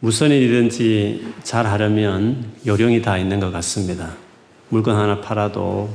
무슨 0.00 0.30
일이든지 0.30 1.34
잘 1.42 1.66
하려면 1.66 2.52
요령이 2.66 3.02
다 3.02 3.18
있는 3.18 3.40
것 3.40 3.50
같습니다. 3.50 4.14
물건 4.68 4.96
하나 4.96 5.20
팔아도 5.20 5.90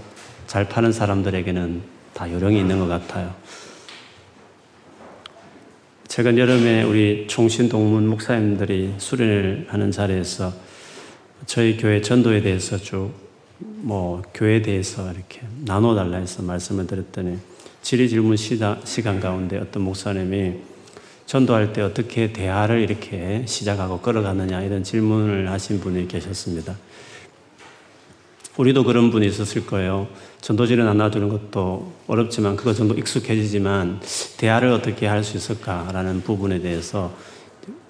잘 0.48 0.68
파는 0.68 0.92
사람들에게는 0.92 1.82
다 2.14 2.32
요령이 2.32 2.60
있는 2.60 2.80
것 2.80 2.88
같아요. 2.88 3.34
최근 6.08 6.38
여름에 6.38 6.84
우리 6.84 7.26
총신 7.28 7.70
동문 7.70 8.08
목사님들이 8.08 8.94
수련을 8.98 9.68
하는 9.70 9.92
자리에서 9.92 10.54
저희 11.46 11.78
교회 11.78 12.02
전도에 12.02 12.42
대해서 12.42 12.78
쭉 12.78 13.24
뭐 13.84 14.22
교회에 14.34 14.62
대해서 14.62 15.12
이렇게 15.12 15.42
나눠달라 15.66 16.18
해서 16.18 16.42
말씀을 16.42 16.88
드렸더니 16.88 17.38
질의 17.82 18.10
질문 18.10 18.38
시간 18.38 19.20
가운데 19.20 19.58
어떤 19.58 19.84
목사님이 19.84 20.54
전도할 21.26 21.74
때 21.74 21.82
어떻게 21.82 22.34
대화를 22.34 22.82
이렇게 22.82 23.46
시작하고 23.48 24.00
끌어가느냐 24.02 24.62
이런 24.62 24.84
질문을 24.84 25.50
하신 25.50 25.80
분이 25.80 26.08
계셨습니다. 26.08 26.76
우리도 28.58 28.84
그런 28.84 29.10
분이 29.10 29.26
있었을 29.28 29.66
거예요. 29.66 30.08
전도지를 30.42 30.86
나눠주는 30.86 31.28
것도 31.30 31.92
어렵지만 32.06 32.56
그것 32.56 32.76
정도 32.76 32.94
익숙해지지만 32.94 34.00
대화를 34.38 34.70
어떻게 34.70 35.08
할 35.08 35.24
수 35.24 35.38
있을까라는 35.38 36.22
부분에 36.22 36.60
대해서 36.60 37.12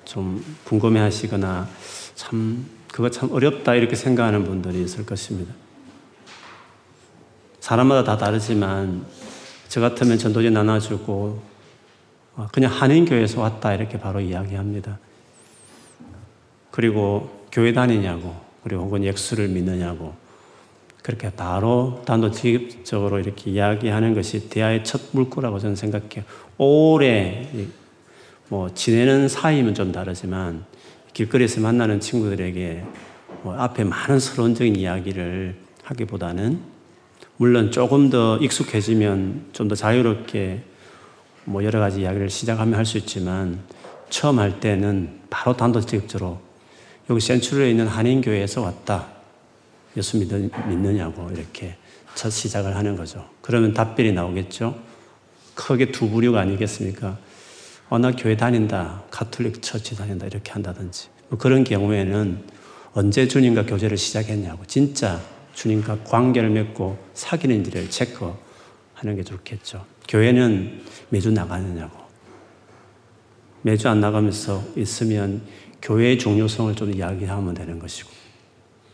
좀 0.06 0.44
궁금해 0.64 1.00
하시거나 1.02 1.68
참, 2.16 2.66
그거 2.92 3.10
참 3.10 3.32
어렵다 3.32 3.76
이렇게 3.76 3.96
생각하는 3.96 4.46
분들이 4.46 4.84
있을 4.84 5.06
것입니다. 5.06 5.54
사람마다 7.60 8.04
다 8.04 8.18
다르지만 8.18 9.06
저 9.68 9.82
같으면 9.82 10.18
전도지 10.18 10.52
나눠주고 10.52 11.42
어, 11.42 11.53
그냥 12.52 12.72
한인교회에서 12.72 13.42
왔다 13.42 13.74
이렇게 13.74 14.00
바로 14.00 14.20
이야기합니다. 14.20 15.00
그리고 16.72 17.46
교회 17.52 17.74
다니냐고 17.74 18.36
그리고 18.64 18.84
혹은 18.84 19.04
예수를 19.04 19.50
믿느냐고 19.50 20.16
그렇게 21.04 21.30
바로 21.32 22.02
단도직입적으로 22.06 23.20
이렇게 23.20 23.52
이야기하는 23.52 24.16
것이 24.16 24.50
대화의 24.50 24.84
첫 24.84 25.02
물꼬라고 25.12 25.60
저는 25.60 25.76
생각해요. 25.76 26.24
오래 26.58 27.48
뭐 28.48 28.74
지내는 28.74 29.28
사이면 29.28 29.76
좀 29.76 29.92
다르지만 29.92 30.66
길거리에서 31.14 31.62
만나는 31.62 32.00
친구들에게 32.00 32.84
뭐 33.44 33.56
앞에 33.56 33.84
많은 33.84 34.20
서론적인 34.20 34.76
이야기를 34.76 35.56
하기보다는 35.84 36.60
물론 37.38 37.72
조금 37.72 38.10
더 38.10 38.38
익숙해지면 38.38 39.50
좀 39.54 39.68
더 39.68 39.76
자유롭게 39.76 40.62
뭐 41.46 41.64
여러 41.64 41.80
가지 41.80 42.02
이야기를 42.02 42.30
시작하면 42.30 42.76
할 42.76 42.86
수 42.86 42.98
있지만 42.98 43.60
처음 44.10 44.40
할 44.40 44.60
때는 44.60 45.22
바로 45.30 45.56
단도직입적으로 45.58 46.40
여기 47.10 47.20
센츄리에 47.20 47.70
있는 47.72 47.88
한인교회에서 47.88 48.62
왔다. 48.62 49.08
예수 49.98 50.18
믿느냐고 50.18 51.30
이렇게 51.32 51.76
첫 52.16 52.30
시작을 52.30 52.76
하는 52.76 52.96
거죠. 52.96 53.28
그러면 53.42 53.74
답변이 53.74 54.12
나오겠죠. 54.12 54.76
크게 55.56 55.92
두 55.92 56.10
부류가 56.10 56.40
아니겠습니까? 56.42 57.18
어, 57.90 58.00
나 58.00 58.12
교회 58.12 58.38
다닌다. 58.38 59.04
가톨릭 59.12 59.62
처치 59.62 59.96
다닌다. 59.96 60.26
이렇게 60.26 60.52
한다든지. 60.52 61.10
뭐 61.30 61.38
그런 61.38 61.64
경우에는 61.64 62.44
언제 62.94 63.28
주님과 63.28 63.66
교제를 63.66 63.98
시작했냐고. 63.98 64.64
진짜 64.66 65.20
주님과 65.54 66.00
관계를 66.06 66.50
맺고 66.50 66.98
사귀는지를 67.14 67.90
체크하는 67.90 69.16
게 69.16 69.24
좋겠죠. 69.24 69.86
교회는 70.08 70.82
매주 71.10 71.32
나가느냐고. 71.32 71.98
매주 73.62 73.88
안 73.88 74.00
나가면서 74.00 74.64
있으면 74.76 75.42
교회의 75.82 76.18
중요성을 76.18 76.76
좀 76.76 76.94
이야기하면 76.94 77.54
되는 77.54 77.80
것이고. 77.80 78.10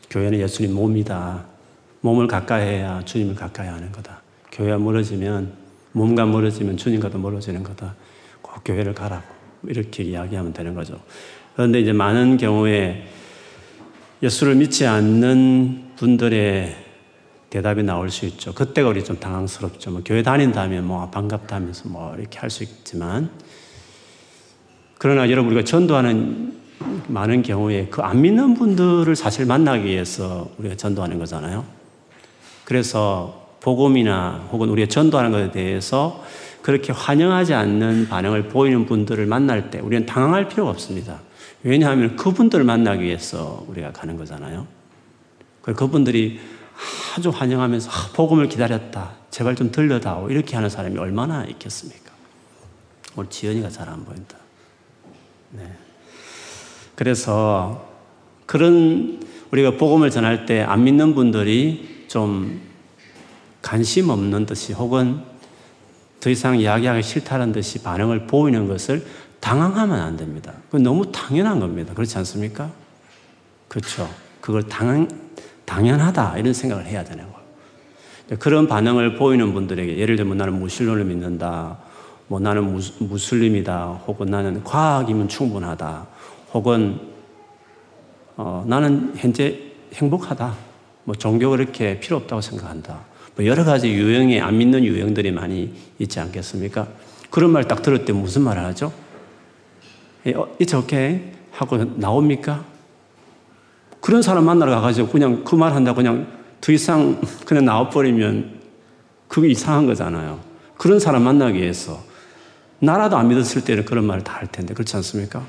교회는 0.10 0.40
예수님 0.40 0.74
몸이다. 0.74 1.46
몸을 2.02 2.28
가까이 2.28 2.64
해야 2.64 3.04
주님을 3.04 3.36
가까이 3.36 3.68
하는 3.68 3.92
거다. 3.92 4.22
교회가 4.52 4.78
멀어지면 4.78 5.54
몸과 5.92 6.26
멀어지면 6.26 6.78
주님과도 6.78 7.18
멀어지는 7.18 7.64
거다. 7.64 7.96
꼭 8.42 8.64
교회를 8.64 8.94
가라고 8.94 9.26
이렇게 9.68 10.04
이야기하면 10.04 10.54
되는 10.54 10.74
거죠. 10.74 11.00
그런데 11.56 11.80
이제 11.80 11.92
많은 11.92 12.38
경우에 12.38 13.06
예수를 14.22 14.56
믿지 14.56 14.86
않는 14.86 15.92
분들의 15.96 16.89
대답이 17.50 17.84
나올 17.84 18.10
수 18.12 18.26
있죠. 18.26 18.54
그때가 18.54 18.90
우리 18.90 19.04
좀 19.04 19.20
당황스럽죠. 19.20 19.92
뭐 19.92 20.02
교회 20.06 20.22
다닌다면 20.22 20.86
뭐 20.86 21.10
반갑다 21.10 21.56
하면서 21.56 21.90
뭐 21.90 22.16
이렇게 22.18 22.40
할 22.40 22.50
수 22.50 22.64
있지만 22.64 23.30
그러나 24.98 25.30
여러분 25.30 25.52
우리가 25.52 25.66
전도하는 25.66 26.60
많은 27.08 27.42
경우에 27.42 27.88
그 27.88 28.02
안 28.02 28.22
믿는 28.22 28.54
분들을 28.54 29.16
사실 29.16 29.46
만나기 29.46 29.86
위해서 29.86 30.50
우리가 30.58 30.76
전도하는 30.76 31.18
거잖아요. 31.20 31.66
그래서 32.66 33.58
복음이나 33.62 34.48
혹은 34.52 34.70
우리가 34.70 34.88
전도하는 34.88 35.32
것에 35.32 35.52
대해서 35.52 36.24
그렇게 36.62 36.94
환영하지 36.94 37.54
않는 37.54 38.10
반응을 38.10 38.50
보이는 38.50 38.86
분들을 38.86 39.26
만날 39.26 39.72
때 39.72 39.80
우리는 39.80 40.06
당황할 40.06 40.48
필요가 40.48 40.70
없습니다. 40.72 41.20
왜냐하면 41.64 42.16
그분들을 42.16 42.64
만나기 42.64 43.04
위해서 43.04 43.66
우리가 43.68 43.92
가는 43.92 44.18
거잖아요. 44.18 44.68
그분들이 45.62 46.40
아주 47.18 47.30
환영하면서 47.30 47.90
아, 47.92 48.10
복음을 48.14 48.48
기다렸다. 48.48 49.12
제발 49.32 49.56
좀 49.56 49.72
들려다오. 49.72 50.30
이렇게 50.30 50.56
하는 50.56 50.70
사람이 50.70 50.98
얼마나 50.98 51.46
있겠습니까? 51.46 52.12
오늘 53.16 53.30
지연이가 53.30 53.70
잘 53.70 53.90
안 53.90 54.06
보인다. 54.06 54.38
네. 55.52 55.74
그래서 56.96 57.88
그런 58.46 59.22
우리가 59.52 59.78
복음을 59.78 60.10
전할 60.12 60.46
때 60.46 60.62
안 60.62 60.84
믿는 60.84 61.16
분들이 61.16 62.06
좀 62.08 62.62
관심 63.62 64.10
없는 64.10 64.46
듯이 64.46 64.74
혹은 64.74 65.22
더 66.20 66.30
이상 66.30 66.60
이야기하기 66.60 67.02
싫다는 67.04 67.52
듯이 67.52 67.82
반응을 67.82 68.28
보이는 68.28 68.68
것을 68.68 69.06
당황하면 69.40 70.00
안 70.00 70.18
됩니다. 70.18 70.54
그건 70.66 70.84
너무 70.84 71.12
당연한 71.12 71.60
겁니다. 71.60 71.94
그렇지 71.94 72.18
않습니까? 72.18 72.72
그렇죠. 73.70 74.10
그걸 74.42 74.64
당연, 74.64 75.10
당연하다 75.70 76.40
이런 76.40 76.54
생각을 76.54 76.86
해야 76.88 77.04
되는 77.04 77.24
거예요. 77.24 78.40
그런 78.40 78.68
반응을 78.68 79.16
보이는 79.16 79.54
분들에게 79.54 79.98
예를 79.98 80.16
들면 80.16 80.38
나는 80.38 80.60
무신론을 80.60 81.06
믿는다. 81.06 81.78
뭐 82.28 82.40
나는 82.40 82.80
무슬림이다. 83.00 84.02
혹은 84.08 84.28
나는 84.28 84.64
과학이면 84.64 85.28
충분하다. 85.30 86.08
혹은 86.54 87.00
어, 88.36 88.64
나는 88.68 89.14
현재 89.16 89.60
행복하다. 89.94 90.54
뭐 91.04 91.16
종교 91.16 91.50
그렇게 91.52 92.00
필요 92.00 92.18
없다고 92.18 92.42
생각한다. 92.42 93.00
뭐 93.36 93.46
여러 93.46 93.64
가지 93.64 93.90
유형의 93.92 94.42
안 94.42 94.58
믿는 94.58 94.84
유형들이 94.84 95.32
많이 95.32 95.74
있지 96.00 96.20
않겠습니까? 96.20 96.88
그런 97.30 97.52
말 97.52 97.64
딱 97.64 97.82
들을 97.84 98.06
때 98.06 98.14
무슨 98.14 98.42
말을 98.44 98.64
하죠? 98.66 98.92
예, 100.26 100.34
어, 100.34 100.48
it's 100.60 100.76
okay 100.76 101.32
하고 101.52 101.78
나옵니까? 101.96 102.64
그런 104.02 104.22
사람 104.22 104.46
만나러 104.46 104.72
가가지고 104.76 105.10
그냥 105.10 105.44
그 105.44 105.56
말 105.56 105.74
한다 105.74 105.94
그냥 105.94 106.28
더 106.62 106.72
이상 106.72 107.20
그냥 107.46 107.66
나와버리면 107.66 108.60
그게 109.28 109.50
이상한 109.50 109.86
거잖아요. 109.86 110.40
그런 110.78 111.00
사람 111.00 111.24
만나기 111.24 111.60
위해서 111.60 112.02
나라도 112.80 113.18
안 113.18 113.28
믿었을 113.28 113.64
때는 113.64 113.86
그런 113.86 114.06
말을 114.06 114.24
다 114.24 114.34
할 114.40 114.48
텐데 114.48 114.74
그렇지 114.74 114.96
않습니까? 114.98 115.44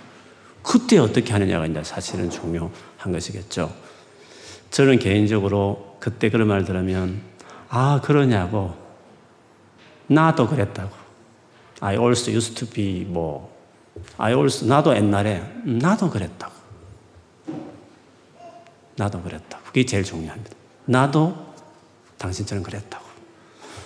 그때 0.62 0.98
어떻게 0.98 1.32
하느냐가 1.32 1.66
이제 1.66 1.82
사실은 1.84 2.28
중요한 2.28 3.12
것이겠죠. 3.12 3.72
저는 4.70 4.98
개인적으로 4.98 5.96
그때 6.00 6.28
그런 6.30 6.48
말 6.48 6.64
들으면, 6.64 7.20
아, 7.68 8.00
그러냐고. 8.02 8.74
나도 10.06 10.46
그랬다고. 10.48 10.90
I 11.80 11.96
also 11.96 12.32
used 12.32 12.54
to 12.56 12.68
be 12.68 13.04
뭐, 13.04 13.56
I 14.18 14.34
also, 14.34 14.66
나도 14.68 14.94
옛날에, 14.94 15.38
음, 15.66 15.78
나도 15.78 16.10
그랬다고. 16.10 16.52
나도 19.00 19.22
그랬다고. 19.22 19.64
그게 19.64 19.86
제일 19.86 20.04
중요합니다. 20.04 20.50
나도 20.84 21.34
당신처럼 22.18 22.62
그랬다고. 22.62 23.04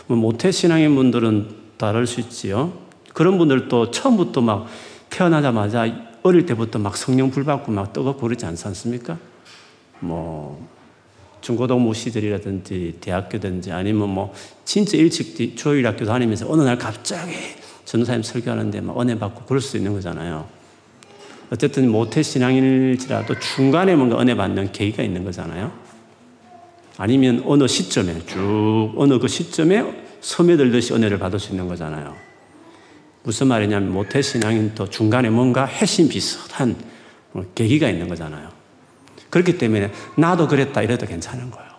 뭐 0.09 0.17
모태 0.17 0.51
신앙인 0.51 0.95
분들은 0.97 1.65
다를 1.77 2.07
수 2.07 2.21
있지요. 2.21 2.73
그런 3.13 3.39
분들도 3.39 3.93
처음부터 3.93 4.41
막 4.41 4.67
태어나자마자 5.11 5.87
어릴 6.25 6.47
때부터 6.47 6.81
막 6.81 6.97
성령 6.97 7.31
불받고 7.31 7.71
막 7.71 7.93
뜨겁고 7.93 8.23
그러지 8.23 8.45
않습니까? 8.47 9.17
뭐, 10.01 10.67
중고등부 11.41 11.95
시절이라든지 11.95 12.99
대학교든지 13.01 13.71
아니면 13.71 14.09
뭐 14.09 14.35
진짜 14.65 14.97
일찍 14.97 15.57
조율학교 15.57 16.05
다니면서 16.07 16.51
어느 16.51 16.63
날 16.63 16.79
갑자기 16.79 17.33
전도사님 17.85 18.23
설교하는데 18.23 18.81
막 18.81 19.01
은혜 19.01 19.17
받고 19.19 19.45
그럴 19.45 19.61
수 19.61 19.77
있는 19.77 19.93
거잖아요. 19.93 20.49
어쨌든 21.55 21.89
모태 21.89 22.21
신앙일지라도 22.21 23.39
중간에 23.39 23.95
뭔가 23.95 24.21
은혜 24.21 24.35
받는 24.35 24.73
계기가 24.73 25.05
있는 25.05 25.23
거잖아요. 25.23 25.71
아니면 26.99 27.45
어느 27.47 27.69
시점에 27.69 28.27
쭉 28.27 28.93
어느 28.97 29.21
그 29.21 29.29
시점에 29.29 29.85
스며들듯이 30.21 30.95
은혜를 30.95 31.21
받을 31.21 31.39
수 31.39 31.53
있는 31.53 31.69
거잖아요. 31.69 32.17
무슨 33.23 33.47
말이냐면 33.47 33.93
모태 33.93 34.21
신앙인 34.21 34.73
또 34.75 34.91
중간에 34.91 35.31
뭔가 35.31 35.65
핵심 35.65 36.09
비슷한 36.09 36.75
뭐 37.31 37.45
계기가 37.55 37.89
있는 37.89 38.09
거잖아요. 38.09 38.49
그렇기 39.31 39.57
때문에 39.57 39.93
나도 40.17 40.49
그랬다 40.49 40.83
이래도 40.83 41.07
괜찮은 41.07 41.53
거예요. 41.53 41.71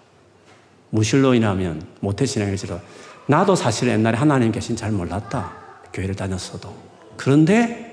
무신론이라면 0.91 1.85
모태 1.99 2.25
신앙일지도 2.25 2.79
나도 3.27 3.55
사실 3.55 3.89
옛날에 3.89 4.17
하나님 4.17 4.53
계신 4.53 4.77
잘 4.77 4.93
몰랐다. 4.93 5.51
교회를 5.91 6.15
다녔어도. 6.15 6.73
그런데 7.17 7.84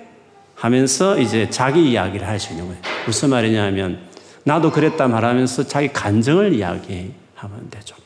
하면서 0.62 1.18
이제 1.18 1.50
자기 1.50 1.90
이야기를 1.90 2.26
할 2.26 2.38
수 2.38 2.52
있는 2.52 2.68
거예요. 2.68 2.80
무슨 3.04 3.30
말이냐면 3.30 3.98
나도 4.44 4.70
그랬다 4.70 5.08
말하면서 5.08 5.66
자기 5.66 5.88
간정을 5.88 6.54
이야기하면 6.54 7.68
되죠. 7.68 7.96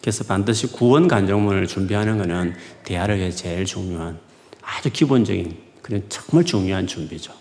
그래서 0.00 0.22
반드시 0.22 0.68
구원 0.68 1.08
간정문을 1.08 1.66
준비하는 1.66 2.18
것은 2.18 2.54
대화를 2.84 3.18
위해 3.18 3.32
제일 3.32 3.64
중요한 3.64 4.20
아주 4.62 4.88
기본적인 4.90 5.56
그런 5.82 6.04
정말 6.08 6.44
중요한 6.44 6.86
준비죠. 6.86 7.32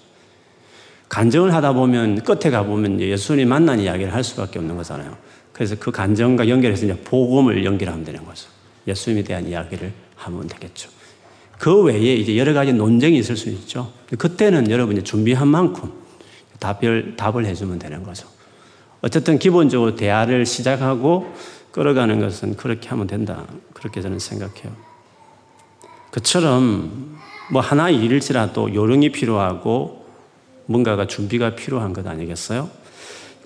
간정을 1.07 1.53
하다 1.53 1.73
보면 1.73 2.23
끝에 2.23 2.49
가보면 2.49 2.99
예수님 2.99 3.47
만난 3.47 3.79
이야기를 3.79 4.11
할 4.11 4.23
수밖에 4.23 4.57
없는 4.57 4.75
거잖아요. 4.77 5.15
그래서 5.53 5.75
그 5.79 5.91
간정과 5.91 6.49
연결해서 6.49 6.85
이제 6.85 6.97
복음을 7.03 7.63
연결하면 7.63 8.03
되는 8.03 8.25
거죠. 8.25 8.49
예수님에 8.87 9.23
대한 9.23 9.47
이야기를 9.47 9.93
하면 10.15 10.47
되겠죠. 10.47 10.94
그 11.59 11.83
외에 11.83 12.15
이제 12.15 12.37
여러 12.37 12.53
가지 12.53 12.73
논쟁이 12.73 13.17
있을 13.19 13.37
수 13.37 13.49
있죠. 13.49 13.91
그때는 14.17 14.69
여러분이 14.69 15.03
준비한 15.03 15.47
만큼 15.47 15.91
답을, 16.59 17.15
답을 17.15 17.45
해주면 17.45 17.79
되는 17.79 18.03
거죠. 18.03 18.27
어쨌든 19.01 19.37
기본적으로 19.37 19.95
대화를 19.95 20.45
시작하고 20.45 21.33
끌어가는 21.71 22.19
것은 22.19 22.55
그렇게 22.55 22.89
하면 22.89 23.07
된다. 23.07 23.45
그렇게 23.73 24.01
저는 24.01 24.19
생각해요. 24.19 24.71
그처럼 26.11 27.17
뭐 27.51 27.61
하나 27.61 27.89
일일지라도 27.89 28.73
요령이 28.73 29.11
필요하고 29.11 30.05
뭔가가 30.65 31.05
준비가 31.05 31.55
필요한 31.55 31.93
것 31.93 32.07
아니겠어요? 32.07 32.69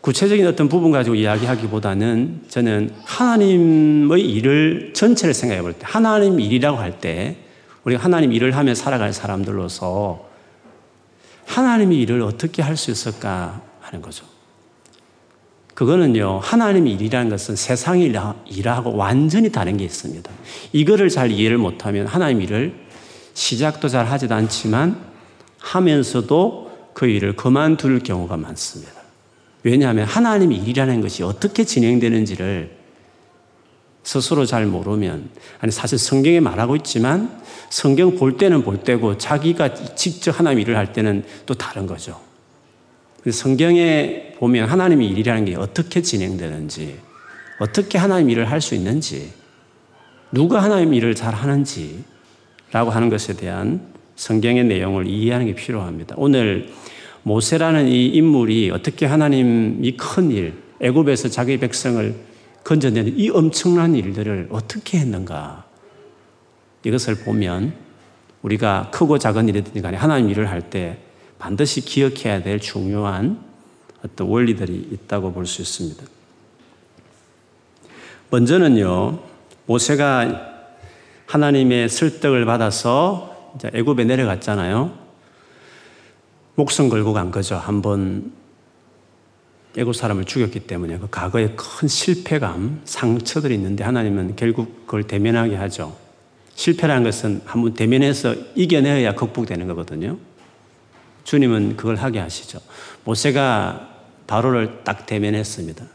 구체적인 0.01 0.47
어떤 0.47 0.69
부분 0.69 0.91
가지고 0.91 1.15
이야기하기보다는 1.15 2.44
저는 2.47 2.94
하나님의 3.03 4.21
일을 4.21 4.94
전체를 4.94 5.33
생각해 5.33 5.62
볼 5.62 5.73
때, 5.73 5.79
하나님 5.83 6.39
일이라고 6.39 6.77
할 6.77 7.00
때, 7.00 7.35
우리가 7.83 8.03
하나님 8.03 8.33
일을 8.33 8.55
하며 8.55 8.75
살아갈 8.75 9.13
사람들로서 9.13 10.27
하나님의 11.45 11.99
일을 12.01 12.21
어떻게 12.21 12.61
할 12.61 12.77
수 12.77 12.91
있을까 12.91 13.61
하는 13.81 14.01
거죠. 14.01 14.25
그거는요, 15.73 16.39
하나님의 16.43 16.93
일이라는 16.93 17.29
것은 17.29 17.55
세상 17.55 17.99
일하고 17.99 18.95
완전히 18.95 19.49
다른 19.49 19.77
게 19.77 19.85
있습니다. 19.85 20.29
이거를 20.73 21.09
잘 21.09 21.31
이해를 21.31 21.57
못하면 21.57 22.05
하나님 22.05 22.41
일을 22.41 22.75
시작도 23.33 23.87
잘 23.87 24.05
하지도 24.05 24.35
않지만 24.35 24.99
하면서도 25.57 26.91
그 26.93 27.07
일을 27.07 27.35
그만둘 27.37 27.99
경우가 27.99 28.35
많습니다. 28.35 28.91
왜냐하면 29.63 30.05
하나님의 30.05 30.57
일이라는 30.57 31.01
것이 31.01 31.23
어떻게 31.23 31.63
진행되는지를 31.63 32.78
스스로 34.04 34.46
잘 34.46 34.66
모르면, 34.66 35.30
아니, 35.60 35.72
사실 35.72 35.98
성경에 35.98 36.40
말하고 36.40 36.75
있지만 36.78 37.42
성경 37.69 38.16
볼 38.16 38.38
때는 38.38 38.63
볼 38.63 38.78
때고 38.78 39.18
자기가 39.18 39.96
직접 39.96 40.40
하나님 40.40 40.60
일을 40.60 40.78
할 40.78 40.94
때는 40.94 41.24
또 41.46 41.54
다른 41.54 41.86
거죠. 41.86 42.19
성경에 43.30 44.34
보면 44.40 44.69
하나님의 44.69 45.10
일이라는 45.10 45.46
게 45.46 45.56
어떻게 45.56 46.01
진행되는지, 46.01 46.98
어떻게 47.60 47.98
하나님 47.98 48.30
일을 48.30 48.50
할 48.50 48.62
수 48.62 48.74
있는지, 48.74 49.31
누가 50.31 50.63
하나님 50.63 50.94
일을 50.94 51.16
잘 51.16 51.34
하는지, 51.34 52.04
라고 52.72 52.92
하는 52.92 53.10
것에 53.10 53.36
대한 53.36 53.81
성경의 54.16 54.66
내용을 54.66 55.07
이해하는 55.07 55.48
게 55.48 55.56
필요합니다. 55.56 56.16
오늘 56.18 56.69
모세라는 57.24 57.88
이 57.88 58.07
인물이 58.07 58.72
어떻게 58.72 59.06
하나님 59.06 59.84
이 59.84 59.98
큰 59.98 60.31
일, 60.31 60.54
애굽에서 60.80 61.30
자기 61.30 61.57
백성을 61.57 62.16
건져내는 62.63 63.17
이 63.17 63.29
엄청난 63.29 63.95
일들을 63.95 64.50
어떻게 64.51 65.00
했는가? 65.00 65.65
이것을 66.83 67.15
보면 67.15 67.73
우리가 68.41 68.89
크고 68.91 69.17
작은 69.17 69.50
일이든 69.50 69.81
간에 69.81 69.97
하나님 69.97 70.29
일을 70.29 70.50
할 70.50 70.69
때 70.69 70.97
반드시 71.39 71.81
기억해야 71.81 72.44
될 72.44 72.59
중요한 72.59 73.39
어떤 74.06 74.27
원리들이 74.27 74.89
있다고 74.91 75.33
볼 75.33 75.45
수 75.45 75.61
있습니다. 75.61 76.03
먼저는요, 78.29 79.19
모세가 79.65 80.47
하나님의 81.25 81.89
설득을 81.89 82.45
받아서 82.45 83.53
애굽에 83.73 84.03
내려갔잖아요. 84.03 84.97
목숨 86.55 86.89
걸고 86.89 87.13
간 87.13 87.31
거죠. 87.31 87.55
한번 87.55 88.31
애굽 89.79 89.95
사람을 89.95 90.25
죽였기 90.25 90.61
때문에 90.61 90.97
그 90.97 91.07
과거의 91.09 91.53
큰 91.55 91.87
실패감, 91.87 92.81
상처들이 92.83 93.55
있는데 93.55 93.85
하나님은 93.85 94.35
결국 94.35 94.85
그걸 94.85 95.03
대면하게 95.03 95.55
하죠. 95.55 95.95
실패라는 96.55 97.03
것은 97.03 97.41
한번 97.45 97.73
대면해서 97.73 98.35
이겨내야 98.55 99.15
극복되는 99.15 99.67
거거든요. 99.67 100.17
주님은 101.23 101.77
그걸 101.77 101.95
하게 101.95 102.19
하시죠. 102.19 102.59
모세가 103.05 103.87
바로를 104.27 104.81
딱 104.83 105.05
대면했습니다. 105.05 105.85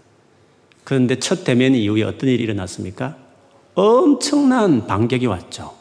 그런데 0.84 1.18
첫 1.18 1.44
대면 1.44 1.74
이후에 1.74 2.04
어떤 2.04 2.30
일이 2.30 2.42
일어났습니까? 2.42 3.16
엄청난 3.74 4.86
반격이 4.86 5.26
왔죠. 5.26 5.74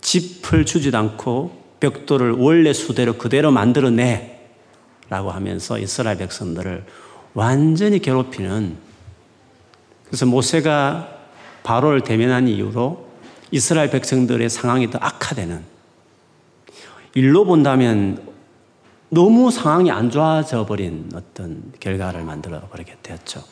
짚을 0.00 0.66
주지도 0.66 0.98
않고 0.98 1.62
벽돌을 1.78 2.32
원래 2.32 2.72
수대로 2.72 3.14
그대로 3.14 3.52
만들어내 3.52 4.33
라고 5.14 5.30
하면서 5.30 5.78
이스라엘 5.78 6.18
백성들을 6.18 6.84
완전히 7.34 8.00
괴롭히는 8.00 8.76
그래서 10.06 10.26
모세가 10.26 11.08
바로를 11.62 12.00
대면한 12.00 12.48
이후로 12.48 13.06
이스라엘 13.52 13.90
백성들의 13.90 14.50
상황이 14.50 14.90
더 14.90 14.98
악화되는 15.00 15.62
일로 17.14 17.44
본다면 17.44 18.26
너무 19.08 19.52
상황이 19.52 19.92
안 19.92 20.10
좋아져 20.10 20.66
버린 20.66 21.08
어떤 21.14 21.62
결과를 21.78 22.24
만들어 22.24 22.62
버리게 22.62 22.96
되었죠. 23.00 23.44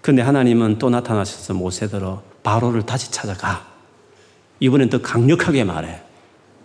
그런데 0.00 0.22
하나님은 0.22 0.78
또 0.78 0.88
나타나셔서 0.88 1.52
모세더러 1.52 2.22
바로를 2.42 2.86
다시 2.86 3.10
찾아가. 3.10 3.66
이번엔 4.60 4.88
더 4.88 5.02
강력하게 5.02 5.64
말해. 5.64 6.00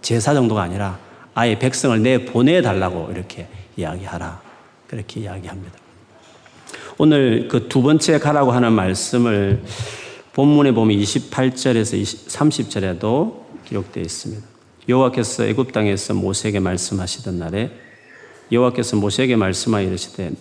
제사 0.02 0.34
정도가 0.34 0.62
아니라 0.62 1.05
아예 1.36 1.60
백성을 1.60 2.02
내 2.02 2.26
보내달라고 2.26 3.12
이렇게 3.12 3.48
이야기하라. 3.78 4.42
그렇게 4.88 5.20
이야기합니다. 5.20 5.78
오늘 6.98 7.50
그 7.50 7.68
두 7.68 7.82
번째 7.82 8.20
가라고 8.20 8.52
하는 8.54 8.72
말씀을 8.72 9.62
본문에 10.34 10.72
보면 10.72 10.98
28절에서 10.98 12.02
30절에도 12.30 13.44
기록되어 13.66 14.02
있습니다. 14.02 14.44
여호와께서 14.88 15.46
애굽 15.46 15.74
땅에서 15.74 16.14
모세에게 16.14 16.60
말씀하시던 16.62 17.38
날에 17.38 17.72
여호와께서 18.52 18.96
모세에게 18.96 19.36
말씀하여 19.36 19.88
이르시되 19.88 20.32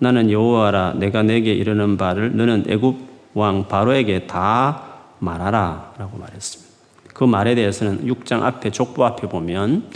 나는 0.00 0.30
여호와라 0.30 0.94
내가 0.94 1.22
내게 1.22 1.52
이르는 1.52 1.96
바를 1.96 2.36
너는 2.36 2.64
애굽 2.68 2.96
왕 3.34 3.68
바로에게 3.68 4.26
다 4.26 4.88
말하라라고 5.20 6.18
말했습니다. 6.18 6.72
그 7.14 7.24
말에 7.24 7.54
대해서는 7.54 8.06
6장 8.08 8.42
앞에 8.42 8.70
족보 8.70 9.04
앞에 9.04 9.28
보면 9.28 9.88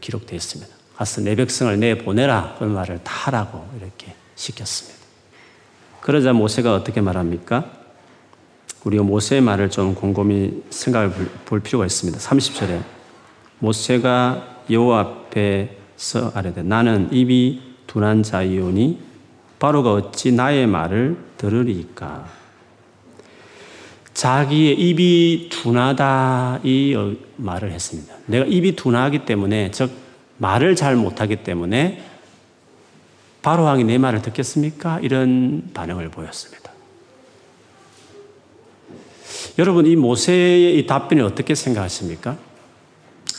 기록되어 0.00 0.36
있습니다. 0.36 0.74
가서 0.96 1.20
내 1.20 1.34
백성을 1.36 1.78
내 1.78 1.96
보내라 1.96 2.56
그 2.58 2.64
말을 2.64 3.00
다 3.04 3.12
하라고 3.26 3.68
이렇게 3.78 4.14
시켰습니다. 4.34 4.98
그러자 6.00 6.32
모세가 6.32 6.74
어떻게 6.74 7.00
말합니까? 7.00 7.70
우리가 8.84 9.02
모세의 9.02 9.40
말을 9.42 9.70
좀 9.70 9.94
곰곰이 9.94 10.62
생각을 10.70 11.10
볼 11.44 11.60
필요가 11.60 11.86
있습니다. 11.86 12.18
30절에 12.18 12.82
모세가 13.58 14.62
여호와 14.70 15.00
앞에서 15.00 16.32
아뢰되 16.34 16.62
나는 16.62 17.12
입이 17.12 17.62
둔한 17.86 18.22
자이오니 18.22 19.00
바로가 19.58 19.92
어찌 19.92 20.32
나의 20.32 20.66
말을 20.66 21.16
들으리까? 21.36 22.28
자기의 24.18 24.74
입이 24.74 25.46
둔하다 25.48 26.62
이 26.64 27.16
말을 27.36 27.70
했습니다. 27.70 28.16
내가 28.26 28.46
입이 28.46 28.74
둔하기 28.74 29.24
때문에 29.24 29.70
즉 29.70 29.92
말을 30.38 30.74
잘 30.74 30.96
못하기 30.96 31.44
때문에 31.44 32.02
바로 33.42 33.62
왕이 33.62 33.84
내 33.84 33.96
말을 33.96 34.20
듣겠습니까? 34.22 34.98
이런 35.04 35.70
반응을 35.72 36.08
보였습니다. 36.08 36.72
여러분 39.56 39.86
이 39.86 39.94
모세의 39.94 40.80
이 40.80 40.86
답변을 40.88 41.22
어떻게 41.22 41.54
생각하십니까? 41.54 42.36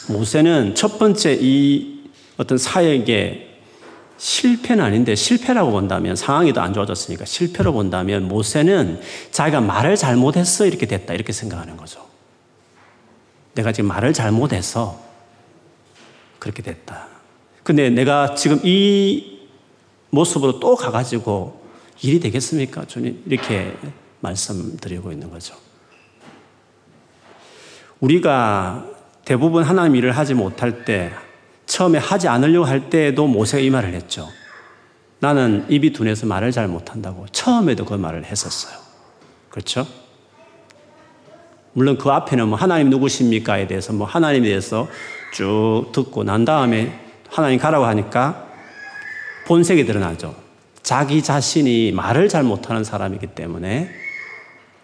모세는 0.07 0.75
첫 0.75 0.97
번째 0.97 1.37
이 1.41 2.05
어떤 2.37 2.57
사역의 2.57 3.48
실패는 4.19 4.83
아닌데 4.83 5.15
실패라고 5.15 5.71
본다면 5.71 6.15
상황이 6.15 6.53
더 6.53 6.61
안 6.61 6.73
좋아졌으니까 6.73 7.25
실패로 7.25 7.71
본다면 7.73 8.27
모세는 8.27 9.01
자기가 9.31 9.61
말을 9.61 9.95
잘못했어 9.95 10.65
이렇게 10.65 10.85
됐다 10.85 11.13
이렇게 11.13 11.31
생각하는 11.31 11.77
거죠. 11.77 12.05
내가 13.55 13.71
지금 13.71 13.87
말을 13.87 14.13
잘못해서 14.13 14.99
그렇게 16.37 16.61
됐다. 16.61 17.07
근데 17.63 17.89
내가 17.89 18.35
지금 18.35 18.59
이 18.63 19.39
모습으로 20.09 20.59
또 20.59 20.75
가가지고 20.75 21.61
일이 22.01 22.19
되겠습니까? 22.19 22.85
주님, 22.85 23.23
이렇게 23.25 23.75
말씀드리고 24.21 25.11
있는 25.11 25.29
거죠. 25.29 25.55
우리가 27.99 28.85
대부분 29.25 29.63
하나님 29.63 29.95
일을 29.95 30.13
하지 30.13 30.33
못할 30.33 30.85
때, 30.85 31.11
처음에 31.69 31.99
하지 31.99 32.27
않으려고 32.27 32.65
할 32.65 32.89
때에도 32.89 33.27
모세가 33.27 33.61
이 33.61 33.69
말을 33.69 33.93
했죠. 33.93 34.27
나는 35.19 35.65
입이 35.69 35.93
둔해서 35.93 36.25
말을 36.25 36.51
잘 36.51 36.67
못한다고. 36.67 37.27
처음에도 37.31 37.85
그 37.85 37.93
말을 37.93 38.25
했었어요. 38.25 38.75
그렇죠? 39.49 39.85
물론 41.73 41.99
그 41.99 42.09
앞에는 42.09 42.47
뭐 42.47 42.57
하나님 42.57 42.89
누구십니까에 42.89 43.67
대해서 43.67 43.93
뭐 43.93 44.07
하나님에 44.07 44.47
대해서 44.47 44.87
쭉 45.31 45.91
듣고 45.93 46.23
난 46.23 46.43
다음에 46.43 46.99
하나님 47.29 47.59
가라고 47.59 47.85
하니까 47.85 48.47
본색이 49.45 49.85
드러나죠. 49.85 50.35
자기 50.81 51.21
자신이 51.21 51.91
말을 51.91 52.29
잘 52.29 52.41
못하는 52.43 52.83
사람이기 52.83 53.27
때문에 53.27 53.91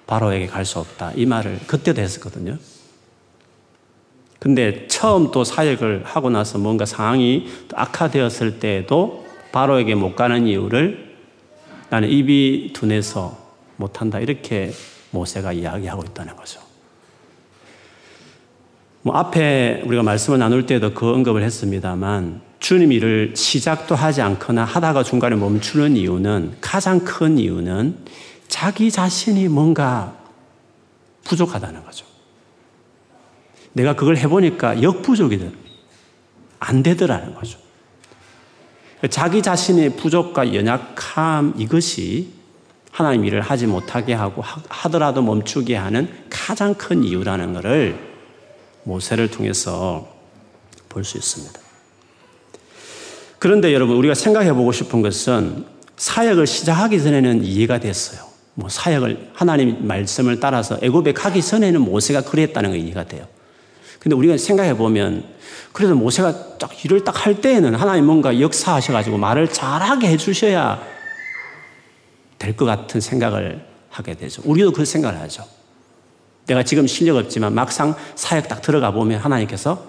바로에게 0.06 0.46
갈 0.46 0.66
수 0.66 0.78
없다. 0.78 1.14
이 1.16 1.26
말을 1.26 1.62
그때도 1.66 2.00
했었거든요. 2.00 2.60
근데 4.40 4.88
처음 4.88 5.32
또 5.32 5.44
사역을 5.44 6.04
하고 6.06 6.30
나서 6.30 6.58
뭔가 6.58 6.86
상황이 6.86 7.48
악화되었을 7.74 8.60
때에도 8.60 9.26
바로에게 9.52 9.96
못 9.96 10.16
가는 10.16 10.48
이유를 10.48 11.16
나는 11.90 12.10
입이 12.10 12.72
둔해서 12.74 13.38
못한다. 13.78 14.20
이렇게 14.20 14.72
모세가 15.12 15.54
이야기하고 15.54 16.04
있다는 16.04 16.36
거죠. 16.36 16.60
뭐 19.02 19.16
앞에 19.16 19.84
우리가 19.86 20.04
말씀을 20.04 20.40
나눌 20.40 20.66
때도 20.66 20.94
그 20.94 21.08
언급을 21.08 21.44
했습니다만 21.44 22.42
주님 22.60 22.92
일을 22.92 23.34
시작도 23.36 23.94
하지 23.94 24.22
않거나 24.22 24.66
하다가 24.66 25.04
중간에 25.04 25.36
멈추는 25.36 25.96
이유는 25.96 26.58
가장 26.60 27.00
큰 27.02 27.38
이유는 27.38 27.98
자기 28.48 28.90
자신이 28.90 29.48
뭔가 29.48 30.18
부족하다는 31.24 31.84
거죠. 31.86 32.06
내가 33.76 33.94
그걸 33.94 34.16
해보니까 34.16 34.82
역부족이 34.82 35.52
안 36.60 36.82
되더라는 36.82 37.36
거죠. 37.36 37.60
자기 39.10 39.42
자신의 39.42 39.98
부족과 39.98 40.54
연약함 40.54 41.56
이것이 41.58 42.30
하나님 42.90 43.26
일을 43.26 43.42
하지 43.42 43.68
못하게 43.68 44.14
하고 44.14 44.42
하더라도 44.70 45.22
멈추게 45.22 45.76
하는 45.76 46.10
가장 46.30 46.74
큰 46.74 47.04
이유라는 47.04 47.54
것을 47.54 48.00
모세를 48.84 49.30
통해서 49.30 50.08
볼 50.88 51.04
수 51.04 51.18
있습니다. 51.18 51.60
그런데 53.38 53.74
여러분 53.74 53.98
우리가 53.98 54.14
생각해 54.14 54.54
보고 54.54 54.72
싶은 54.72 55.02
것은 55.02 55.66
사역을 55.98 56.48
시작하기 56.48 57.04
전에는 57.04 57.44
이해가 57.44 57.82
됐어요. 57.82 58.22
뭐 58.54 58.70
사역을 58.70 59.32
하나님 59.34 59.86
말씀을 59.86 60.40
따라서 60.40 60.80
애굽에 60.82 61.12
가기 61.12 61.42
전에는 61.42 61.82
모세가 61.82 62.22
그랬다는 62.22 62.70
거 62.70 62.78
이해가 62.78 63.04
돼요. 63.04 63.28
근데 64.06 64.16
우리가 64.18 64.38
생각해 64.38 64.78
보면 64.78 65.24
그래도 65.74 65.96
모세가 65.96 66.60
딱 66.60 66.86
일을 66.86 67.04
딱 67.04 67.26
할 67.26 67.42
때에는 67.42 67.74
하나님 67.74 68.06
뭔가 68.06 68.40
역사하셔가지고 68.40 69.18
말을 69.18 69.48
잘하게 69.52 70.10
해주셔야 70.10 70.80
될 72.38 72.56
것 72.56 72.66
같은 72.66 73.02
생각을 73.02 73.66
하게 73.90 74.14
되죠. 74.14 74.44
우리도 74.46 74.74
그 74.74 74.86
생각을 74.86 75.20
하죠. 75.22 75.44
내가 76.46 76.62
지금 76.62 76.86
실력 76.86 77.18
없지만 77.18 77.56
막상 77.56 77.96
사역 78.14 78.48
딱 78.48 78.62
들어가 78.62 78.92
보면 78.92 79.20
하나님께서 79.22 79.84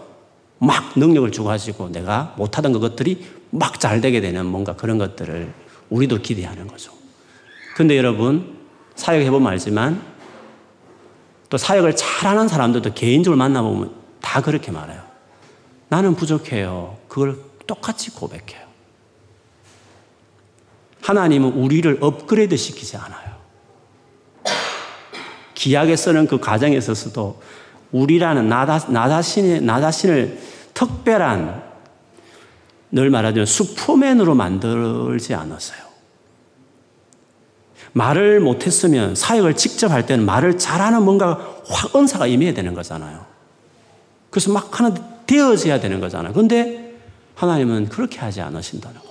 막 0.60 0.98
능력을 0.98 1.30
주가지고 1.30 1.90
내가 1.92 2.32
못하던 2.38 2.72
그것들이 2.72 3.22
막 3.50 3.78
잘 3.80 4.00
되게 4.00 4.22
되는 4.22 4.46
뭔가 4.46 4.74
그런 4.76 4.96
것들을 4.96 5.52
우리도 5.90 6.22
기대하는 6.22 6.66
거죠. 6.68 6.90
근데 7.76 7.98
여러분, 7.98 8.56
사역해보면 8.94 9.52
알지만 9.52 10.00
또 11.50 11.58
사역을 11.58 11.94
잘하는 11.96 12.48
사람들도 12.48 12.94
개인적으로 12.94 13.36
만나보면 13.36 13.95
다 14.20 14.40
그렇게 14.40 14.70
말해요. 14.70 15.02
나는 15.88 16.14
부족해요. 16.14 16.96
그걸 17.08 17.38
똑같이 17.66 18.10
고백해요. 18.10 18.66
하나님은 21.02 21.52
우리를 21.52 21.98
업그레이드 22.00 22.56
시키지 22.56 22.96
않아요. 22.96 23.36
기약에서는 25.54 26.26
그 26.26 26.38
과정에 26.38 26.76
있어서도 26.76 27.40
우리라는 27.92 28.48
나, 28.48 28.64
나, 28.64 29.08
자신의, 29.08 29.62
나 29.62 29.80
자신을 29.80 30.38
특별한 30.74 31.62
늘 32.90 33.10
말하자면 33.10 33.46
슈퍼맨으로 33.46 34.34
만들지 34.34 35.34
않았어요. 35.34 35.86
말을 37.92 38.40
못했으면 38.40 39.14
사역을 39.14 39.56
직접 39.56 39.90
할 39.90 40.04
때는 40.04 40.26
말을 40.26 40.58
잘하는 40.58 41.02
뭔가 41.02 41.60
확 41.66 41.96
은사가 41.96 42.26
임해야 42.26 42.52
되는 42.52 42.74
거잖아요. 42.74 43.24
그래서 44.36 44.52
막 44.52 44.78
하나 44.78 44.92
되어져야 45.24 45.80
되는 45.80 45.98
거잖아요. 45.98 46.34
근데 46.34 46.94
하나님은 47.36 47.88
그렇게 47.88 48.18
하지 48.18 48.42
않으신다는 48.42 49.00
거. 49.00 49.06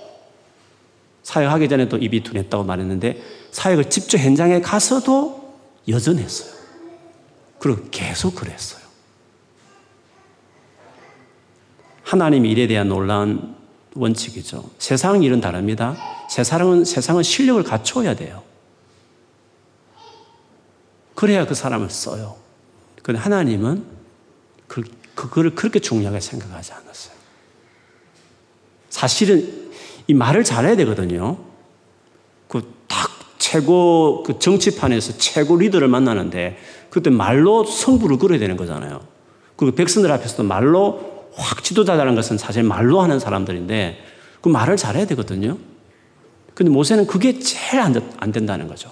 사역하기 1.24 1.68
전에 1.68 1.88
도 1.88 1.96
입이 1.96 2.22
둔했다고 2.22 2.62
말했는데 2.62 3.20
사역을 3.50 3.90
직접 3.90 4.18
현장에 4.18 4.60
가서도 4.60 5.58
여전했어요. 5.88 6.54
그리고 7.58 7.82
계속 7.90 8.36
그랬어요. 8.36 8.82
하나님 12.04 12.46
일에 12.46 12.68
대한 12.68 12.88
놀라운 12.88 13.56
원칙이죠. 13.96 14.70
세상 14.78 15.24
일은 15.24 15.40
다릅니다. 15.40 15.96
세상은, 16.30 16.84
세상은 16.84 17.24
실력을 17.24 17.64
갖춰야 17.64 18.14
돼요. 18.14 18.44
그래야 21.16 21.44
그 21.46 21.56
사람을 21.56 21.90
써요. 21.90 22.36
그런데 23.02 23.20
하나님은 23.20 23.96
그 24.68 24.82
그거를 25.16 25.56
그렇게 25.56 25.80
중요하게 25.80 26.20
생각하지 26.20 26.72
않았어요. 26.72 27.16
사실은 28.90 29.72
이 30.06 30.14
말을 30.14 30.44
잘해야 30.44 30.76
되거든요. 30.76 31.38
그 32.46 32.76
딱 32.88 33.10
최고 33.38 34.22
그 34.24 34.38
정치판에서 34.38 35.18
최고 35.18 35.56
리더를 35.56 35.88
만나는데 35.88 36.58
그때 36.90 37.10
말로 37.10 37.64
성부를 37.64 38.18
걸어야 38.18 38.38
되는 38.38 38.56
거잖아요. 38.56 39.00
그 39.56 39.70
백성들 39.72 40.10
앞에서도 40.10 40.42
말로 40.42 41.28
확 41.34 41.62
지도자라는 41.62 42.14
것은 42.14 42.38
사실 42.38 42.62
말로 42.62 43.00
하는 43.00 43.20
사람들인데 43.20 44.02
그 44.40 44.48
말을 44.48 44.76
잘해야 44.76 45.06
되거든요. 45.06 45.58
근데 46.54 46.70
모세는 46.70 47.06
그게 47.06 47.38
제일 47.38 47.80
안, 47.82 47.94
안 48.16 48.32
된다는 48.32 48.66
거죠. 48.68 48.90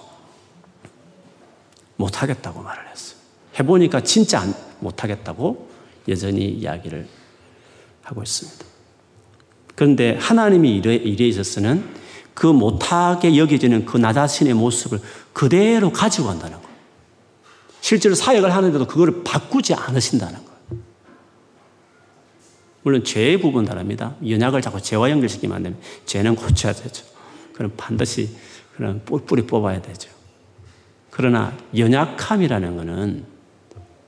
못하겠다고 1.97 2.61
말을 2.61 2.87
했어요. 2.89 3.17
해보니까 3.59 4.01
진짜 4.01 4.39
안, 4.41 4.53
못하겠다고 4.79 5.69
여전히 6.07 6.45
이야기를 6.49 7.07
하고 8.03 8.21
있습니다. 8.23 8.65
그런데 9.75 10.17
하나님이 10.19 10.77
일에, 10.77 10.95
일에 10.95 11.27
있어서는 11.27 11.83
그 12.33 12.47
못하게 12.47 13.37
여겨지는 13.37 13.85
그 13.85 13.97
나 13.97 14.13
자신의 14.13 14.53
모습을 14.53 14.99
그대로 15.33 15.91
가지고 15.91 16.27
간다는 16.27 16.57
거예요. 16.61 16.75
실제로 17.81 18.15
사역을 18.15 18.53
하는데도 18.53 18.87
그거를 18.87 19.23
바꾸지 19.23 19.73
않으신다는 19.73 20.33
거예요. 20.33 20.55
물론 22.83 23.03
죄의 23.03 23.39
부분 23.39 23.65
다릅니다. 23.65 24.15
연약을 24.27 24.61
자꾸 24.61 24.81
죄와 24.81 25.09
연결시키면 25.09 25.55
안 25.55 25.63
되면 25.63 25.79
죄는 26.05 26.35
고쳐야 26.35 26.73
되죠. 26.73 27.05
그럼 27.53 27.73
반드시 27.75 28.29
그런 28.75 29.03
뿌리 29.05 29.41
뽑아야 29.47 29.81
되죠. 29.81 30.11
그러나 31.09 31.57
연약함이라는 31.75 32.77
것은 32.77 33.25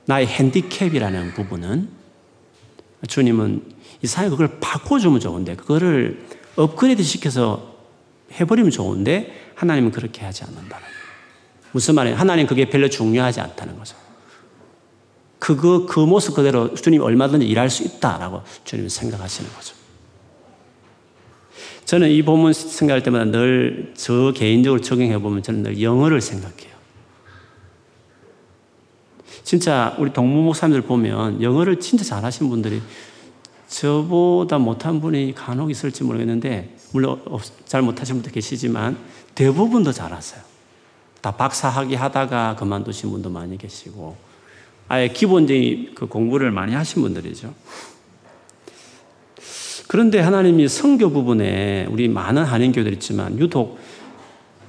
나의 0.08 0.26
핸디캡이라는 0.26 1.34
부분은 1.34 1.90
주님은 3.06 3.62
이 4.02 4.06
사회 4.06 4.30
그걸 4.30 4.58
바꿔주면 4.58 5.20
좋은데 5.20 5.54
그거를 5.54 6.24
업그레이드 6.56 7.02
시켜서 7.02 7.76
해버리면 8.32 8.70
좋은데 8.70 9.52
하나님은 9.54 9.90
그렇게 9.90 10.24
하지 10.24 10.44
않는다는 10.44 10.70
거예요. 10.70 10.98
무슨 11.72 11.94
말이에요? 11.94 12.16
하나님 12.16 12.46
그게 12.46 12.70
별로 12.70 12.88
중요하지 12.88 13.40
않다는 13.40 13.78
거죠. 13.78 13.96
그거 15.38 15.84
그 15.84 16.00
모습 16.00 16.34
그대로 16.34 16.74
주님 16.74 17.02
얼마든지 17.02 17.46
일할 17.46 17.68
수 17.68 17.82
있다라고 17.82 18.42
주님은 18.64 18.88
생각하시는 18.88 19.52
거죠. 19.52 19.74
저는 21.84 22.10
이 22.10 22.22
본문 22.22 22.54
생각할 22.54 23.02
때마다 23.02 23.26
늘 23.26 23.92
저 23.94 24.32
개인적으로 24.34 24.80
적용해 24.80 25.18
보면 25.18 25.42
저는 25.42 25.64
늘 25.64 25.82
영어를 25.82 26.22
생각해요. 26.22 26.77
진짜 29.48 29.96
우리 29.98 30.12
동무 30.12 30.42
목사님들 30.42 30.82
보면 30.82 31.40
영어를 31.40 31.80
진짜 31.80 32.04
잘하신 32.04 32.50
분들이 32.50 32.82
저보다 33.66 34.58
못한 34.58 35.00
분이 35.00 35.34
간혹 35.34 35.70
있을지 35.70 36.04
모르겠는데 36.04 36.76
물론 36.92 37.22
잘 37.64 37.80
못하신 37.80 38.16
분도 38.16 38.30
계시지만 38.30 38.98
대부분 39.34 39.84
더 39.84 39.90
잘하세요. 39.90 40.42
다 41.22 41.30
박사학위 41.30 41.94
하다가 41.94 42.56
그만두신 42.56 43.10
분도 43.10 43.30
많이 43.30 43.56
계시고 43.56 44.18
아예 44.86 45.08
기본적인 45.08 45.92
그 45.94 46.08
공부를 46.08 46.50
많이 46.50 46.74
하신 46.74 47.00
분들이죠. 47.00 47.54
그런데 49.86 50.20
하나님이 50.20 50.68
성교 50.68 51.08
부분에 51.08 51.86
우리 51.86 52.06
많은 52.08 52.44
한인교들 52.44 52.92
있지만 52.92 53.38
유독 53.38 53.78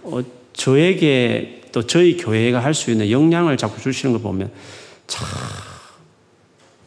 어, 0.04 0.22
저에게 0.54 1.59
또 1.72 1.86
저희 1.86 2.18
교회가 2.18 2.60
할 2.64 2.74
수 2.74 2.92
있는 2.92 3.10
역량을 3.12 3.58
자꾸 3.58 3.82
주시는 3.82 4.14
걸 4.14 4.22
보면 4.22 4.52
참 5.08 5.28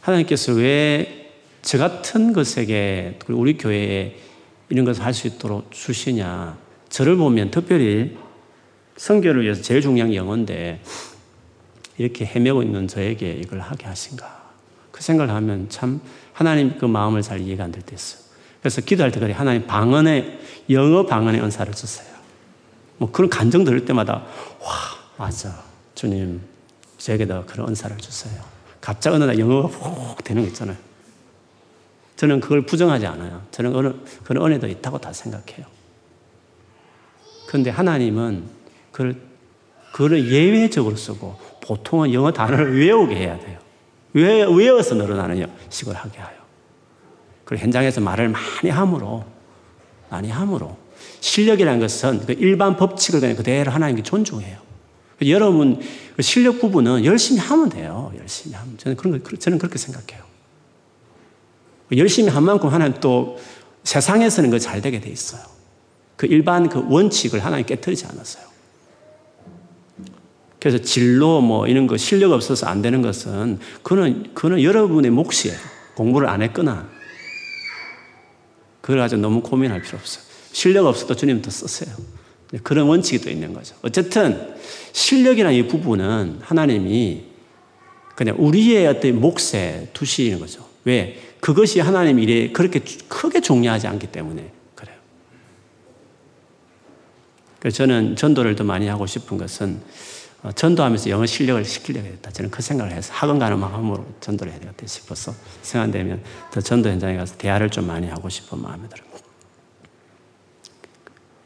하나님께서 0.01 0.53
왜 0.53 1.19
저 1.63 1.79
같은 1.79 2.33
것에게 2.33 3.21
우리 3.29 3.57
교회에 3.57 4.17
이런 4.69 4.85
것을 4.85 5.05
할 5.05 5.15
수 5.15 5.29
있도록 5.29 5.71
주시냐 5.71 6.59
저를 6.89 7.17
보면 7.17 7.53
특별히 7.53 8.17
성교를 8.97 9.45
위해서 9.45 9.63
제일 9.63 9.81
중요한 9.81 10.11
게 10.11 10.17
영어인데 10.17 10.83
이렇게 11.99 12.25
헤매고 12.27 12.65
있는 12.65 12.89
저에게 12.89 13.35
이걸 13.35 13.61
하게 13.61 13.87
하신가 13.87 14.51
그 14.91 15.03
생각을 15.03 15.33
하면 15.33 15.67
참 15.69 16.01
하나님 16.33 16.77
그 16.79 16.85
마음을 16.85 17.23
잘 17.23 17.41
이해가 17.41 17.63
안 17.65 17.71
될 17.71 17.81
때 17.87 17.95
있어요. 17.95 18.23
그래서 18.61 18.81
기도할 18.81 19.13
때 19.13 19.21
그래 19.21 19.33
하나님 19.33 19.65
방언의 19.67 20.41
영어 20.71 21.07
방언의 21.07 21.41
은사를 21.43 21.73
주세요. 21.75 22.12
뭐 22.99 23.11
그런 23.11 23.29
감정 23.31 23.65
들을 23.65 23.85
때마다 23.85 24.25
와 24.61 24.73
맞아 25.17 25.63
주님 25.95 26.41
저에게도 26.99 27.45
그런 27.47 27.69
은사를 27.69 27.97
주세요. 27.99 28.41
갑자기 28.81 29.17
어느 29.17 29.25
날 29.25 29.39
영어가 29.39 29.69
훅 29.69 30.25
되는 30.25 30.43
거 30.43 30.49
있잖아요. 30.49 30.77
저는 32.17 32.41
그걸 32.41 32.65
부정하지 32.65 33.07
않아요. 33.07 33.43
저는 33.51 33.75
어느, 33.75 33.93
그런 34.23 34.47
은혜도 34.47 34.69
있다고 34.69 34.99
다 34.99 35.13
생각해요. 35.13 35.67
그런데 37.47 37.71
하나님은 37.71 38.45
그걸, 38.93 39.21
그걸 39.93 40.31
예외적으로 40.31 40.95
쓰고 40.95 41.37
보통은 41.61 42.13
영어 42.13 42.33
단어를 42.33 42.79
외우게 42.79 43.17
해야 43.17 43.39
돼요. 43.39 43.59
외, 44.13 44.45
외워서 44.45 44.95
늘어나는 44.95 45.51
식을 45.69 45.95
하게 45.95 46.19
하여. 46.19 46.37
그리고 47.45 47.63
현장에서 47.65 48.01
말을 48.01 48.29
많이 48.29 48.71
함으로, 48.71 49.25
많이 50.09 50.31
함으로. 50.31 50.77
실력이라는 51.21 51.81
것은 51.81 52.27
그 52.27 52.33
일반 52.33 52.77
법칙을 52.77 53.21
그냥 53.21 53.37
그대로 53.37 53.71
하나님께 53.71 54.03
존중해요. 54.03 54.59
여러분 55.27 55.81
그 56.17 56.23
실력 56.23 56.61
부분은 56.61 57.05
열심히 57.05 57.41
하면 57.41 57.69
돼요. 57.69 58.13
열심히 58.19 58.57
하면. 58.57 58.77
저는 58.79 58.97
그런 58.97 59.23
거, 59.23 59.37
저는 59.37 59.59
그렇게 59.59 59.79
생각해요. 59.79 60.25
열심히 61.97 62.31
한 62.31 62.43
만큼 62.45 62.71
하나님 62.71 62.99
또 63.01 63.39
세상에서는 63.85 64.51
그 64.51 64.59
잘 64.59 64.81
되게 64.81 65.01
돼 65.01 65.11
있어요. 65.11 65.43
그 66.17 66.27
일반 66.27 66.69
그 66.69 66.85
원칙을 66.89 67.45
하나님 67.45 67.67
깨뜨리지 67.67 68.07
않았어요. 68.07 68.45
그래서 70.61 70.79
진로 70.79 71.41
뭐 71.41 71.67
이런 71.67 71.89
거 71.89 71.97
실력 71.97 72.33
없어서 72.33 72.67
안 72.67 72.83
되는 72.83 73.03
것은 73.03 73.59
그는 73.83 74.33
그는 74.33 74.63
여러분의 74.63 75.11
몫이에요. 75.11 75.57
공부를 75.95 76.29
안 76.29 76.41
했거나 76.43 76.89
그걸 78.81 78.99
가지고 78.99 79.23
너무 79.23 79.43
고민할 79.43 79.83
필요 79.83 79.99
없어요. 79.99 80.25
실력 80.53 80.87
없어도 80.87 81.17
주님 81.17 81.43
더 81.43 81.51
쓰세요. 81.51 81.95
그런 82.63 82.87
원칙이 82.87 83.25
또 83.25 83.31
있는 83.31 83.55
거죠. 83.55 83.75
어쨌든 83.83 84.55
실력이라는 84.93 85.57
이 85.57 85.67
부분은 85.69 86.41
하나님이 86.43 87.25
그냥 88.15 88.37
우리의 88.39 88.87
어떤 88.87 89.21
몫에 89.21 89.89
두시는 89.95 90.39
거죠. 90.39 90.69
왜? 90.85 91.19
그것이 91.41 91.81
하나님 91.81 92.19
일에 92.19 92.53
그렇게 92.53 92.81
크게 93.09 93.41
중요하지 93.41 93.87
않기 93.87 94.09
때문에 94.09 94.53
그래요. 94.75 94.97
그래서 97.59 97.79
저는 97.79 98.17
전도를 98.17 98.55
더 98.55 98.65
많이 98.65 98.87
하고 98.87 99.07
싶은 99.07 99.39
것은 99.39 99.81
어, 100.43 100.51
전도하면서 100.51 101.09
영어 101.09 101.25
실력을 101.25 101.65
시키려고 101.65 102.07
했다. 102.07 102.31
저는 102.33 102.51
그 102.51 102.63
생각을 102.63 102.93
해서 102.93 103.13
학원 103.15 103.39
가는 103.39 103.59
마음으로 103.59 104.05
전도를 104.21 104.53
해야 104.53 104.61
되겠다 104.61 104.87
싶어서 104.87 105.33
생각되면 105.63 106.23
더 106.53 106.61
전도 106.61 106.91
현장에 106.91 107.17
가서 107.17 107.37
대화를 107.39 107.71
좀 107.71 107.87
많이 107.87 108.09
하고 108.09 108.29
싶은 108.29 108.61
마음이 108.61 108.89
들어요. 108.89 109.22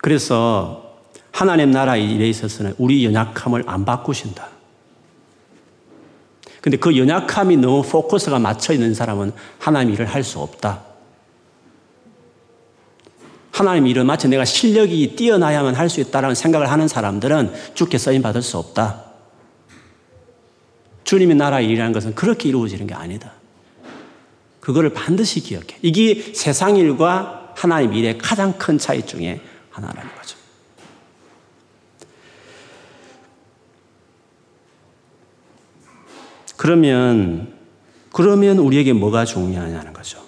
그래서 0.06 1.00
하나님 1.32 1.72
나라 1.72 1.96
일에 1.96 2.28
있어서는 2.28 2.76
우리 2.78 3.04
연약함을 3.04 3.64
안 3.66 3.84
바꾸신다. 3.84 4.46
근데 6.60 6.76
그 6.76 6.96
연약함이 6.96 7.56
너무 7.56 7.82
포커스가 7.82 8.38
맞춰 8.38 8.72
있는 8.72 8.94
사람은 8.94 9.32
하나님 9.58 9.94
일을 9.94 10.06
할 10.06 10.22
수 10.22 10.38
없다. 10.38 10.84
하나님 13.50 13.88
일을 13.88 14.04
마치 14.04 14.28
내가 14.28 14.44
실력이 14.44 15.16
뛰어나야만 15.16 15.74
할 15.74 15.88
수 15.88 16.00
있다라는 16.00 16.36
생각을 16.36 16.70
하는 16.70 16.86
사람들은 16.86 17.52
주께 17.74 17.98
쓰임 17.98 18.22
받을 18.22 18.42
수 18.42 18.58
없다. 18.58 19.02
주님의 21.02 21.34
나라 21.34 21.58
일이라는 21.60 21.92
것은 21.92 22.14
그렇게 22.14 22.48
이루어지는 22.48 22.86
게 22.86 22.94
아니다. 22.94 23.32
그거를 24.60 24.90
반드시 24.90 25.40
기억해. 25.40 25.78
이게 25.82 26.32
세상 26.32 26.76
일과 26.76 27.52
하나님 27.56 27.92
일의 27.92 28.18
가장 28.18 28.56
큰 28.56 28.78
차이 28.78 29.04
중에 29.04 29.40
하나라는 29.76 30.14
거죠. 30.14 30.38
그러면, 36.56 37.52
그러면 38.10 38.58
우리에게 38.58 38.94
뭐가 38.94 39.26
중요하냐는 39.26 39.92
거죠. 39.92 40.24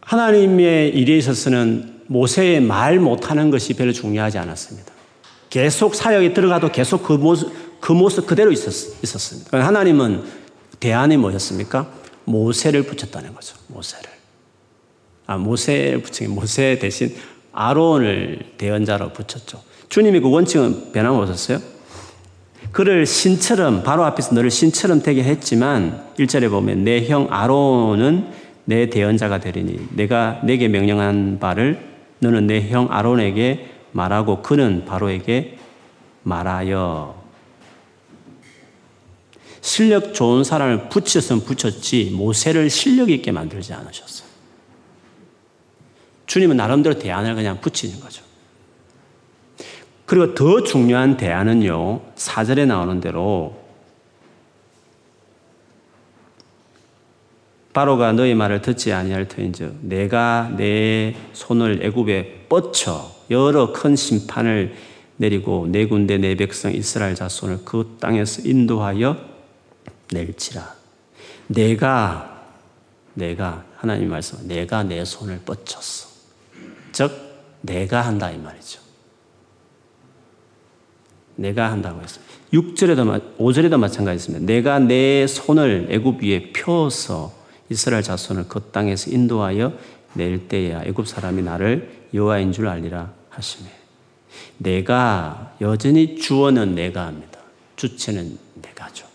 하나님의 0.00 0.90
일에 0.90 1.16
있어서는 1.18 2.00
모세의 2.08 2.60
말 2.60 2.98
못하는 2.98 3.50
것이 3.50 3.74
별로 3.74 3.92
중요하지 3.92 4.38
않았습니다. 4.38 4.92
계속 5.48 5.94
사역에 5.94 6.34
들어가도 6.34 6.72
계속 6.72 7.04
그 7.04 7.12
모습, 7.12 7.80
그 7.80 7.92
모습 7.92 8.26
그대로 8.26 8.50
있었, 8.50 8.72
습니다 8.72 9.64
하나님은 9.64 10.24
대안이 10.80 11.16
뭐였습니까? 11.16 11.92
모세를 12.24 12.82
붙였다는 12.82 13.34
거죠. 13.34 13.56
모세를. 13.68 14.10
아, 15.26 15.36
모세를 15.36 16.02
붙인 16.02 16.34
모세 16.34 16.76
대신 16.80 17.14
아론을 17.52 18.52
대언자로 18.58 19.12
붙였죠. 19.12 19.60
주님이 19.88 20.20
그 20.20 20.30
원칙은 20.30 20.92
변함없었어요. 20.92 21.58
그를 22.72 23.04
신처럼 23.06 23.82
바로 23.82 24.04
앞에서 24.04 24.34
너를 24.34 24.50
신처럼 24.50 25.02
되게 25.02 25.24
했지만 25.24 26.04
1절에 26.18 26.48
보면 26.50 26.84
내 26.84 27.06
형 27.08 27.26
아론은 27.30 28.28
내 28.64 28.88
대언자가 28.88 29.40
되리니 29.40 29.88
내가 29.96 30.40
내게 30.44 30.68
명령한 30.68 31.38
바를 31.40 31.80
너는 32.20 32.46
내 32.46 32.68
형 32.68 32.86
아론에게 32.90 33.68
말하고 33.92 34.42
그는 34.42 34.84
바로에게 34.84 35.58
말하여 36.22 37.20
실력 39.60 40.14
좋은 40.14 40.44
사람을 40.44 40.88
붙였으면 40.90 41.42
붙였지 41.44 42.12
모세를 42.14 42.70
실력 42.70 43.10
있게 43.10 43.32
만들지 43.32 43.72
않으셨어요. 43.74 44.29
주님은 46.30 46.56
나름대로 46.58 46.96
대안을 46.96 47.34
그냥 47.34 47.60
붙이는 47.60 47.98
거죠. 47.98 48.22
그리고 50.06 50.32
더 50.36 50.62
중요한 50.62 51.16
대안은요, 51.16 52.02
4절에 52.14 52.68
나오는 52.68 53.00
대로 53.00 53.60
바로가 57.72 58.12
너희 58.12 58.34
말을 58.34 58.62
듣지 58.62 58.92
아니할 58.92 59.26
터인즉 59.26 59.78
내가 59.80 60.52
내 60.56 61.16
손을 61.32 61.84
애굽에 61.84 62.46
뻗쳐 62.48 63.10
여러 63.30 63.72
큰 63.72 63.96
심판을 63.96 64.76
내리고 65.16 65.66
내 65.68 65.86
군대 65.86 66.16
내 66.16 66.36
백성 66.36 66.72
이스라엘 66.72 67.16
자손을 67.16 67.64
그 67.64 67.96
땅에서 67.98 68.42
인도하여 68.44 69.16
낼지라 70.12 70.76
내가 71.48 72.46
내가 73.14 73.64
하나님 73.76 74.10
말씀 74.10 74.46
내가 74.46 74.84
내 74.84 75.04
손을 75.04 75.40
뻗쳤어 75.44 76.09
즉 76.09 76.09
내가 77.62 78.02
한다 78.02 78.30
이 78.30 78.38
말이죠 78.38 78.80
내가 81.36 81.70
한다고 81.70 82.00
했습니다 82.02 82.34
6절에도 82.52 83.36
5절에도 83.38 83.78
마찬가지입니다 83.78 84.46
내가 84.46 84.78
내 84.78 85.26
손을 85.26 85.88
애굽 85.90 86.22
위에 86.22 86.52
펴서 86.52 87.32
이스라엘 87.68 88.02
자손을 88.02 88.48
그 88.48 88.60
땅에서 88.72 89.10
인도하여 89.10 89.72
낼 90.14 90.48
때야 90.48 90.82
애굽 90.84 91.06
사람이 91.06 91.42
나를 91.42 92.06
여호와인 92.12 92.52
줄 92.52 92.66
알리라 92.66 93.12
하시며 93.28 93.80
내가 94.58 95.54
여전히 95.60 96.16
주어는 96.16 96.74
내가 96.74 97.06
합니다. 97.06 97.40
주체는 97.76 98.38
내가죠. 98.54 99.06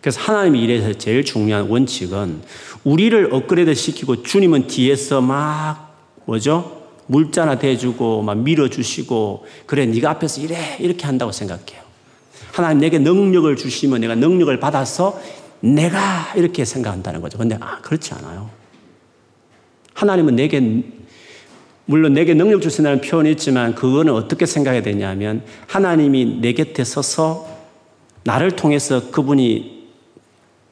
그래서 0.00 0.20
하나님의 0.20 0.62
일에서 0.62 0.92
제일 0.94 1.24
중요한 1.24 1.68
원칙은 1.68 2.42
우리를 2.84 3.32
업그레이드 3.32 3.74
시키고 3.74 4.22
주님은 4.22 4.66
뒤에서 4.68 5.20
막 5.20 5.96
뭐죠? 6.26 6.85
물자나 7.06 7.58
대주고 7.58 8.22
막 8.22 8.38
밀어주시고 8.38 9.46
그래 9.66 9.86
네가 9.86 10.10
앞에서 10.10 10.40
이래 10.40 10.76
이렇게 10.80 11.06
한다고 11.06 11.32
생각해요. 11.32 11.84
하나님 12.52 12.78
내게 12.78 12.98
능력을 12.98 13.54
주시면 13.56 14.00
내가 14.00 14.14
능력을 14.14 14.58
받아서 14.60 15.20
내가 15.60 16.32
이렇게 16.36 16.64
생각한다는 16.64 17.20
거죠. 17.20 17.38
근데 17.38 17.56
아, 17.60 17.80
그렇지 17.80 18.14
않아요. 18.14 18.50
하나님은 19.94 20.36
내게 20.36 20.60
물론 21.86 22.14
내게 22.14 22.34
능력 22.34 22.60
주신다는 22.60 23.00
표현이 23.00 23.30
있지만 23.32 23.74
그거는 23.74 24.12
어떻게 24.12 24.44
생각해야 24.44 24.82
되냐면 24.82 25.42
하나님이 25.68 26.40
내 26.40 26.52
곁에 26.52 26.82
서서 26.84 27.46
나를 28.24 28.56
통해서 28.56 29.10
그분이 29.10 29.86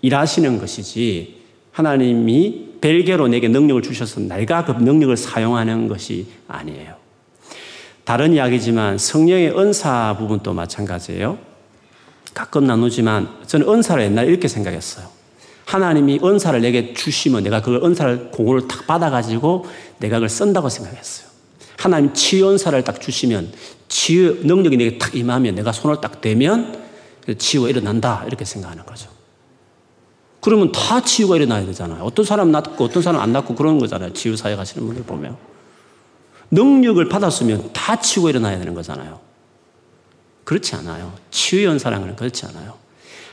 일하시는 0.03 0.59
것이지 0.59 1.37
하나님이 1.70 2.63
별개로 2.85 3.29
내게 3.29 3.49
능력을 3.49 3.81
주셔서 3.81 4.20
내가 4.20 4.66
그 4.66 4.73
능력을 4.73 5.16
사용하는 5.16 5.88
것이 5.88 6.27
아니에요. 6.47 6.97
다른 8.05 8.35
이야기지만 8.35 8.99
성령의 8.99 9.59
은사 9.59 10.16
부분도 10.18 10.53
마찬가지예요. 10.53 11.38
가끔 12.35 12.66
나누지만 12.66 13.27
저는 13.47 13.66
은사를 13.66 14.05
옛날에 14.05 14.29
이렇게 14.29 14.49
생각했어요. 14.49 15.07
하나님이 15.64 16.20
은사를 16.23 16.61
내게 16.61 16.92
주시면 16.92 17.44
내가 17.44 17.62
그 17.62 17.81
은사를 17.83 18.31
공을 18.33 18.68
탁 18.68 18.87
받아가지고 18.87 19.64
내가 20.01 20.16
그걸 20.16 20.29
쓴다고 20.29 20.68
생각했어요. 20.68 21.29
하나님 21.79 22.12
치유 22.12 22.51
은사를 22.51 22.85
딱 22.85 23.01
주시면 23.01 23.51
치유 23.88 24.40
능력이 24.42 24.77
내게 24.77 24.99
탁 24.99 25.14
임하면 25.14 25.55
내가 25.55 25.73
손을 25.73 26.03
딱 26.03 26.20
대면 26.20 26.85
치유가 27.38 27.70
일어난다 27.70 28.25
이렇게 28.27 28.44
생각하는 28.44 28.85
거죠. 28.85 29.13
그러면 30.44 30.70
다 30.72 31.00
치유가 31.00 31.37
일어나야 31.37 31.64
되잖아요. 31.64 32.02
어떤 32.04 32.22
사람 32.22 32.52
낫고 32.52 32.85
어떤 32.85 33.02
사람 33.02 33.22
안 33.22 33.33
낫고 33.33 33.54
그런 33.54 33.78
거잖아요. 33.78 34.12
치유 34.12 34.37
사회 34.37 34.54
가시는 34.54 34.87
분들 34.87 35.04
보면. 35.04 35.38
능력을 36.50 37.09
받았으면 37.09 37.70
다 37.72 37.96
치유가 37.96 38.28
일어나야 38.28 38.59
되는 38.59 38.74
거잖아요. 38.74 39.20
그렇지 40.44 40.74
않아요. 40.76 41.14
치유 41.30 41.64
연사랑은 41.64 42.16
그렇지 42.16 42.44
않아요. 42.44 42.74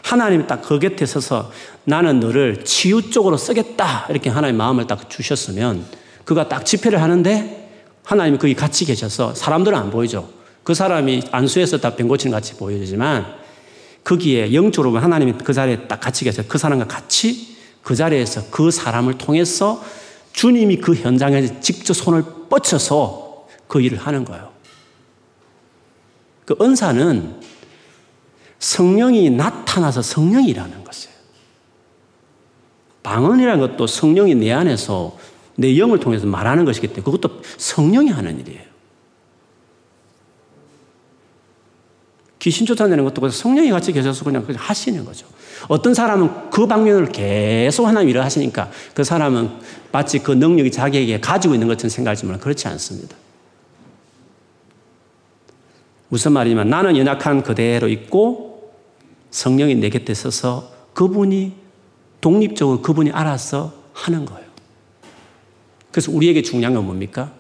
하나님이 0.03 0.47
딱 0.47 0.61
그 0.61 0.79
곁에 0.79 1.05
서서 1.05 1.51
나는 1.83 2.21
너를 2.21 2.63
치유 2.63 3.11
쪽으로 3.11 3.35
쓰겠다. 3.35 4.07
이렇게 4.09 4.29
하나님 4.29 4.55
마음을 4.55 4.87
딱 4.87 5.09
주셨으면 5.09 5.83
그가 6.23 6.47
딱 6.47 6.65
집회를 6.65 7.01
하는데 7.01 7.69
하나님이 8.05 8.37
거기 8.37 8.55
같이 8.55 8.85
계셔서 8.85 9.35
사람들은 9.35 9.77
안 9.77 9.91
보이죠. 9.91 10.29
그 10.63 10.73
사람이 10.73 11.23
안수에서 11.31 11.79
다 11.79 11.97
병 11.97 12.07
고치는 12.07 12.31
같이 12.31 12.55
보여지만 12.55 13.40
거기에 14.03 14.53
영적으로 14.53 14.97
하나님이 14.97 15.33
그 15.43 15.53
자리에 15.53 15.87
딱 15.87 15.99
같이 15.99 16.23
계셔서 16.23 16.47
그 16.47 16.57
사람과 16.57 16.87
같이 16.87 17.55
그 17.83 17.95
자리에서 17.95 18.49
그 18.49 18.71
사람을 18.71 19.17
통해서 19.17 19.83
주님이 20.33 20.77
그 20.77 20.95
현장에 20.95 21.59
직접 21.61 21.93
손을 21.93 22.23
뻗쳐서 22.49 23.47
그 23.67 23.81
일을 23.81 23.97
하는 23.97 24.25
거예요. 24.25 24.51
그 26.45 26.55
은사는 26.61 27.41
성령이 28.59 29.29
나타나서 29.31 30.01
성령이 30.01 30.49
일하는 30.49 30.83
것이에요. 30.83 31.15
방언이라는 33.03 33.59
것도 33.59 33.87
성령이 33.87 34.35
내 34.35 34.51
안에서 34.51 35.17
내 35.55 35.77
영을 35.77 35.99
통해서 35.99 36.25
말하는 36.27 36.65
것이기 36.65 36.87
때문에 36.87 37.03
그것도 37.03 37.41
성령이 37.57 38.09
하는 38.09 38.39
일이에요. 38.39 38.70
귀신 42.41 42.65
쫓아내는 42.65 43.03
것도 43.03 43.29
성령이 43.29 43.69
같이 43.69 43.91
계셔서 43.91 44.25
그냥 44.25 44.43
하시는 44.55 45.05
거죠. 45.05 45.27
어떤 45.67 45.93
사람은 45.93 46.49
그 46.49 46.65
방면을 46.65 47.11
계속 47.11 47.85
하나님 47.85 48.09
일을 48.09 48.23
하시니까 48.23 48.71
그 48.95 49.03
사람은 49.03 49.51
마치 49.91 50.17
그 50.17 50.31
능력이 50.31 50.71
자기에게 50.71 51.19
가지고 51.19 51.53
있는 51.53 51.67
것처럼 51.67 51.89
생각하지만 51.89 52.39
그렇지 52.39 52.67
않습니다. 52.67 53.15
무슨 56.09 56.31
말이냐면 56.31 56.67
나는 56.67 56.97
연약한 56.97 57.43
그대로 57.43 57.87
있고 57.87 58.73
성령이 59.29 59.75
내 59.75 59.89
곁에 59.89 60.15
서서 60.15 60.71
그분이 60.93 61.53
독립적으로 62.21 62.81
그분이 62.81 63.11
알아서 63.11 63.71
하는 63.93 64.25
거예요. 64.25 64.47
그래서 65.91 66.11
우리에게 66.11 66.41
중요한 66.41 66.73
건 66.73 66.85
뭡니까? 66.85 67.31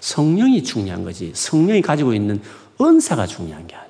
성령이 0.00 0.62
중요한 0.62 1.04
거지. 1.04 1.32
성령이 1.34 1.80
가지고 1.80 2.12
있는 2.12 2.42
은사가 2.78 3.26
중요한 3.26 3.66
게 3.66 3.74
아니에요. 3.74 3.85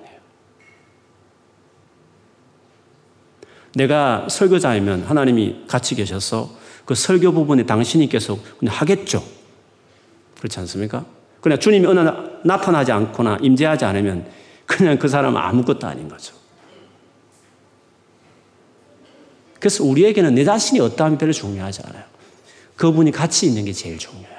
내가 3.76 4.26
설교자이면 4.30 5.02
하나님이 5.02 5.64
같이 5.68 5.94
계셔서 5.94 6.50
그 6.86 6.94
설교 6.94 7.32
부분에 7.32 7.66
당신이 7.66 8.08
계속 8.08 8.42
그냥 8.58 8.74
하겠죠. 8.74 9.22
그렇지 10.38 10.58
않습니까? 10.60 11.04
그냥 11.42 11.58
주님이 11.58 11.86
어느 11.86 12.00
나타나지 12.42 12.90
않거나 12.92 13.38
임재하지 13.42 13.84
않으면 13.84 14.26
그냥 14.64 14.98
그 14.98 15.08
사람은 15.08 15.38
아무것도 15.38 15.86
아닌 15.86 16.08
거죠. 16.08 16.34
그래서 19.60 19.84
우리에게는 19.84 20.34
내 20.34 20.44
자신이 20.44 20.80
어떠함이 20.80 21.18
별로 21.18 21.32
중요하지 21.32 21.82
않아요. 21.86 22.04
그분이 22.76 23.10
같이 23.10 23.46
있는 23.46 23.66
게 23.66 23.72
제일 23.72 23.98
중요해요. 23.98 24.36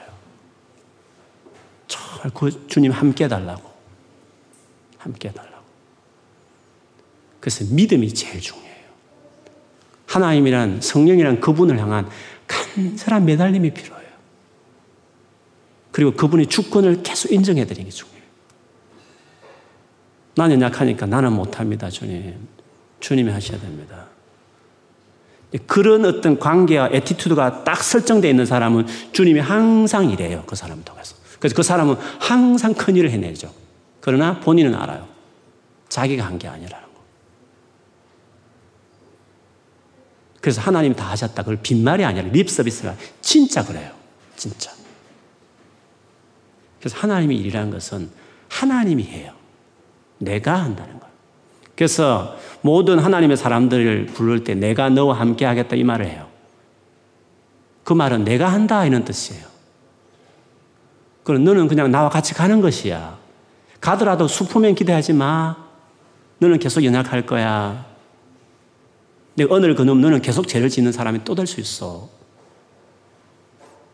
그 2.33 2.67
주님 2.67 2.91
함께 2.91 3.25
해달라고. 3.25 3.69
함께 4.97 5.29
해달라고. 5.29 5.63
그래서 7.39 7.65
믿음이 7.69 8.13
제일 8.13 8.41
중요해요. 8.41 8.66
하나님이란 10.07 10.81
성령이란 10.81 11.39
그분을 11.39 11.79
향한 11.79 12.09
간절한 12.47 13.25
매달림이 13.25 13.71
필요해요. 13.71 14.07
그리고 15.91 16.13
그분의 16.13 16.47
주권을 16.47 17.03
계속 17.03 17.31
인정해 17.31 17.65
드리는 17.65 17.85
게 17.85 17.91
중요해요. 17.91 18.23
나는 20.35 20.61
약하니까 20.61 21.05
나는 21.05 21.33
못합니다, 21.33 21.89
주님. 21.89 22.47
주님이 22.99 23.31
하셔야 23.31 23.59
됩니다. 23.59 24.05
그런 25.65 26.05
어떤 26.05 26.37
관계와 26.39 26.89
attitude가 26.91 27.63
딱 27.63 27.81
설정되어 27.81 28.29
있는 28.29 28.45
사람은 28.45 28.85
주님이 29.11 29.39
항상 29.39 30.09
이래요. 30.09 30.43
그 30.45 30.55
사람을 30.55 30.83
통해서. 30.83 31.15
그래서 31.39 31.55
그 31.55 31.63
사람은 31.63 31.95
항상 32.19 32.73
큰 32.73 32.95
일을 32.95 33.09
해내죠. 33.11 33.53
그러나 34.01 34.39
본인은 34.39 34.75
알아요. 34.75 35.07
자기가 35.89 36.25
한 36.25 36.37
게 36.37 36.47
아니라는 36.47 36.85
거. 36.85 37.01
그래서 40.47 40.61
하나님이 40.61 40.95
다 40.95 41.03
하셨다. 41.09 41.43
그걸 41.43 41.57
빈말이 41.61 42.05
아니라 42.05 42.25
립 42.29 42.49
서비스가 42.49 42.95
진짜 43.19 43.65
그래요. 43.65 43.91
진짜. 44.37 44.71
그래서 46.79 46.97
하나님의 46.99 47.35
일이라는 47.35 47.69
것은 47.69 48.09
하나님이 48.47 49.03
해요. 49.03 49.33
내가 50.19 50.53
한다는 50.53 51.01
거예요. 51.01 51.13
그래서 51.75 52.37
모든 52.61 52.97
하나님의 52.97 53.35
사람들을 53.35 54.05
부를 54.05 54.45
때 54.45 54.55
내가 54.55 54.87
너와 54.87 55.19
함께 55.19 55.43
하겠다 55.43 55.75
이 55.75 55.83
말을 55.83 56.05
해요. 56.05 56.29
그 57.83 57.91
말은 57.91 58.23
내가 58.23 58.47
한다 58.47 58.85
이런 58.85 59.03
뜻이에요. 59.03 59.43
그럼 61.25 61.43
너는 61.43 61.67
그냥 61.67 61.91
나와 61.91 62.07
같이 62.07 62.33
가는 62.33 62.61
것이야. 62.61 63.17
가더라도 63.81 64.29
수프면 64.29 64.75
기대하지 64.75 65.11
마. 65.11 65.57
너는 66.39 66.59
계속 66.59 66.85
연약할 66.85 67.25
거야. 67.25 67.86
내가 69.37 69.53
언을 69.55 69.75
그놈 69.75 70.01
너는 70.01 70.21
계속 70.21 70.47
죄를 70.47 70.69
짓는 70.69 70.91
사람이 70.91 71.23
또 71.23 71.35
될 71.35 71.45
수 71.45 71.61
있어. 71.61 72.09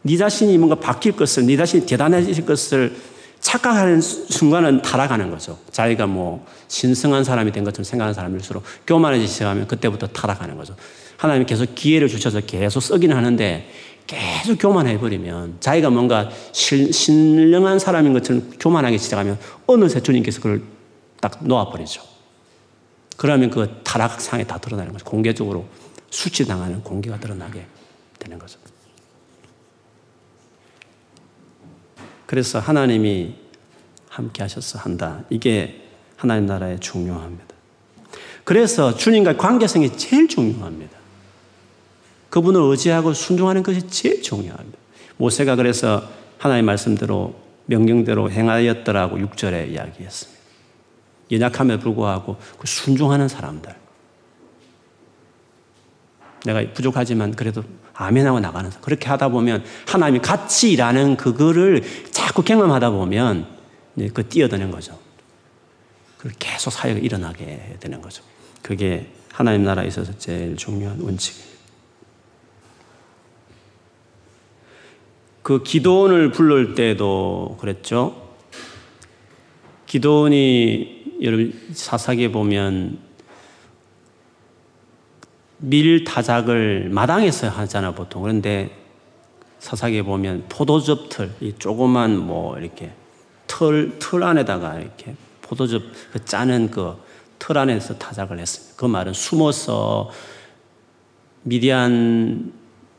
네 0.02 0.18
자신이 0.18 0.58
뭔가 0.58 0.76
바뀔 0.76 1.14
것을, 1.14 1.46
네 1.46 1.56
자신이 1.58 1.86
대단해질 1.86 2.46
것을 2.46 2.96
착각하는 3.40 4.00
순간은 4.02 4.82
타락하는 4.82 5.30
거죠. 5.30 5.60
자기가 5.72 6.08
뭐 6.08 6.46
신성한 6.70 7.26
사람이 7.26 7.52
된 7.52 7.66
것처럼 7.66 7.84
생각하는 7.84 8.14
사람일수록 8.14 8.64
교만해지기 8.88 9.30
시작하면 9.30 9.68
그때부터 9.68 10.08
타락하는 10.08 10.56
거죠. 10.58 10.76
하나님이 11.18 11.46
계속 11.46 11.76
기회를 11.76 12.08
주셔서 12.08 12.40
계속 12.42 12.80
쓰기는 12.80 13.16
하는데 13.16 13.70
계속 14.08 14.58
교만해버리면 14.58 15.58
자기가 15.60 15.90
뭔가 15.90 16.30
신, 16.54 16.92
신령한 16.92 17.80
사람인 17.80 18.14
것처럼 18.14 18.50
교만하기 18.60 18.98
시작하면 18.98 19.38
어느새 19.68 20.02
주님께서 20.02 20.40
그걸 20.40 20.62
딱 21.22 21.40
놓아버리죠. 21.42 22.13
그러면 23.18 23.50
그 23.50 23.82
타락상에 23.84 24.46
다 24.46 24.58
드러나는 24.58 24.92
거죠. 24.94 25.06
공개적으로 25.06 25.68
수치당하는 26.10 26.84
공개가 26.84 27.20
드러나게 27.20 27.66
되는 28.20 28.40
거죠. 28.40 28.60
그래서 32.26 32.60
하나님이 32.60 33.36
함께 34.10 34.44
하셔서 34.44 34.80
한다. 34.80 35.24
이게 35.30 35.82
하나님 36.16 36.46
나라의 36.46 36.80
중요합니다. 36.80 37.54
그래서 38.44 38.96
주님과 38.96 39.38
관계성이 39.38 39.98
제일 39.98 40.28
중요합니다. 40.28 40.98
그분을 42.30 42.62
의지하고 42.62 43.14
순종하는 43.14 43.62
것이 43.62 43.88
제일 43.88 44.22
중요합니다. 44.22 44.78
모세가 45.18 45.56
그래서 45.56 46.10
하나님 46.38 46.66
말씀대로 46.66 47.36
명령대로 47.66 48.32
행하였더라고 48.32 49.18
6절에 49.18 49.70
이야기했습니다. 49.70 50.33
연약함에 51.34 51.80
불구하고 51.80 52.38
그 52.58 52.68
순종하는 52.68 53.28
사람들. 53.28 53.76
내가 56.46 56.64
부족하지만 56.74 57.32
그래도 57.36 57.64
아멘하고 57.94 58.40
나가는 58.40 58.70
그렇게 58.82 59.08
하다 59.08 59.30
보면 59.30 59.64
하나님이 59.88 60.20
같이 60.20 60.72
일하는 60.72 61.16
그거를 61.16 61.84
자꾸 62.12 62.44
경험하다 62.44 62.92
보면 62.92 63.48
그 64.14 64.28
뛰어드는 64.28 64.72
거죠. 64.72 65.00
계속 66.40 66.72
사회가 66.72 67.00
일어나게 67.00 67.78
되는 67.80 68.02
거죠. 68.02 68.24
그게 68.62 69.12
하나님 69.32 69.64
나라에 69.64 69.88
있어서 69.88 70.18
제일 70.18 70.56
중요한 70.56 71.00
원칙이에요. 71.02 71.54
그 75.42 75.62
기도원을 75.62 76.32
부를 76.32 76.74
때도 76.76 77.58
그랬죠. 77.60 78.30
기도원이 79.86 81.03
여러분 81.24 81.54
사사기에 81.74 82.32
보면 82.32 83.00
밀 85.58 86.04
타작을 86.04 86.90
마당에서 86.90 87.50
하잖아 87.50 87.96
보통. 87.96 88.22
그런데 88.22 88.78
사사기에 89.60 90.04
보면 90.04 90.46
포도즙 90.50 91.10
틀, 91.10 91.32
이 91.40 91.54
조그만 91.58 92.18
뭐 92.18 92.58
이렇게 92.60 92.92
틀, 93.48 93.98
틀 93.98 94.24
안에다가 94.24 94.80
이렇게 94.80 95.16
포도즙 95.42 95.82
그 96.12 96.24
짜는 96.24 96.70
그 96.70 97.14
틀 97.44 97.58
안에서 97.58 97.98
타작을 97.98 98.40
했습니다. 98.40 98.76
그 98.78 98.86
말은 98.86 99.12
숨어서 99.12 100.10
미디안 101.42 102.54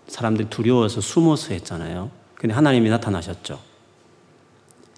사람들이 0.06 0.50
두려워서 0.50 1.00
숨어서 1.00 1.54
했잖아요. 1.54 2.10
근데 2.34 2.54
하나님이 2.54 2.90
나타나셨죠. 2.90 3.58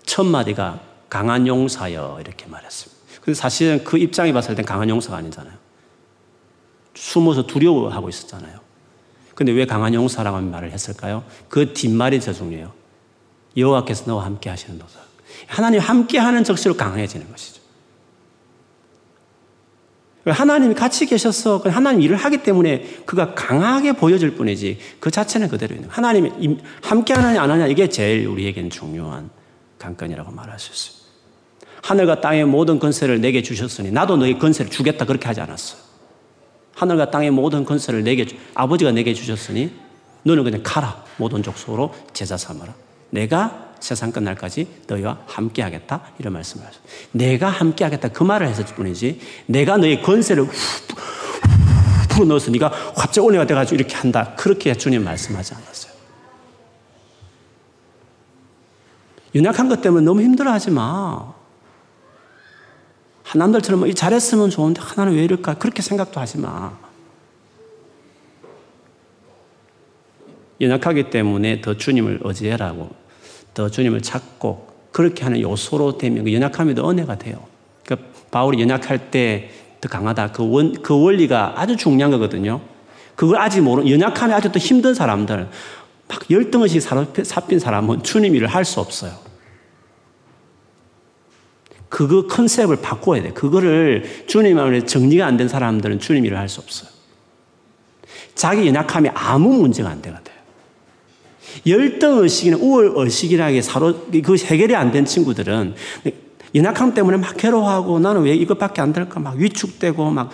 첫 0.05 0.25
마디가 0.25 0.81
강한 1.09 1.47
용사여 1.47 2.19
이렇게 2.21 2.47
말했습니다. 2.47 2.96
근데 3.27 3.37
사실은 3.37 3.83
그 3.83 3.99
입장에 3.99 4.33
봤을 4.33 4.55
땐 4.55 4.65
강한 4.65 4.89
용사가 4.89 5.17
아니잖아요. 5.17 5.53
숨어서 6.95 7.45
두려워하고 7.45 8.09
있었잖아요. 8.09 8.61
근데 9.35 9.51
왜 9.51 9.67
강한 9.67 9.93
용사라고 9.95 10.41
말을 10.43 10.71
했을까요? 10.71 11.25
그 11.49 11.73
뒷말이 11.73 12.21
더 12.21 12.33
중요해요. 12.33 12.73
여호와께서 13.57 14.05
너와 14.07 14.25
함께 14.25 14.49
하시는 14.49 14.79
도다. 14.79 15.01
하나님 15.49 15.81
함께 15.81 16.19
하는 16.19 16.45
적시로 16.45 16.77
강해지는 16.77 17.29
것이죠. 17.29 17.63
하나님이 20.25 20.75
같이 20.75 21.07
계셔서 21.07 21.65
하나님 21.65 22.03
일을 22.03 22.17
하기 22.17 22.45
때문에 22.45 23.03
그가 23.07 23.35
강하게 23.35 23.95
보여질 23.95 24.37
뿐이지 24.37 24.79
그 25.01 25.11
자체는 25.11 25.49
그대로 25.49 25.75
있는 25.75 25.89
하나님이 25.89 26.59
함께 26.81 27.13
하느냐 27.13 27.43
안 27.43 27.51
하느냐 27.51 27.67
이게 27.67 27.89
제일 27.89 28.29
우리에겐 28.29 28.71
중요한 28.71 29.31
관건이라고 29.81 30.31
말할 30.31 30.61
수 30.61 30.73
있어요. 30.73 30.96
하늘과 31.87 32.21
땅의 32.21 32.47
모든 32.47 32.81
건세를 32.81 33.21
내게 33.21 33.43
주셨으니 33.43 33.93
나도 33.93 34.17
너의 34.17 34.41
건세를 34.41 34.73
주겠다 34.73 35.05
그렇게 35.05 35.29
하지 35.29 35.41
않았어요. 35.41 35.81
하늘과 36.75 37.13
땅의 37.13 37.31
모든 37.31 37.65
건세를 37.65 38.03
내게 38.03 38.27
아버지가 38.55 38.91
내게 38.91 39.15
주셨으니 39.15 39.71
너는 40.25 40.43
그냥 40.43 40.63
가라 40.65 41.05
모든 41.17 41.45
족속으로 41.45 41.95
제자 42.13 42.37
삼아라. 42.37 42.75
내가 43.11 43.75
세상 43.79 44.11
끝날까지 44.11 44.67
너희와 44.89 45.21
함께 45.27 45.63
하겠다. 45.63 46.01
이런 46.19 46.33
말씀을 46.33 46.67
하죠. 46.67 46.81
내가 47.13 47.49
함께 47.49 47.85
하겠다. 47.85 48.09
그 48.09 48.25
말을 48.25 48.49
했을 48.49 48.65
뿐이지, 48.65 49.21
내가 49.47 49.77
너의 49.77 50.03
권세를 50.03 50.43
후, 50.43 50.51
후, 52.11 52.25
넣어서 52.25 52.51
네가 52.51 52.69
갑자기 52.97 53.21
올해가 53.21 53.47
돼가지고 53.47 53.77
이렇게 53.77 53.95
한다. 53.95 54.35
그렇게 54.37 54.75
주님 54.75 55.05
말씀하지 55.05 55.55
않았어요. 55.55 55.93
연약한 59.37 59.69
것 59.69 59.81
때문에 59.81 60.05
너무 60.05 60.23
힘들어 60.23 60.51
하지 60.51 60.73
마. 60.73 61.36
남들처럼 63.39 63.93
잘했으면 63.95 64.51
좋은데 64.51 64.81
하나는 64.81 65.15
왜 65.15 65.25
이럴까? 65.25 65.55
그렇게 65.55 65.83
생각도 65.83 66.21
하지 66.21 66.39
마. 66.39 66.77
연약하기 70.61 71.11
때문에 71.11 71.61
더 71.61 71.77
주님을 71.77 72.21
의지해라고 72.23 72.91
더 73.55 73.69
주님을 73.69 74.01
찾고 74.01 74.69
그렇게 74.91 75.25
하는 75.25 75.41
요소로 75.41 75.99
되면 75.99 76.25
그 76.25 76.33
연약함이 76.33 76.75
더 76.75 76.91
은혜가 76.91 77.19
돼요. 77.19 77.45
그 77.85 77.97
바울이 78.31 78.61
연약할 78.63 79.11
때 79.11 79.51
더 79.81 79.89
강하다. 79.89 80.33
그 80.33 80.49
원, 80.49 80.73
그 80.83 81.01
원리가 81.01 81.55
아주 81.57 81.77
중요한 81.77 82.11
거거든요. 82.11 82.61
그걸 83.15 83.39
아직 83.39 83.61
모르, 83.61 83.89
연약함이 83.89 84.33
더 84.53 84.59
힘든 84.59 84.95
사람들, 84.95 85.49
막 86.09 86.31
열등의식 86.31 86.83
사핀 86.83 87.59
사람은 87.59 88.03
주님 88.03 88.35
일을 88.35 88.49
할 88.49 88.65
수 88.65 88.81
없어요. 88.81 89.13
그거 91.89 92.27
컨셉을 92.27 92.77
바꿔야 92.77 93.23
돼. 93.23 93.31
그거를 93.33 94.25
주님 94.27 94.59
안에 94.59 94.85
정리가 94.87 95.25
안 95.27 95.37
된 95.37 95.49
사람들은 95.49 96.01
주님 96.01 96.25
일을 96.25 96.37
할 96.39 96.49
수 96.49 96.61
없어요. 96.61 96.91
자기 98.35 98.67
연약함이 98.67 99.11
아무 99.15 99.49
문제가 99.61 99.89
안 99.91 100.03
되거든. 100.03 100.33
열등 101.67 102.19
의식이나 102.19 102.59
우월 102.59 102.93
의식이라게 102.97 103.63
사로 103.63 103.95
그 104.23 104.37
해결이 104.37 104.75
안 104.75 104.93
된 104.93 105.05
친구들은 105.05 105.75
연약함 106.55 106.95
때문에 106.95 107.17
막 107.17 107.37
괴로워하고 107.37 107.99
나는 107.99 108.23
왜 108.23 108.35
이것밖에 108.35 108.83
안 108.83 108.93
될까 108.93 109.21
막 109.21 109.37
위축되고 109.37 110.11
막 110.11 110.31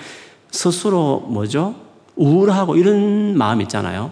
스스로 0.50 1.20
뭐죠 1.28 1.74
우울하고 2.16 2.76
이런 2.76 3.36
마음 3.36 3.60
있잖아요. 3.62 4.10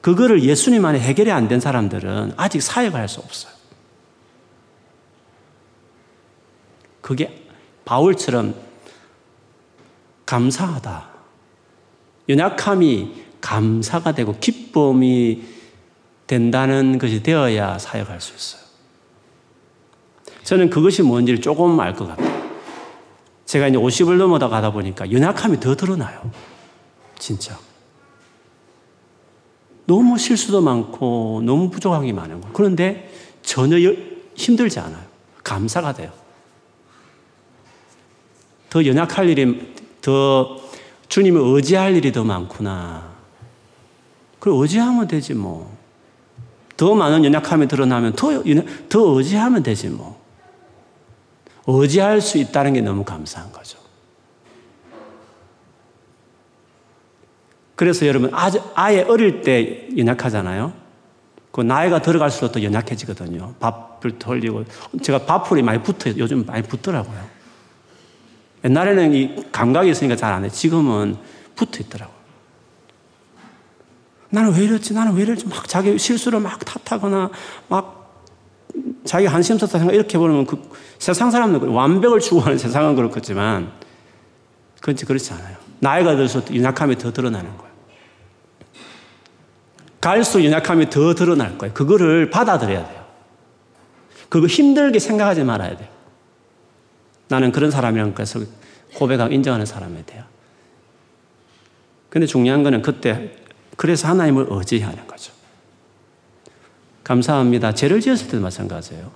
그거를 0.00 0.42
예수님 0.44 0.84
안에 0.84 1.00
해결이 1.00 1.30
안 1.32 1.48
된 1.48 1.58
사람들은 1.60 2.32
아직 2.36 2.62
사역을 2.62 2.98
할 3.00 3.08
수 3.08 3.20
없어요. 3.20 3.52
그게 7.06 7.40
바울처럼 7.84 8.56
감사하다. 10.26 11.08
연약함이 12.28 13.12
감사가 13.40 14.10
되고 14.10 14.36
기쁨이 14.40 15.44
된다는 16.26 16.98
것이 16.98 17.22
되어야 17.22 17.78
사역할 17.78 18.20
수 18.20 18.34
있어요. 18.34 18.66
저는 20.42 20.68
그것이 20.68 21.02
뭔지를 21.02 21.40
조금 21.40 21.78
알 21.78 21.94
것 21.94 22.08
같아요. 22.08 22.44
제가 23.44 23.68
이제 23.68 23.78
50을 23.78 24.16
넘어다 24.16 24.48
가다 24.48 24.72
보니까 24.72 25.12
연약함이 25.12 25.60
더 25.60 25.76
드러나요. 25.76 26.28
진짜. 27.20 27.56
너무 29.86 30.18
실수도 30.18 30.60
많고 30.60 31.40
너무 31.44 31.70
부족한 31.70 32.04
게 32.04 32.12
많은 32.12 32.40
거. 32.40 32.48
그런데 32.52 33.14
전혀 33.42 33.76
힘들지 34.34 34.80
않아요. 34.80 35.06
감사가 35.44 35.92
돼요. 35.92 36.25
더 38.70 38.84
연약할 38.84 39.28
일이, 39.28 39.72
더 40.00 40.60
주님을 41.08 41.40
의지할 41.40 41.96
일이 41.96 42.12
더 42.12 42.24
많구나. 42.24 43.14
그걸 44.38 44.60
의지하면 44.62 45.08
되지 45.08 45.34
뭐. 45.34 45.76
더 46.76 46.94
많은 46.94 47.24
연약함이 47.24 47.68
드러나면 47.68 48.14
더, 48.14 48.42
더 48.88 49.00
의지하면 49.16 49.62
되지 49.62 49.88
뭐. 49.88 50.20
의지할 51.66 52.20
수 52.20 52.38
있다는 52.38 52.74
게 52.74 52.80
너무 52.80 53.04
감사한 53.04 53.50
거죠. 53.52 53.78
그래서 57.74 58.06
여러분, 58.06 58.30
아주, 58.32 58.60
아예 58.74 59.02
어릴 59.02 59.42
때 59.42 59.88
연약하잖아요. 59.96 60.72
그 61.50 61.60
나이가 61.60 62.00
들어갈수록 62.00 62.52
더 62.52 62.62
연약해지거든요. 62.62 63.54
밥을 63.60 64.18
돌리고. 64.18 64.64
제가 65.02 65.20
밥풀이 65.20 65.62
많이 65.62 65.82
붙어요. 65.82 66.14
요즘 66.18 66.44
많이 66.46 66.62
붙더라고요. 66.62 67.35
옛날에는 68.66 69.14
이 69.14 69.44
감각이 69.52 69.90
있으니까 69.90 70.16
잘 70.16 70.32
안 70.32 70.44
해. 70.44 70.48
지금은 70.48 71.16
붙어 71.54 71.80
있더라고요. 71.80 72.16
나는 74.28 74.52
왜 74.54 74.64
이랬지? 74.64 74.92
나는 74.92 75.14
왜 75.14 75.22
이랬지? 75.22 75.46
막 75.46 75.68
자기 75.68 75.96
실수를 75.98 76.40
막 76.40 76.58
탓하거나 76.64 77.30
막 77.68 78.24
자기 79.04 79.26
한심 79.26 79.56
썼다 79.56 79.78
생각 79.78 79.94
이렇게 79.94 80.18
보면 80.18 80.46
그 80.46 80.60
세상 80.98 81.30
사람들 81.30 81.68
완벽을 81.68 82.20
추구하는 82.20 82.58
세상은 82.58 82.96
그렇겠지만 82.96 83.70
그렇지 84.80 85.06
그렇지 85.06 85.32
않아요. 85.32 85.56
나이가 85.78 86.16
들수록 86.16 86.54
연약함이 86.54 86.98
더 86.98 87.12
드러나는 87.12 87.56
거예요. 87.56 87.72
갈수록 90.00 90.44
연약함이 90.44 90.90
더 90.90 91.14
드러날 91.14 91.56
거예요. 91.56 91.72
그거를 91.72 92.30
받아들여야 92.30 92.86
돼요. 92.86 93.06
그거 94.28 94.46
힘들게 94.46 94.98
생각하지 94.98 95.44
말아야 95.44 95.76
돼요. 95.76 95.95
나는 97.28 97.52
그런 97.52 97.70
사람이란 97.70 98.14
것을 98.14 98.46
고백하고 98.94 99.32
인정하는 99.32 99.66
사람이 99.66 100.06
돼요. 100.06 100.24
근데 102.08 102.26
중요한 102.26 102.62
거는 102.62 102.82
그때 102.82 103.36
그래서 103.76 104.08
하나님을 104.08 104.46
의지하는 104.48 105.06
거죠. 105.06 105.32
감사합니다. 107.04 107.74
죄를 107.74 108.00
지었을 108.00 108.28
때도 108.28 108.42
마찬가지예요. 108.42 109.10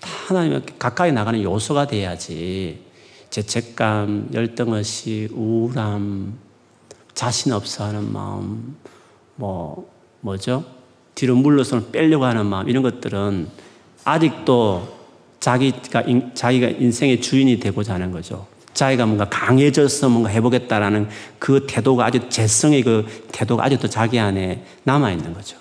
하나님 0.00 0.62
가까이 0.78 1.12
나가는 1.12 1.42
요소가 1.42 1.86
돼야지 1.86 2.84
죄책감, 3.30 4.30
열등의식, 4.34 5.30
우울함, 5.36 6.36
자신 7.14 7.52
없어 7.52 7.84
하는 7.84 8.12
마음, 8.12 8.76
뭐, 9.36 9.88
뭐죠? 10.20 10.64
뒤로 11.14 11.36
물러서 11.36 11.86
빼려고 11.86 12.24
하는 12.24 12.46
마음, 12.46 12.68
이런 12.68 12.82
것들은 12.82 13.48
아직도 14.04 14.99
자기가, 15.40 16.04
자기가 16.34 16.68
인생의 16.68 17.20
주인이 17.20 17.58
되고자 17.58 17.94
하는 17.94 18.12
거죠. 18.12 18.46
자기가 18.74 19.06
뭔가 19.06 19.28
강해져서 19.28 20.08
뭔가 20.08 20.30
해보겠다라는 20.30 21.08
그 21.38 21.66
태도가 21.68 22.06
아주 22.06 22.28
재성의 22.28 22.82
그 22.82 23.06
태도가 23.32 23.64
아직도 23.64 23.88
자기 23.88 24.18
안에 24.18 24.64
남아있는 24.84 25.34
거죠. 25.34 25.56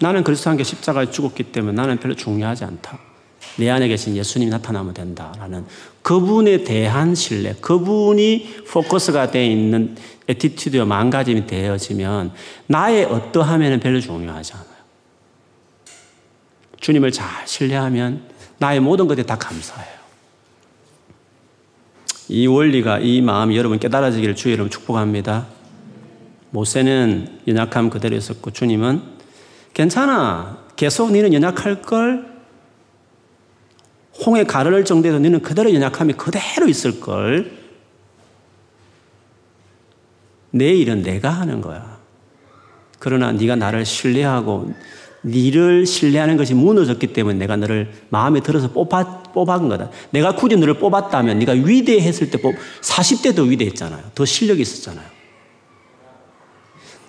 나는 0.00 0.22
그리스도 0.22 0.50
함께 0.50 0.62
십자가에 0.62 1.10
죽었기 1.10 1.44
때문에 1.44 1.74
나는 1.74 1.98
별로 1.98 2.14
중요하지 2.14 2.64
않다. 2.64 3.00
내 3.56 3.68
안에 3.68 3.88
계신 3.88 4.16
예수님이 4.16 4.50
나타나면 4.50 4.94
된다라는 4.94 5.64
그분에 6.02 6.62
대한 6.64 7.14
신뢰, 7.14 7.54
그분이 7.60 8.64
포커스가 8.68 9.30
되어 9.30 9.42
있는 9.42 9.96
attitude와 10.28 10.84
마음가짐이 10.84 11.46
되어지면 11.46 12.32
나의 12.66 13.04
어떠함에는 13.04 13.80
별로 13.80 14.00
중요하지 14.00 14.52
않아요. 14.52 14.77
주님을 16.80 17.12
잘 17.12 17.46
신뢰하면 17.46 18.22
나의 18.58 18.80
모든 18.80 19.06
것에 19.06 19.22
다 19.22 19.36
감사해요. 19.36 19.98
이 22.28 22.46
원리가 22.46 22.98
이 22.98 23.20
마음이 23.22 23.56
여러분 23.56 23.78
깨달아지기를 23.78 24.34
주의 24.34 24.52
여러분 24.52 24.70
축복합니다. 24.70 25.46
모세는 26.50 27.40
연약함 27.46 27.90
그대로 27.90 28.16
있었고 28.16 28.50
주님은 28.50 29.02
괜찮아. 29.74 30.58
계속 30.76 31.12
너는 31.12 31.32
연약할 31.32 31.82
걸. 31.82 32.26
홍해 34.24 34.44
가르를 34.44 34.84
정도에도 34.84 35.18
너는 35.18 35.42
그대로 35.42 35.72
연약함이 35.72 36.14
그대로 36.14 36.68
있을 36.68 37.00
걸. 37.00 37.58
내 40.50 40.72
일은 40.74 41.02
내가 41.02 41.30
하는 41.30 41.60
거야. 41.60 41.98
그러나 42.98 43.32
네가 43.32 43.56
나를 43.56 43.84
신뢰하고 43.84 44.74
네를 45.28 45.86
신뢰하는 45.86 46.36
것이 46.36 46.54
무너졌기 46.54 47.08
때문에 47.08 47.38
내가 47.38 47.56
너를 47.56 47.90
마음에 48.08 48.40
들어서 48.40 48.70
뽑아, 48.70 49.22
뽑아간 49.34 49.68
거다. 49.68 49.90
내가 50.10 50.34
굳이 50.34 50.56
너를 50.56 50.74
뽑았다면 50.74 51.38
네가 51.38 51.52
위대했을 51.52 52.30
때 52.30 52.38
뽑, 52.38 52.54
40대도 52.82 53.48
위대했잖아요. 53.48 54.02
더 54.14 54.24
실력이 54.24 54.62
있었잖아요. 54.62 55.06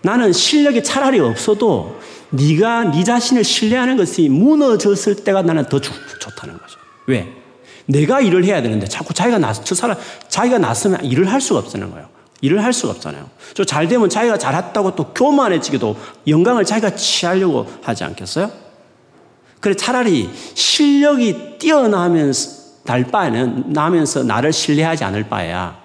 나는 0.02 0.32
실력이 0.32 0.84
차라리 0.84 1.20
없어도 1.20 2.00
네가 2.32 2.92
네 2.92 3.04
자신을 3.04 3.44
신뢰하는 3.44 3.98
것이 3.98 4.30
무너졌을 4.30 5.16
때가 5.16 5.42
나는 5.42 5.66
더 5.66 5.82
좋, 5.82 5.94
좋다는 6.20 6.58
거죠. 6.58 6.80
왜? 7.08 7.28
내가 7.86 8.22
일을 8.22 8.46
해야 8.46 8.62
되는데 8.62 8.88
자꾸 8.88 9.14
자기가 9.14 9.40
나, 9.40 9.52
저 9.52 9.74
사람, 9.74 9.98
자기가 10.28 10.60
났으면 10.60 11.04
일을 11.04 11.32
할 11.32 11.42
수가 11.42 11.60
없다는 11.60 11.90
거예요. 11.92 12.08
일을 12.42 12.64
할 12.64 12.72
수가 12.74 12.94
없잖아요. 12.94 13.30
저 13.54 13.64
잘 13.66 13.88
되면 13.88 14.10
자기가 14.10 14.38
잘했다고 14.38 14.96
또 14.96 15.06
교만해지기도 15.14 15.96
영광을 16.28 16.66
자기가 16.66 16.96
취하려고 16.96 17.68
하지 17.84 18.04
않겠어요? 18.04 18.52
그래 19.60 19.74
차라리 19.76 20.30
실력이 20.54 21.58
뛰어나면서 21.60 22.60
날 22.86 23.04
바에는 23.06 23.66
나면서 23.74 24.24
나를 24.24 24.54
신뢰하지 24.54 25.04
않을 25.04 25.28
바에야 25.30 25.78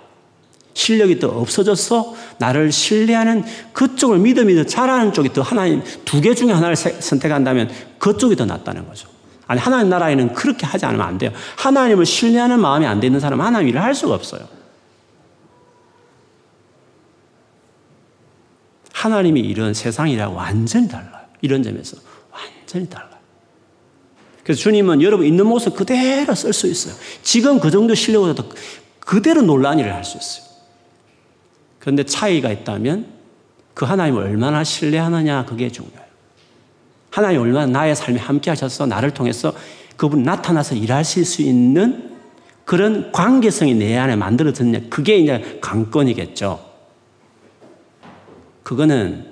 실력이 0.75 1.19
더 1.19 1.29
없어져서 1.29 2.15
나를 2.39 2.73
신뢰하는 2.73 3.45
그쪽을 3.73 4.19
믿음이 4.19 4.55
더 4.55 4.65
잘하는 4.65 5.13
쪽이 5.13 5.33
더 5.33 5.43
하나님 5.43 5.83
두 6.05 6.21
개 6.21 6.35
중에 6.35 6.53
하나를 6.53 6.77
선택한다면 6.77 7.71
그쪽이 7.99 8.37
더 8.37 8.45
낫다는 8.45 8.87
거죠. 8.89 9.09
아니 9.47 9.61
하나님 9.61 9.91
나라에는 9.91 10.33
그렇게 10.35 10.67
하지 10.67 10.87
않으면 10.87 11.07
안 11.07 11.19
돼요. 11.19 11.31
하나님을 11.59 12.07
신뢰하는 12.07 12.59
마음이 12.61 12.87
안 12.87 12.99
되는 13.01 13.21
사람은 13.21 13.45
하나님 13.45 13.69
일을 13.69 13.83
할 13.83 13.95
수가 13.95 14.15
없어요. 14.15 14.41
하나님이 19.05 19.41
이런 19.41 19.75
세상이랑 19.75 20.35
완전히 20.35 20.89
달라요. 20.89 21.27
이런 21.43 21.63
점에서 21.63 21.99
완전히 22.33 22.89
달라요. 22.89 23.11
그래서 24.43 24.63
주님은 24.63 25.03
여러분 25.03 25.27
있는 25.27 25.47
모습 25.47 25.77
그대로 25.77 26.35
쓸 26.35 26.55
수 26.55 26.67
있어요. 26.67 26.95
지금 27.23 27.61
그 27.61 27.71
정도 27.71 27.95
실력으로도 27.95 28.49
그대로 29.01 29.43
일을 29.43 29.93
할수 29.93 30.17
있어요. 30.17 30.45
그런데 31.79 32.05
차이가 32.05 32.51
있다면 32.51 33.07
그 33.75 33.85
하나님을 33.85 34.23
얼마나 34.23 34.65
신뢰하느냐 34.65 35.45
그게 35.45 35.71
중요해요. 35.71 36.01
하나님 37.11 37.43
얼마나 37.43 37.67
나의 37.67 37.95
삶에 37.95 38.19
함께 38.19 38.51
하셔서 38.51 38.87
나를 38.87 39.11
통해서 39.11 39.53
그분 39.99 40.23
나타나서 40.23 40.77
일하실 40.77 41.27
수 41.27 41.43
있는 41.43 42.17
그런 42.65 43.13
관계성이 43.13 43.75
내 43.75 43.99
안에 43.99 44.17
만들어졌냐 44.17 44.89
그게 44.89 45.19
이제 45.19 45.59
관건이겠죠. 45.61 46.74
그거는 48.65 49.27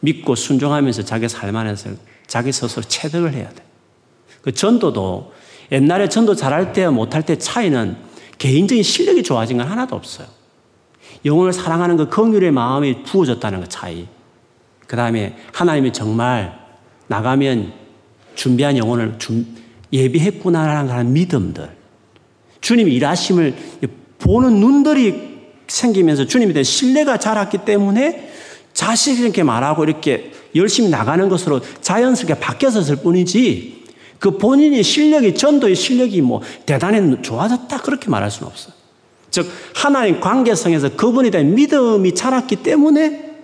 믿고 0.00 0.36
순종하면서 0.36 1.02
자기 1.02 1.28
삶 1.28 1.56
안에서 1.56 1.90
자기 2.28 2.52
스스로 2.52 2.82
체득을 2.82 3.34
해야 3.34 3.48
돼. 3.48 3.64
그 4.42 4.52
전도도 4.52 5.32
옛날에 5.72 6.08
전도 6.08 6.36
잘할 6.36 6.72
때 6.72 6.86
못할 6.88 7.22
때 7.22 7.36
차이는 7.36 7.96
개인적인 8.38 8.84
실력이 8.84 9.24
좋아진 9.24 9.56
건 9.56 9.66
하나도 9.66 9.96
없어요. 9.96 10.28
영혼을 11.24 11.52
사랑하는 11.52 11.96
그 11.96 12.08
긍휼의 12.08 12.52
마음이 12.52 13.02
부어졌다는 13.02 13.62
그 13.62 13.68
차이. 13.68 14.06
그 14.86 14.96
다음에 14.96 15.36
하나님이 15.52 15.92
정말 15.92 16.58
나가면 17.08 17.72
준비한 18.34 18.76
영혼을 18.76 19.18
예비했구나라는 19.92 21.12
믿음들. 21.12 21.76
주님이 22.60 22.92
일하심을 22.94 23.54
보는 24.18 24.60
눈들이 24.60 25.38
생기면서 25.66 26.26
주님에 26.26 26.52
대한 26.52 26.64
신뢰가 26.64 27.18
자랐기 27.18 27.58
때문에 27.58 28.28
자신 28.78 29.26
있게 29.26 29.42
말하고 29.42 29.82
이렇게 29.82 30.30
열심히 30.54 30.88
나가는 30.88 31.28
것으로 31.28 31.60
자연스럽게 31.80 32.38
바뀌었을 32.38 32.94
뿐이지 33.02 33.86
그 34.20 34.38
본인의 34.38 34.84
실력이 34.84 35.34
전도의 35.34 35.74
실력이 35.74 36.22
뭐 36.22 36.42
대단히 36.64 37.20
좋아졌다 37.20 37.76
그렇게 37.78 38.08
말할 38.08 38.30
수는 38.30 38.46
없어요. 38.46 38.72
즉 39.32 39.50
하나님 39.74 40.20
관계성에서 40.20 40.90
그분에 40.90 41.30
대한 41.30 41.56
믿음이 41.56 42.14
자랐기 42.14 42.62
때문에 42.62 43.40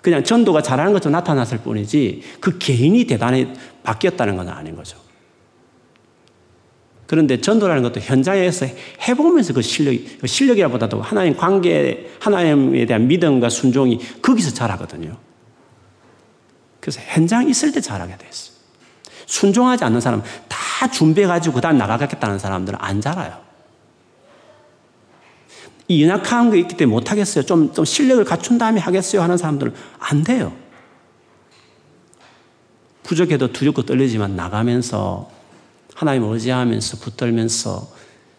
그냥 0.00 0.24
전도가 0.24 0.62
잘하는 0.62 0.94
것처럼 0.94 1.12
나타났을 1.12 1.58
뿐이지 1.58 2.22
그 2.40 2.56
개인이 2.56 3.04
대단히 3.04 3.46
바뀌었다는 3.82 4.36
건 4.38 4.48
아닌 4.48 4.74
거죠. 4.74 4.96
그런데 7.08 7.40
전도라는 7.40 7.82
것도 7.82 8.00
현장에서 8.00 8.66
해보면서 9.08 9.54
그 9.54 9.62
실력이, 9.62 10.18
그 10.20 10.26
실력이라보다도 10.26 11.00
하나님 11.00 11.34
관계, 11.34 12.10
하나님에 12.20 12.84
대한 12.84 13.08
믿음과 13.08 13.48
순종이 13.48 13.98
거기서 14.20 14.52
자라거든요. 14.52 15.16
그래서 16.80 17.00
현장 17.06 17.48
있을 17.48 17.72
때 17.72 17.80
잘하게 17.80 18.18
됐어요. 18.18 18.58
순종하지 19.24 19.84
않는 19.84 20.02
사람, 20.02 20.22
다 20.48 20.90
준비해가지고 20.90 21.54
그 21.54 21.60
다음 21.62 21.78
나가겠다는 21.78 22.38
사람들은 22.38 22.78
안 22.78 23.00
자라요. 23.00 23.40
이 25.88 26.04
연약한 26.04 26.50
게 26.50 26.58
있기 26.58 26.76
때문에 26.76 26.94
못하겠어요. 26.94 27.46
좀, 27.46 27.72
좀 27.72 27.86
실력을 27.86 28.22
갖춘 28.26 28.58
다음에 28.58 28.80
하겠어요 28.80 29.22
하는 29.22 29.38
사람들은 29.38 29.72
안 29.98 30.24
돼요. 30.24 30.54
부족해도 33.02 33.54
두렵고 33.54 33.84
떨리지만 33.84 34.36
나가면서 34.36 35.37
하나님을 35.98 36.32
의지하면서 36.34 36.98
붙들면서 36.98 37.88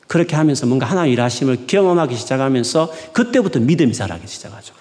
그렇게 0.08 0.36
하면서 0.36 0.66
뭔가 0.66 0.86
하나님 0.86 1.14
일하심을 1.14 1.68
경험하기 1.68 2.16
시작하면서 2.16 2.94
그때부터 3.12 3.60
믿음이 3.60 3.94
자라기 3.94 4.28
시작하죠. 4.28 4.74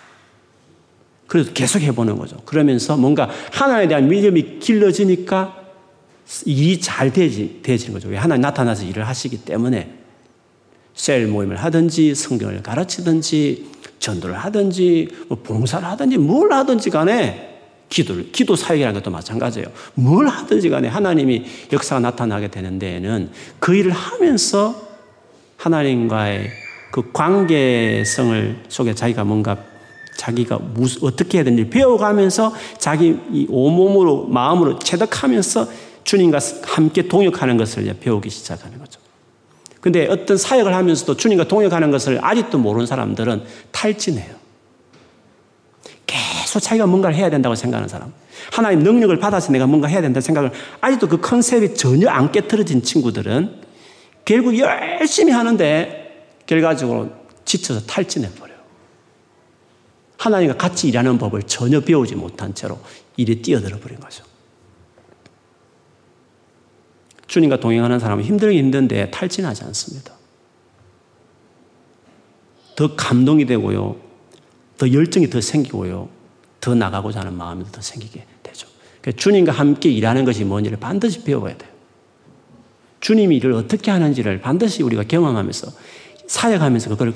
그래서 1.26 1.52
계속 1.52 1.82
해보는 1.82 2.16
거죠. 2.16 2.36
그러면서 2.44 2.96
뭔가 2.96 3.28
하나님에 3.52 3.88
대한 3.88 4.08
믿음이 4.08 4.60
길러지니까 4.60 5.56
일이 6.46 6.80
잘 6.80 7.12
되지, 7.12 7.60
되지는 7.62 7.94
거죠. 7.94 8.16
하나님 8.16 8.42
나타나서 8.42 8.84
일을 8.84 9.06
하시기 9.08 9.38
때문에 9.38 9.92
셀 10.94 11.26
모임을 11.26 11.56
하든지 11.56 12.14
성경을 12.14 12.62
가르치든지 12.62 13.66
전도를 13.98 14.36
하든지 14.36 15.08
뭐 15.28 15.38
봉사를 15.42 15.86
하든지 15.86 16.18
뭘 16.18 16.52
하든지 16.52 16.90
간에 16.90 17.47
기도를, 17.88 18.31
기도 18.33 18.55
사역이라는 18.55 19.01
것도 19.01 19.11
마찬가지예요. 19.11 19.68
뭘 19.94 20.27
하든지 20.27 20.68
간에 20.70 20.88
하나님이 20.88 21.44
역사가 21.72 22.01
나타나게 22.01 22.48
되는 22.48 22.79
데에는 22.79 23.31
그 23.59 23.74
일을 23.74 23.92
하면서 23.92 24.88
하나님과의 25.57 26.48
그 26.90 27.12
관계성을 27.12 28.64
속에 28.68 28.94
자기가 28.94 29.24
뭔가 29.24 29.57
자기가 30.16 30.59
무슨, 30.59 31.07
어떻게 31.07 31.38
해야 31.38 31.44
되는지 31.44 31.70
배워가면서 31.70 32.53
자기 32.79 33.18
이 33.33 33.46
온몸으로, 33.48 34.27
마음으로 34.27 34.79
체득하면서 34.79 35.68
주님과 36.05 36.38
함께 36.64 37.07
동역하는 37.07 37.57
것을 37.57 37.94
배우기 38.01 38.29
시작하는 38.31 38.79
거죠. 38.79 39.01
근데 39.81 40.07
어떤 40.09 40.37
사역을 40.37 40.74
하면서도 40.74 41.16
주님과 41.16 41.44
동역하는 41.48 41.90
것을 41.90 42.18
아직도 42.22 42.59
모르는 42.59 42.87
사람들은 42.87 43.42
탈진해요. 43.70 44.35
계속 46.58 46.60
자기가 46.60 46.86
뭔가를 46.86 47.16
해야 47.16 47.30
된다고 47.30 47.54
생각하는 47.54 47.88
사람. 47.88 48.12
하나님 48.52 48.80
능력을 48.80 49.16
받아서 49.18 49.52
내가 49.52 49.66
뭔가 49.66 49.88
해야 49.88 50.00
된다는 50.00 50.20
생각을 50.20 50.50
아직도 50.80 51.08
그 51.08 51.20
컨셉이 51.20 51.74
전혀 51.74 52.08
안 52.08 52.30
깨트려진 52.30 52.82
친구들은 52.82 53.62
결국 54.24 54.59
열심히 54.59 55.32
하는데 55.32 56.26
결과적으로 56.46 57.11
지쳐서 57.44 57.86
탈진해 57.86 58.30
버려요. 58.34 58.59
하나님과 60.18 60.56
같이 60.56 60.88
일하는 60.88 61.18
법을 61.18 61.44
전혀 61.44 61.80
배우지 61.80 62.16
못한 62.16 62.54
채로 62.54 62.78
일에 63.16 63.36
뛰어들어 63.36 63.78
버린 63.78 63.98
거죠. 64.00 64.24
주님과 67.26 67.61
동행하는 67.61 67.98
사람은 67.98 68.24
힘들긴 68.24 68.64
힘든데 68.64 69.11
탈진하지 69.11 69.64
않습니다. 69.64 70.12
더 72.74 72.94
감동이 72.96 73.44
되고요. 73.46 73.96
더 74.78 74.92
열정이 74.92 75.28
더 75.30 75.40
생기고요. 75.40 76.17
더 76.61 76.74
나가고자 76.74 77.20
하는 77.20 77.34
마음이 77.34 77.64
더 77.70 77.80
생기게 77.80 78.24
되죠. 78.42 78.66
그러니까 79.00 79.20
주님과 79.22 79.52
함께 79.52 79.90
일하는 79.90 80.24
것이 80.24 80.44
뭔지를 80.44 80.78
반드시 80.78 81.22
배워야 81.22 81.56
돼요. 81.56 81.70
주님이 83.00 83.36
일을 83.36 83.52
어떻게 83.52 83.90
하는지를 83.90 84.40
반드시 84.40 84.82
우리가 84.82 85.04
경험하면서 85.04 85.70
사역하면서 86.26 86.90
그걸 86.90 87.14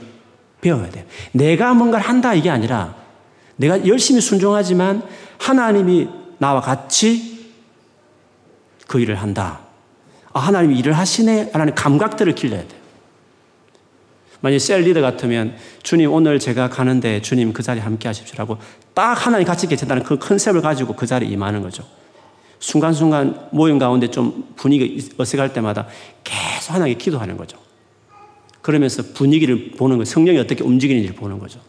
배워야 0.61 0.88
돼요. 0.90 1.05
내가 1.32 1.74
뭔가를 1.74 2.07
한다 2.07 2.34
이게 2.34 2.51
아니라 2.51 2.95
내가 3.57 3.86
열심히 3.86 4.20
순종하지만 4.20 5.03
하나님이 5.38 6.09
나와 6.38 6.61
같이 6.61 7.51
그 8.86 9.01
일을 9.01 9.16
한다. 9.16 9.61
아, 10.32 10.40
하나님이 10.40 10.78
일을 10.78 10.93
하시네. 10.93 11.51
라는 11.53 11.74
감각들을 11.74 12.34
길러야 12.34 12.66
돼요. 12.66 12.82
만약 14.43 14.59
셀 14.59 14.82
리더 14.82 15.01
같으면 15.01 15.57
주님 15.82 16.12
오늘 16.12 16.38
제가 16.38 16.68
가는데 16.68 17.22
주님 17.22 17.53
그 17.53 17.62
자리에 17.62 17.82
함께 17.82 18.09
하십시오라고 18.09 18.59
딱 18.93 19.14
하나님 19.14 19.47
같이 19.47 19.68
계신다는 19.68 20.03
그 20.03 20.18
컨셉을 20.18 20.61
가지고 20.61 20.95
그 20.95 21.07
자리에 21.07 21.28
임하는 21.30 21.62
거죠. 21.62 21.84
순간순간 22.59 23.49
모임 23.53 23.78
가운데 23.78 24.09
좀 24.09 24.53
분위기 24.57 25.11
어색할 25.16 25.53
때마다 25.53 25.86
계속 26.24 26.74
하나님께 26.74 27.05
기도하는 27.05 27.36
거죠. 27.36 27.57
그러면서 28.62 29.03
분위기를 29.14 29.72
보는 29.72 29.99
거, 29.99 30.05
성령이 30.05 30.38
어떻게 30.38 30.62
움직이는지를 30.62 31.16
보는 31.16 31.38
거죠. 31.38 31.61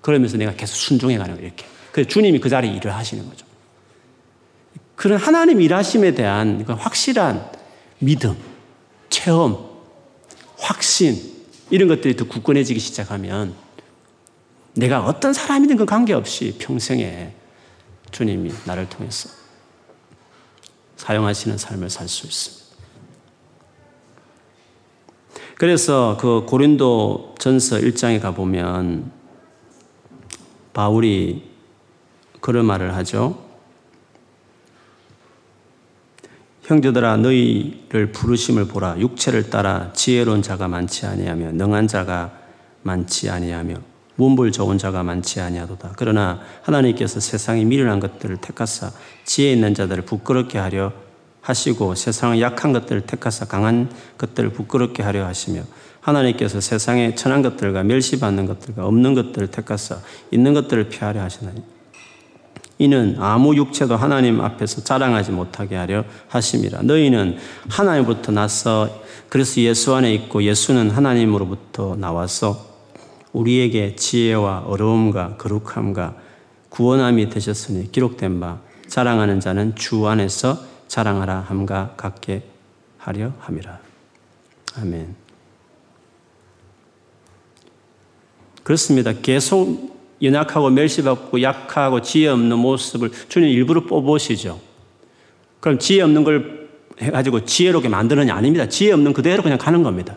그러면서 0.00 0.36
내가 0.36 0.52
계속 0.54 0.74
순종해 0.74 1.18
가는 1.18 1.34
거예요, 1.34 1.46
이렇게. 1.46 1.64
그래서 1.90 2.08
주님이 2.08 2.38
그 2.40 2.48
자리에 2.48 2.72
일을 2.74 2.94
하시는 2.94 3.28
거죠. 3.28 3.46
그런 4.94 5.18
하나님 5.18 5.60
일하심에 5.60 6.14
대한 6.14 6.64
그 6.64 6.72
확실한 6.72 7.44
믿음, 7.98 8.36
체험, 9.10 9.58
확신, 10.58 11.31
이런 11.72 11.88
것들이 11.88 12.14
더 12.16 12.26
굳건해지기 12.26 12.78
시작하면 12.78 13.54
내가 14.74 15.06
어떤 15.06 15.32
사람이든 15.32 15.78
그 15.78 15.86
관계없이 15.86 16.56
평생에 16.58 17.34
주님이 18.10 18.52
나를 18.66 18.90
통해서 18.90 19.30
사용하시는 20.96 21.56
삶을 21.56 21.88
살 21.88 22.08
수 22.08 22.26
있습니다. 22.26 22.62
그래서 25.56 26.18
그 26.20 26.44
고린도 26.46 27.36
전서 27.38 27.78
1장에 27.78 28.20
가보면 28.20 29.10
바울이 30.74 31.50
그런 32.42 32.66
말을 32.66 32.94
하죠. 32.96 33.42
형제들아 36.72 37.18
너희를 37.18 38.12
부르심을 38.12 38.64
보라 38.66 38.98
육체를 38.98 39.50
따라 39.50 39.92
지혜로운 39.92 40.40
자가 40.40 40.68
많지 40.68 41.04
아니하며 41.04 41.52
능한 41.52 41.86
자가 41.86 42.32
많지 42.82 43.28
아니하며 43.28 43.74
문불 44.16 44.52
좋은 44.52 44.78
자가 44.78 45.02
많지 45.02 45.40
아니하도다. 45.40 45.94
그러나 45.96 46.40
하나님께서 46.62 47.20
세상에 47.20 47.64
미련한 47.64 48.00
것들을 48.00 48.38
택하사 48.38 48.90
지혜 49.24 49.52
있는 49.52 49.74
자들을 49.74 50.04
부끄럽게 50.04 50.58
하려 50.58 50.92
하시고 51.42 51.94
세상의 51.94 52.40
약한 52.40 52.72
것들을 52.72 53.02
택하사 53.02 53.44
강한 53.44 53.90
것들을 54.16 54.50
부끄럽게 54.50 55.02
하려 55.02 55.26
하시며 55.26 55.62
하나님께서 56.00 56.60
세상의 56.60 57.16
천한 57.16 57.42
것들과 57.42 57.82
멸시받는 57.82 58.46
것들과 58.46 58.86
없는 58.86 59.14
것들을 59.14 59.48
택하사 59.48 59.98
있는 60.30 60.54
것들을 60.54 60.88
피하려 60.88 61.22
하시나니 61.22 61.62
이는 62.78 63.16
아무 63.18 63.54
육체도 63.54 63.96
하나님 63.96 64.40
앞에서 64.40 64.82
자랑하지 64.82 65.32
못하게 65.32 65.76
하려 65.76 66.04
하심이라. 66.28 66.82
너희는 66.82 67.38
하나님부터 67.68 68.32
나서 68.32 69.02
그래서 69.28 69.60
예수 69.60 69.94
안에 69.94 70.12
있고 70.14 70.42
예수는 70.42 70.90
하나님으로부터 70.90 71.96
나와서 71.96 72.66
우리에게 73.32 73.96
지혜와 73.96 74.64
어려움과 74.66 75.36
거룩함과 75.36 76.16
구원함이 76.68 77.30
되셨으니 77.30 77.92
기록된 77.92 78.40
바 78.40 78.60
자랑하는 78.88 79.40
자는 79.40 79.74
주 79.74 80.06
안에서 80.06 80.58
자랑하라 80.88 81.40
함과 81.40 81.94
같게 81.96 82.42
하려 82.98 83.32
함이라. 83.40 83.78
아멘. 84.76 85.14
그렇습니다. 88.62 89.12
계속 89.12 89.91
연약하고 90.22 90.70
멸시받고 90.70 91.42
약하고 91.42 92.00
지혜 92.00 92.28
없는 92.28 92.56
모습을 92.58 93.10
주님 93.28 93.48
일부러 93.48 93.82
뽑으시죠. 93.82 94.60
그럼 95.60 95.78
지혜 95.78 96.02
없는 96.02 96.24
걸 96.24 96.68
해가지고 97.00 97.44
지혜롭게 97.44 97.88
만드느냐 97.88 98.34
아닙니다. 98.34 98.68
지혜 98.68 98.92
없는 98.92 99.12
그대로 99.12 99.42
그냥 99.42 99.58
가는 99.58 99.82
겁니다. 99.82 100.16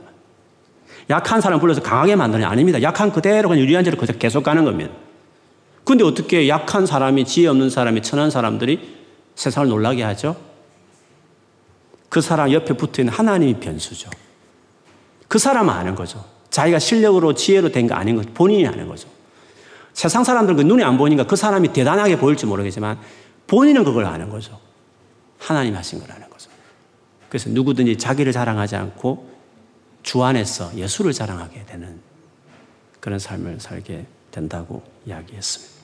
약한 1.09 1.41
사람 1.41 1.59
불러서 1.59 1.81
강하게 1.81 2.15
만드느냐 2.15 2.47
아닙니다. 2.47 2.81
약한 2.81 3.11
그대로 3.11 3.49
그냥 3.49 3.63
유리한 3.63 3.83
대로 3.83 3.97
계속 3.97 4.43
가는 4.43 4.63
겁니다. 4.65 4.91
근데 5.83 6.03
어떻게 6.03 6.47
약한 6.49 6.85
사람이 6.85 7.25
지혜 7.25 7.47
없는 7.47 7.69
사람이 7.69 8.01
천한 8.01 8.31
사람들이 8.31 8.95
세상을 9.35 9.69
놀라게 9.69 10.03
하죠? 10.03 10.35
그 12.09 12.21
사람 12.21 12.51
옆에 12.51 12.73
붙어 12.75 13.01
있는 13.01 13.13
하나님이 13.13 13.59
변수죠. 13.59 14.09
그 15.27 15.37
사람은 15.37 15.73
아는 15.73 15.95
거죠. 15.95 16.23
자기가 16.49 16.79
실력으로 16.79 17.33
지혜로 17.33 17.71
된 17.71 17.87
거 17.87 17.95
아닌 17.95 18.15
거 18.15 18.23
본인이 18.33 18.65
아는 18.65 18.87
거죠. 18.87 19.09
세상 19.95 20.25
사람들은 20.25 20.57
그 20.57 20.61
눈에 20.61 20.83
안 20.83 20.97
보니까 20.97 21.25
그 21.25 21.37
사람이 21.37 21.71
대단하게 21.71 22.19
보일지 22.19 22.45
모르겠지만 22.45 22.99
본인은 23.47 23.85
그걸 23.85 24.05
아는 24.05 24.29
거죠. 24.29 24.59
하나님 25.39 25.73
하신 25.75 26.01
걸 26.01 26.11
아는 26.11 26.29
거죠. 26.29 26.49
그래서 27.29 27.49
누구든지 27.49 27.97
자기를 27.97 28.33
자랑하지 28.33 28.75
않고 28.75 29.29
주 30.03 30.21
안에서 30.21 30.75
예수를 30.75 31.13
자랑하게 31.13 31.65
되는 31.65 31.99
그런 32.99 33.19
삶을 33.19 33.61
살게 33.61 34.05
된다고 34.31 34.83
이야기했습니다. 35.05 35.75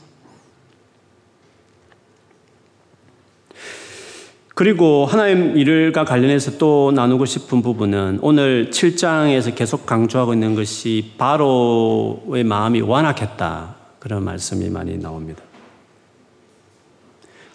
그리고 4.53 5.05
하나님 5.05 5.57
일과 5.57 6.03
관련해서 6.03 6.57
또 6.57 6.91
나누고 6.93 7.25
싶은 7.25 7.61
부분은 7.61 8.19
오늘 8.21 8.69
7장에서 8.71 9.55
계속 9.55 9.85
강조하고 9.85 10.33
있는 10.33 10.53
것이 10.53 11.13
바로의 11.17 12.43
마음이 12.43 12.81
완악했다. 12.81 13.80
그런 14.01 14.23
말씀이 14.23 14.67
많이 14.69 14.97
나옵니다. 14.97 15.43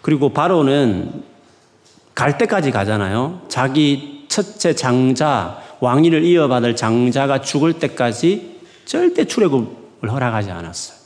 그리고 0.01 0.29
바로는 0.29 1.23
갈 2.15 2.37
때까지 2.37 2.71
가잖아요. 2.71 3.41
자기 3.49 4.25
첫째 4.29 4.73
장자, 4.73 5.61
왕위를 5.81 6.23
이어받을 6.23 6.77
장자가 6.77 7.41
죽을 7.41 7.73
때까지 7.73 8.61
절대 8.85 9.25
출애굽을 9.25 10.09
허락하지 10.09 10.49
않았어요. 10.49 10.97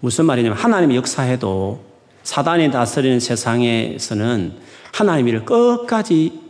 무슨 0.00 0.26
말이냐면 0.26 0.58
하나님이 0.58 0.96
역사해도 0.96 1.84
사단이 2.24 2.72
다스리는 2.72 3.20
세상에서는 3.20 4.58
하나님 4.92 5.28
일 5.28 5.44
끝까지 5.44 6.40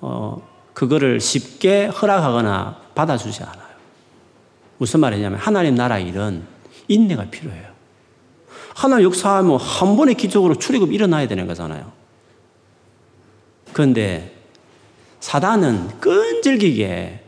어, 0.00 0.42
그거를 0.74 1.20
쉽게 1.20 1.86
허락하거나 1.86 2.80
받아주지 2.96 3.44
않아요. 3.44 3.59
무슨 4.80 5.00
말이냐면 5.00 5.38
하나님 5.38 5.74
나라 5.74 5.98
일은 5.98 6.42
인내가 6.88 7.28
필요해요. 7.28 7.68
하나님 8.74 9.04
역사하면 9.04 9.60
한 9.60 9.94
번의 9.94 10.14
기적으로 10.14 10.54
출애굽 10.54 10.90
일어나야 10.90 11.28
되는 11.28 11.46
거잖아요. 11.46 11.92
그런데 13.74 14.34
사단은 15.20 16.00
끈질기게 16.00 17.20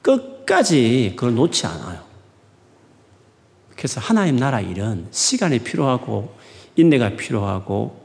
끝까지 0.00 1.14
그걸 1.16 1.34
놓지 1.34 1.66
않아요. 1.66 2.04
그래서 3.74 4.00
하나님 4.00 4.36
나라 4.36 4.60
일은 4.60 5.08
시간이 5.10 5.58
필요하고 5.58 6.36
인내가 6.76 7.16
필요하고 7.16 8.00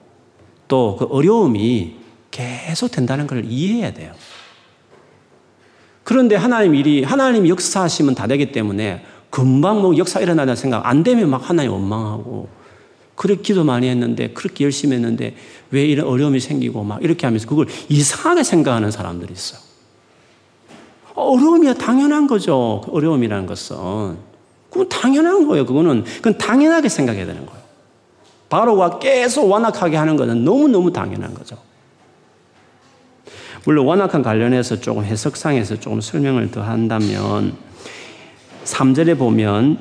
또 0.68 0.98
그 0.98 1.06
어려움이 1.06 1.98
계속 2.32 2.90
된다는 2.90 3.28
걸 3.28 3.46
이해해야 3.46 3.94
돼요. 3.94 4.12
그런데 6.08 6.38
하나님 6.38 6.74
일이, 6.74 7.04
하나님 7.04 7.50
역사하시면 7.50 8.16
다 8.16 8.28
되기 8.28 8.54
때문에 8.54 9.04
금방 9.30 9.82
뭐 9.82 9.98
역사 9.98 10.22
일어나다 10.22 10.56
생각 10.56 10.88
안 10.88 11.04
되면 11.04 11.30
막 11.30 11.50
하나님 11.50 11.74
원망하고 11.74 12.48
그렇게 13.16 13.42
기도 13.42 13.66
많이 13.66 13.90
했는데 13.90 14.30
그렇게 14.30 14.64
열심히 14.64 14.96
했는데 14.96 15.36
왜 15.70 15.84
이런 15.84 16.08
어려움이 16.08 16.40
생기고 16.40 16.82
막 16.86 17.04
이렇게 17.04 17.28
하면서 17.28 17.46
그걸 17.46 17.68
이상하게 17.90 18.44
생각하는 18.44 18.90
사람들이 18.90 19.34
있어요. 19.34 19.60
어려움이야 21.14 21.74
당연한 21.74 22.28
거죠. 22.28 22.84
그 22.86 22.92
어려움이라는 22.94 23.46
것은. 23.46 23.76
그건 24.70 24.88
당연한 24.88 25.46
거예요. 25.46 25.66
그거는 25.66 26.06
그건 26.06 26.38
당연하게 26.38 26.88
생각해야 26.88 27.26
되는 27.26 27.46
거예요. 27.46 27.62
바로가 28.48 29.00
계속 29.00 29.52
완악하게 29.52 29.98
하는 29.98 30.16
것은 30.16 30.46
너무너무 30.46 30.94
당연한 30.94 31.34
거죠. 31.34 31.58
물론 33.66 33.86
완악한 33.86 34.22
관련해서 34.22 34.80
조금 34.80 35.04
해석상에서 35.04 35.80
조금 35.80 36.02
설명을 36.02 36.52
더 36.52 36.62
한다면 36.62 37.56
3절에 38.64 39.18
보면 39.18 39.78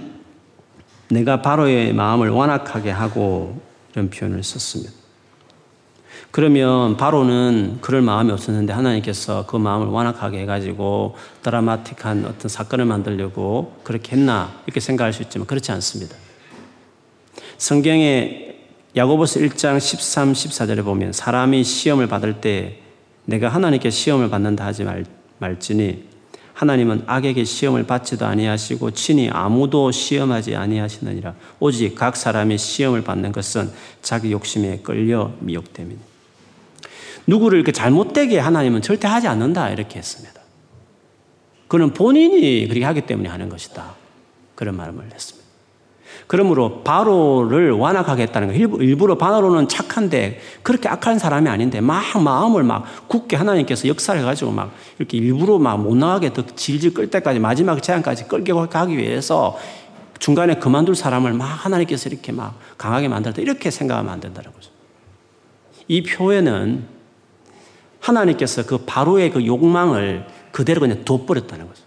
내가 1.09 1.43
바로의 1.43 1.93
마음을 1.93 2.31
완악하게 2.31 2.91
하고 2.91 3.61
이런 3.93 4.11
표현을 4.11 4.43
썼습니다. 4.43 4.93
그러면 6.31 6.97
바로는 6.97 7.79
그럴 7.81 8.03
마음이 8.03 8.31
없었는데 8.31 8.73
하나님께서 8.73 9.47
그 9.47 9.57
마음을 9.57 9.87
완악하게 9.87 10.41
해가지고 10.41 11.15
드라마틱한 11.43 12.27
어떤 12.27 12.49
사건을 12.49 12.85
만들려고 12.85 13.77
그렇게 13.85 14.17
했나 14.17 14.53
이렇게 14.67 14.81
생각할 14.81 15.13
수 15.13 15.23
있지만 15.23 15.47
그렇지 15.47 15.73
않습니다. 15.73 16.15
성경에 17.57 18.57
야고보서 18.97 19.41
1장 19.41 19.81
13, 19.81 20.33
14절에 20.33 20.85
보면 20.85 21.13
사람이 21.13 21.65
시험을 21.65 22.07
받을 22.07 22.41
때 22.41 22.81
내가 23.27 23.49
하나님께 23.49 23.91
시험을 23.91 24.31
받는다 24.31 24.65
하지 24.65 24.85
말, 24.85 25.05
말지니 25.39 26.05
하나님은 26.55 27.03
악에게 27.07 27.45
시험을 27.45 27.87
받지도 27.87 28.25
아니하시고 28.25 28.93
친히 28.93 29.29
아무도 29.29 29.91
시험하지 29.91 30.57
아니하시느니라 30.57 31.35
오직 31.61 31.95
각 31.95 32.17
사람이 32.17 32.57
시험을 32.57 33.05
받는 33.05 33.33
것은 33.33 33.71
자기 34.01 34.33
욕심에 34.33 34.79
끌려 34.79 35.33
미혹됨이니 35.41 35.99
누구를 37.27 37.59
이렇게 37.59 37.73
잘못되게 37.73 38.39
하나님은 38.39 38.81
절대 38.81 39.07
하지 39.07 39.29
않는다 39.29 39.71
이렇게 39.71 39.99
했습니다. 39.99 40.41
그는 41.69 41.93
본인이 41.93 42.67
그렇게 42.69 42.85
하기 42.85 43.03
때문에 43.03 43.29
하는 43.29 43.49
것이다. 43.49 43.95
그런 44.55 44.77
말을 44.77 44.95
했습니다. 45.13 45.46
그러므로 46.27 46.83
바로를 46.83 47.71
완악하겠다는 47.71 48.49
거 48.49 48.55
일부러 48.55 49.17
바로는 49.17 49.69
착한데 49.69 50.41
그렇게 50.63 50.89
악한 50.89 51.19
사람이 51.19 51.49
아닌데 51.49 51.81
막 51.81 52.03
마음을 52.21 52.65
막 52.65 52.85
굳게 53.07 53.37
하나님께서 53.37 53.87
역사를 53.87 54.21
해가지고 54.21 54.51
막 54.51 54.73
이렇게 54.99 55.19
일부러 55.19 55.59
막 55.59 55.77
못 55.77 55.97
나가게 55.97 56.33
더 56.33 56.45
질질 56.45 56.95
끌 56.95 57.11
때까지 57.11 57.39
마지막 57.39 57.81
제한까지 57.83 58.27
끌게 58.29 58.53
가기 58.53 58.97
위해서 58.97 59.57
중간에 60.19 60.55
그만둘 60.57 60.97
사람을 60.97 61.33
막 61.35 61.45
하나님께서 61.45 62.09
이렇게 62.09 62.33
막 62.33 62.59
강하게 62.79 63.09
만들다 63.09 63.43
이렇게 63.43 63.71
생각하면 63.71 64.13
안 64.13 64.21
된다는 64.21 64.53
거죠. 64.53 64.71
이 65.87 66.03
표현은 66.03 66.87
하나님께서 68.01 68.65
그 68.67 68.79
바로의 68.79 69.31
그 69.31 69.45
욕망을 69.47 70.27
그대로 70.51 70.81
그냥 70.81 71.05
둬버렸다는 71.05 71.69
거죠. 71.69 71.86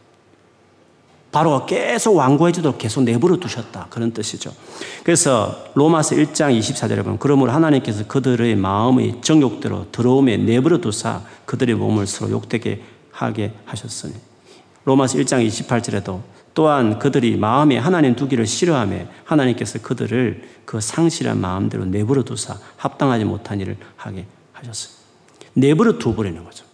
바로가 1.31 1.65
계속 1.65 2.15
완고해지도록 2.15 2.77
계속 2.79 3.03
내버려 3.03 3.37
두셨다. 3.37 3.87
그런 3.89 4.11
뜻이죠. 4.11 4.51
그래서 5.03 5.65
로마서 5.75 6.15
1장 6.15 6.57
24절에 6.57 7.03
보면 7.03 7.19
그러므로 7.19 7.51
하나님께서 7.51 8.07
그들의 8.07 8.55
마음의 8.55 9.21
정욕대로 9.21 9.91
들어오에 9.91 10.37
내버려 10.37 10.79
두사 10.79 11.21
그들의 11.45 11.75
몸을 11.75 12.07
서로 12.07 12.31
욕되게 12.31 12.81
하게 13.11 13.53
하셨으니 13.65 14.13
로마서 14.85 15.17
1장 15.19 15.47
28절에도 15.47 16.21
또한 16.55 16.97
그들이 16.97 17.37
마음에 17.37 17.77
하나님 17.77 18.15
두기를 18.15 18.47
싫어하며 18.47 19.05
하나님께서 19.23 19.79
그들을 19.79 20.43
그 20.65 20.81
상실한 20.81 21.39
마음대로 21.39 21.85
내버려 21.85 22.23
두사 22.23 22.57
합당하지 22.77 23.25
못한 23.25 23.59
일을 23.59 23.77
하게 23.95 24.25
하셨어요. 24.53 24.93
내버려 25.53 25.97
두버리는 25.99 26.43
거죠. 26.43 26.68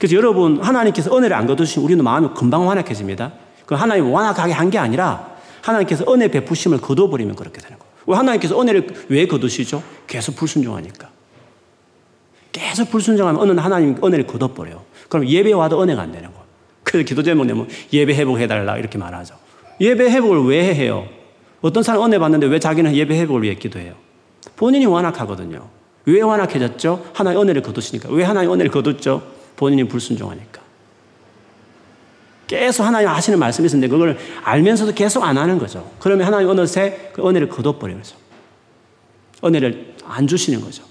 그래서 0.00 0.16
여러분 0.16 0.60
하나님께서 0.62 1.14
은혜를 1.14 1.36
안 1.36 1.46
거두시면 1.46 1.84
우리는 1.84 2.02
마음이 2.02 2.28
금방 2.34 2.66
완악해집니다. 2.66 3.32
그 3.66 3.74
하나님 3.74 4.10
완악하게 4.10 4.52
한 4.54 4.70
게 4.70 4.78
아니라 4.78 5.28
하나님께서 5.60 6.10
은혜 6.10 6.28
베푸심을 6.28 6.80
거둬버리면 6.80 7.36
그렇게 7.36 7.60
되는 7.60 7.78
거예요. 7.78 7.92
왜 8.06 8.16
하나님께서 8.16 8.58
은혜를 8.60 9.06
왜 9.10 9.26
거두시죠? 9.26 9.82
계속 10.06 10.36
불순종하니까. 10.36 11.10
계속 12.50 12.90
불순종하면 12.90 13.40
어느 13.42 13.60
하나님 13.60 13.96
은혜를 14.02 14.26
거둬버려요. 14.26 14.82
그럼 15.10 15.28
예배 15.28 15.52
와도 15.52 15.82
은혜가 15.82 16.00
안 16.00 16.12
되는 16.12 16.28
거예요. 16.30 16.44
그래서 16.82 17.06
기도 17.06 17.22
제목 17.22 17.44
내면 17.44 17.68
예배 17.92 18.14
회복해달라 18.14 18.78
이렇게 18.78 18.96
말하죠. 18.96 19.34
예배 19.82 20.10
회복을 20.10 20.46
왜 20.46 20.74
해요? 20.74 21.06
어떤 21.60 21.82
사람 21.82 22.02
은혜 22.04 22.18
받는데 22.18 22.46
왜 22.46 22.58
자기는 22.58 22.94
예배 22.94 23.18
회복을 23.20 23.42
위해 23.42 23.54
기도해요? 23.54 23.94
본인이 24.56 24.86
완악하거든요. 24.86 25.68
왜 26.06 26.22
완악해졌죠? 26.22 27.04
하나님 27.12 27.42
은혜를 27.42 27.60
거두시니까. 27.60 28.08
왜 28.10 28.24
하나님 28.24 28.50
은혜를 28.52 28.70
거뒀죠? 28.70 29.22
본인이 29.60 29.84
불순종하니까. 29.84 30.62
계속 32.46 32.82
하나님 32.82 33.10
하시는 33.10 33.38
말씀이 33.38 33.66
있는데 33.66 33.88
그걸 33.88 34.18
알면서도 34.42 34.94
계속 34.94 35.22
안 35.22 35.36
하는 35.36 35.58
거죠. 35.58 35.88
그러면 35.98 36.26
하나님 36.26 36.48
어느새 36.48 37.10
그 37.12 37.28
은혜를 37.28 37.50
거둬버리는. 37.50 38.02
은혜를 39.44 39.96
안 40.06 40.26
주시는 40.26 40.62
거죠. 40.62 40.82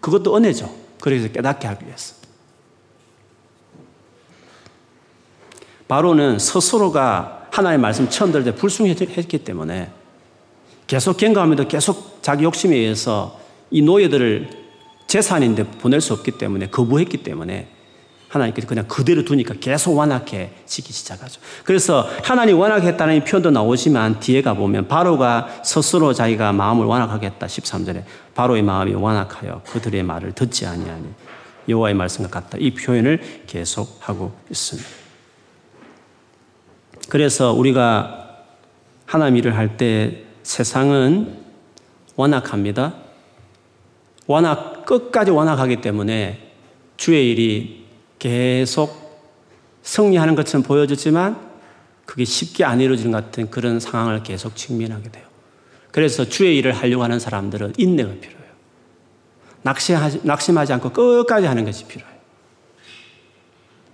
그것도 0.00 0.34
은혜죠. 0.34 0.74
그래서 1.02 1.28
깨닫게 1.28 1.68
하기 1.68 1.84
위해서. 1.84 2.14
바로는 5.86 6.38
스스로가 6.38 7.48
하나님의 7.50 7.82
말씀 7.82 8.08
처음 8.08 8.32
들을 8.32 8.46
때 8.46 8.54
불순했기 8.54 9.44
때문에 9.44 9.90
계속 10.86 11.18
경감하면도 11.18 11.68
계속 11.68 12.22
자기 12.22 12.44
욕심에 12.44 12.76
의해서 12.76 13.38
이 13.70 13.82
노예들을 13.82 14.48
재산인데 15.06 15.64
보낼 15.64 16.00
수 16.00 16.14
없기 16.14 16.32
때문에 16.32 16.70
거부했기 16.70 17.18
때문에 17.18 17.73
하나님께서 18.34 18.66
그냥 18.66 18.86
그대로 18.88 19.24
두니까 19.24 19.54
계속 19.60 19.96
완악해지기 19.96 20.92
시작하죠. 20.92 21.40
그래서 21.64 22.08
하나님 22.22 22.58
완악했다는 22.58 23.24
표현도 23.24 23.50
나오지만 23.50 24.20
뒤에 24.20 24.42
가보면 24.42 24.88
바로가 24.88 25.62
스스로 25.64 26.12
자기가 26.12 26.52
마음을 26.52 26.84
완악하겠다 26.86 27.46
13절에 27.46 28.04
바로의 28.34 28.62
마음이 28.62 28.94
완악하여 28.94 29.62
그들의 29.66 30.02
말을 30.02 30.32
듣지 30.32 30.66
아니하니 30.66 31.06
여호와의 31.68 31.94
말씀과 31.94 32.28
같다. 32.28 32.58
이 32.60 32.74
표현을 32.74 33.44
계속 33.46 33.98
하고 34.00 34.32
있습니다. 34.50 34.88
그래서 37.08 37.52
우리가 37.52 38.42
하나님 39.06 39.36
일을 39.36 39.56
할 39.56 39.76
때 39.76 40.24
세상은 40.42 41.38
완악합니다. 42.16 42.94
완악 44.26 44.84
끝까지 44.84 45.30
완악하기 45.30 45.80
때문에 45.80 46.52
주의 46.96 47.30
일이 47.30 47.83
계속 48.24 49.28
승리하는 49.82 50.34
것처럼 50.34 50.62
보여졌지만 50.62 51.38
그게 52.06 52.24
쉽게 52.24 52.64
안 52.64 52.80
이루어지는 52.80 53.12
것 53.12 53.22
같은 53.22 53.50
그런 53.50 53.78
상황을 53.80 54.22
계속 54.22 54.56
직면하게 54.56 55.10
돼요. 55.10 55.24
그래서 55.90 56.24
주의 56.24 56.56
일을 56.56 56.72
하려고 56.72 57.04
하는 57.04 57.18
사람들은 57.18 57.74
인내가 57.76 58.08
필요해요. 58.14 58.50
낙심하지, 59.60 60.20
낙심하지 60.22 60.72
않고 60.72 60.90
끝까지 60.94 61.46
하는 61.46 61.66
것이 61.66 61.84
필요해요. 61.84 62.14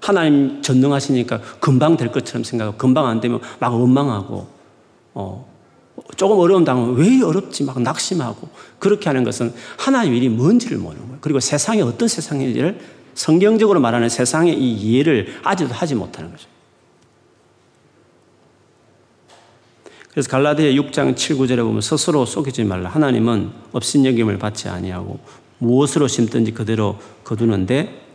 하나님 0.01 0.63
전능하시니까 0.63 1.41
금방 1.59 1.97
될 1.97 2.13
것처럼 2.13 2.45
생각하고 2.45 2.79
금방 2.79 3.09
안 3.09 3.21
되면 3.21 3.41
막 3.59 3.75
원망하고 3.75 4.47
어, 5.15 5.53
조금 6.17 6.39
어려움 6.39 6.65
당하면 6.65 6.95
왜 6.95 7.21
어렵지 7.21 7.65
막 7.65 7.83
낙심하고 7.83 8.49
그렇게 8.79 9.09
하는 9.09 9.25
것은 9.25 9.53
하나님 9.77 10.15
일이 10.15 10.29
뭔지를 10.29 10.79
모르는 10.79 11.03
거예요. 11.07 11.19
그리고 11.21 11.41
세상이 11.41 11.83
어떤 11.83 12.07
세상인지를 12.07 13.00
성경적으로 13.21 13.81
말하는 13.81 14.09
세상의 14.09 14.59
이 14.59 14.73
이해를 14.73 15.41
아직도 15.45 15.75
하지 15.75 15.95
못하는 15.95 16.31
거죠. 16.31 16.49
그래서 20.11 20.29
갈라디아 20.31 20.71
6장 20.71 21.17
7, 21.17 21.37
9절에 21.37 21.59
보면 21.59 21.83
스스로 21.83 22.25
속이지 22.25 22.65
말라. 22.65 22.89
하나님은 22.89 23.51
업신여김을 23.73 24.39
받지 24.39 24.69
아니하고 24.69 25.21
무엇으로 25.59 26.09
심든지 26.09 26.53
그대로 26.53 26.99
거두는데 27.23 28.07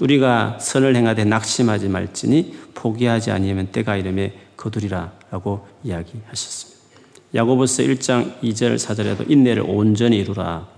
우리가 0.00 0.58
선을 0.60 0.94
행하되 0.94 1.24
낙심하지 1.24 1.88
말지니 1.88 2.58
포기하지 2.74 3.32
아니하면 3.32 3.72
때가 3.72 3.96
이름에 3.96 4.38
거두리라라고 4.56 5.66
이야기하셨습니다. 5.82 6.80
야고보서 7.34 7.82
1장 7.82 8.40
2절 8.40 8.76
4절에도 8.76 9.28
인내를 9.28 9.64
온전히 9.66 10.18
이루라. 10.18 10.68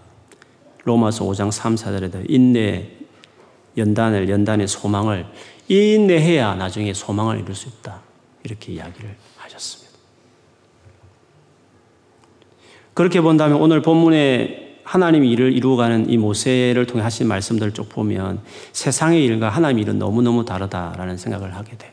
로마서 0.84 1.24
5장 1.26 1.52
3, 1.52 1.76
4절에도 1.76 2.24
인내, 2.28 3.01
연단을, 3.76 4.28
연단의 4.28 4.68
소망을 4.68 5.26
인내해야 5.68 6.54
나중에 6.54 6.92
소망을 6.92 7.40
이룰 7.40 7.54
수 7.54 7.68
있다. 7.68 8.00
이렇게 8.44 8.72
이야기를 8.72 9.16
하셨습니다. 9.38 9.92
그렇게 12.94 13.20
본다면 13.20 13.60
오늘 13.60 13.80
본문에 13.80 14.80
하나님이 14.84 15.30
일을 15.30 15.52
이루어가는 15.52 16.10
이 16.10 16.18
모세를 16.18 16.86
통해 16.86 17.02
하신 17.02 17.28
말씀들을 17.28 17.72
쭉 17.72 17.88
보면 17.88 18.40
세상의 18.72 19.24
일과 19.24 19.48
하나님의 19.48 19.82
일은 19.84 19.98
너무너무 19.98 20.44
다르다라는 20.44 21.16
생각을 21.16 21.54
하게 21.54 21.76
돼요. 21.78 21.90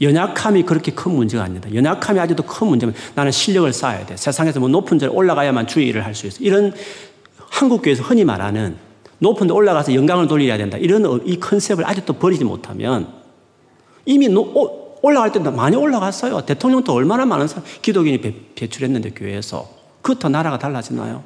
연약함이 0.00 0.62
그렇게 0.62 0.92
큰 0.92 1.12
문제가 1.12 1.42
아니다. 1.42 1.74
연약함이 1.74 2.20
아직도 2.20 2.44
큰 2.44 2.68
문제면 2.68 2.94
나는 3.14 3.32
실력을 3.32 3.70
쌓아야 3.72 4.06
돼. 4.06 4.16
세상에서 4.16 4.60
뭐 4.60 4.68
높은 4.68 4.98
자리에 4.98 5.14
올라가야만 5.14 5.66
주의 5.66 5.88
일을 5.88 6.04
할 6.04 6.14
수 6.14 6.26
있어. 6.26 6.38
이런 6.40 6.72
한국교회에서 7.50 8.02
흔히 8.04 8.24
말하는 8.24 8.76
높은 9.22 9.46
데 9.46 9.52
올라가서 9.52 9.94
영광을 9.94 10.26
돌려야 10.26 10.58
된다. 10.58 10.76
이런 10.76 11.22
이 11.24 11.38
컨셉을 11.38 11.88
아직도 11.88 12.14
버리지 12.14 12.44
못하면 12.44 13.06
이미 14.04 14.28
올라갈 15.00 15.30
때 15.30 15.38
많이 15.38 15.76
올라갔어요. 15.76 16.44
대통령도 16.44 16.92
얼마나 16.92 17.24
많은 17.24 17.46
사람, 17.46 17.64
기독인이 17.82 18.20
배출했는데 18.56 19.10
교회에서. 19.10 19.68
그부터 20.02 20.28
나라가 20.28 20.58
달라지나요? 20.58 21.22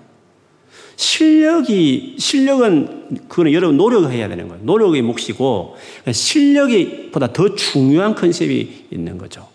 실력이, 0.97 2.16
실력은, 2.18 3.28
그거는 3.28 3.55
여러분 3.55 3.78
노력해야 3.78 4.28
되는 4.28 4.49
거예요. 4.49 4.62
노력의 4.64 5.01
몫이고, 5.01 5.76
실력이 6.12 7.11
보다 7.12 7.32
더 7.32 7.55
중요한 7.55 8.14
컨셉이 8.14 8.88
있는 8.90 9.16
거죠. 9.16 9.49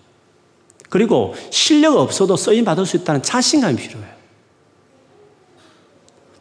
그리고 0.89 1.35
실력 1.51 1.97
없어도 1.97 2.35
쓰임 2.37 2.65
받을 2.65 2.87
수 2.87 2.97
있다는 2.97 3.21
자신감이 3.21 3.75
필요해요. 3.75 4.20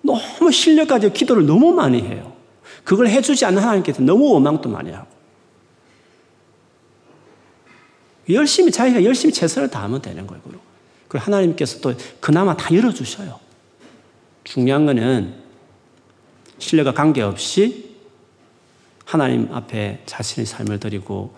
너무 0.03 0.51
실력 0.53 0.89
가지고 0.89 1.13
기도를 1.13 1.47
너무 1.47 1.73
많이 1.73 2.01
해요. 2.01 2.33
그걸 2.85 3.09
해주지 3.09 3.45
않는 3.45 3.63
하나님께서 3.63 4.03
너무 4.03 4.33
원망도 4.33 4.69
많이 4.69 4.91
하고. 4.91 5.09
열심히, 8.29 8.71
자기가 8.71 9.05
열심히 9.05 9.33
최선을 9.33 9.71
다하면 9.71 10.01
되는 10.01 10.27
거예요. 10.27 10.43
그리고 11.09 11.25
하나님께서 11.25 11.81
또 11.81 11.93
그나마 12.21 12.57
다 12.57 12.75
열어주셔요. 12.75 13.39
중요한 14.45 14.87
거는 14.87 15.35
신뢰가 16.59 16.93
관계없이 16.95 17.97
하나님 19.05 19.53
앞에 19.53 20.03
자신의 20.07 20.47
삶을 20.47 20.79
드리고 20.79 21.35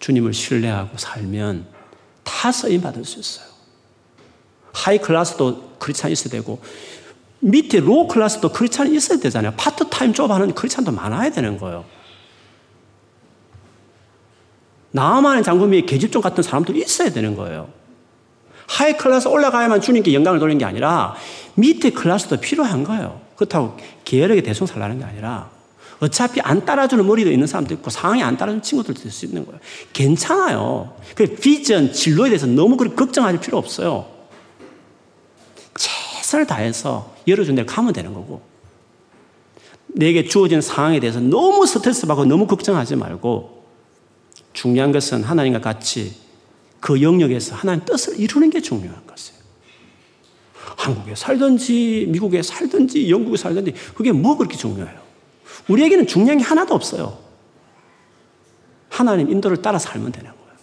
주님을 0.00 0.34
신뢰하고 0.34 0.98
살면 0.98 1.66
다 2.22 2.52
쓰임 2.52 2.82
받을 2.82 3.04
수 3.04 3.18
있어요. 3.18 3.46
하이 4.72 4.98
클래스도 4.98 5.76
크리스찬 5.78 6.10
있어야 6.10 6.30
되고 6.30 6.60
밑에 7.44 7.80
low 7.80 8.08
class도 8.08 8.50
크리스찬이 8.50 8.96
있어야 8.96 9.18
되잖아요. 9.18 9.52
파트타임 9.56 10.14
job 10.14 10.26
하는 10.26 10.54
크리스찬도 10.54 10.92
많아야 10.92 11.30
되는 11.30 11.58
거예요. 11.58 11.84
나아만 14.92 15.42
장군의 15.42 15.84
계집종 15.84 16.22
같은 16.22 16.42
사람도 16.42 16.72
있어야 16.74 17.10
되는 17.10 17.36
거예요. 17.36 17.68
high 18.66 18.96
class 18.96 19.28
올라가야만 19.28 19.82
주님께 19.82 20.14
영광을 20.14 20.38
돌리는 20.38 20.58
게 20.58 20.64
아니라 20.64 21.16
밑에 21.54 21.90
클래스도 21.90 22.38
필요한 22.40 22.82
거예요. 22.82 23.20
그렇다고 23.36 23.76
게으르게 24.04 24.42
대충 24.42 24.66
살라는 24.66 25.00
게 25.00 25.04
아니라 25.04 25.50
어차피 26.00 26.40
안 26.40 26.64
따라주는 26.64 27.06
머리도 27.06 27.30
있는 27.30 27.46
사람도 27.46 27.74
있고 27.74 27.90
상황이 27.90 28.22
안 28.22 28.38
따라주는 28.38 28.62
친구들도 28.62 29.00
있을 29.00 29.10
수 29.10 29.26
있는 29.26 29.44
거예요. 29.44 29.60
괜찮아요. 29.92 30.96
그 31.14 31.26
비전, 31.26 31.92
진로에 31.92 32.30
대해서 32.30 32.46
너무 32.46 32.78
그렇게 32.78 32.96
걱정할 32.96 33.38
필요 33.38 33.58
없어요. 33.58 34.13
최선을 36.34 36.46
다해서 36.46 37.14
열어준 37.28 37.54
대로 37.54 37.66
가면 37.66 37.92
되는 37.92 38.12
거고 38.12 38.42
내게 39.86 40.24
주어진 40.24 40.60
상황에 40.60 40.98
대해서 40.98 41.20
너무 41.20 41.66
스트레스 41.66 42.06
받고 42.06 42.24
너무 42.24 42.46
걱정하지 42.46 42.96
말고 42.96 43.64
중요한 44.52 44.92
것은 44.92 45.22
하나님과 45.22 45.60
같이 45.60 46.14
그 46.80 47.00
영역에서 47.00 47.54
하나님 47.54 47.84
뜻을 47.84 48.18
이루는 48.18 48.50
게 48.50 48.60
중요한 48.60 49.06
것이에요. 49.06 49.40
한국에 50.76 51.14
살든지 51.14 52.06
미국에 52.10 52.42
살든지 52.42 53.10
영국에 53.10 53.36
살든지 53.36 53.74
그게 53.94 54.12
뭐 54.12 54.36
그렇게 54.36 54.56
중요해요. 54.56 55.00
우리에게는 55.68 56.06
중요한 56.06 56.38
게 56.38 56.44
하나도 56.44 56.74
없어요. 56.74 57.18
하나님 58.88 59.30
인도를 59.30 59.62
따라 59.62 59.78
살면 59.78 60.12
되는 60.12 60.30
거예요. 60.30 60.58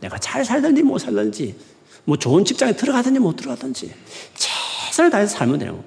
내가 0.00 0.18
잘 0.18 0.44
살든지 0.44 0.82
못 0.82 0.98
살든지 0.98 1.56
뭐 2.04 2.18
좋은 2.18 2.44
직장에 2.44 2.74
들어가든지 2.76 3.20
못 3.20 3.36
들어가든지 3.36 3.92
최선을 4.92 5.10
다해서 5.10 5.38
살면 5.38 5.58
거예요. 5.58 5.82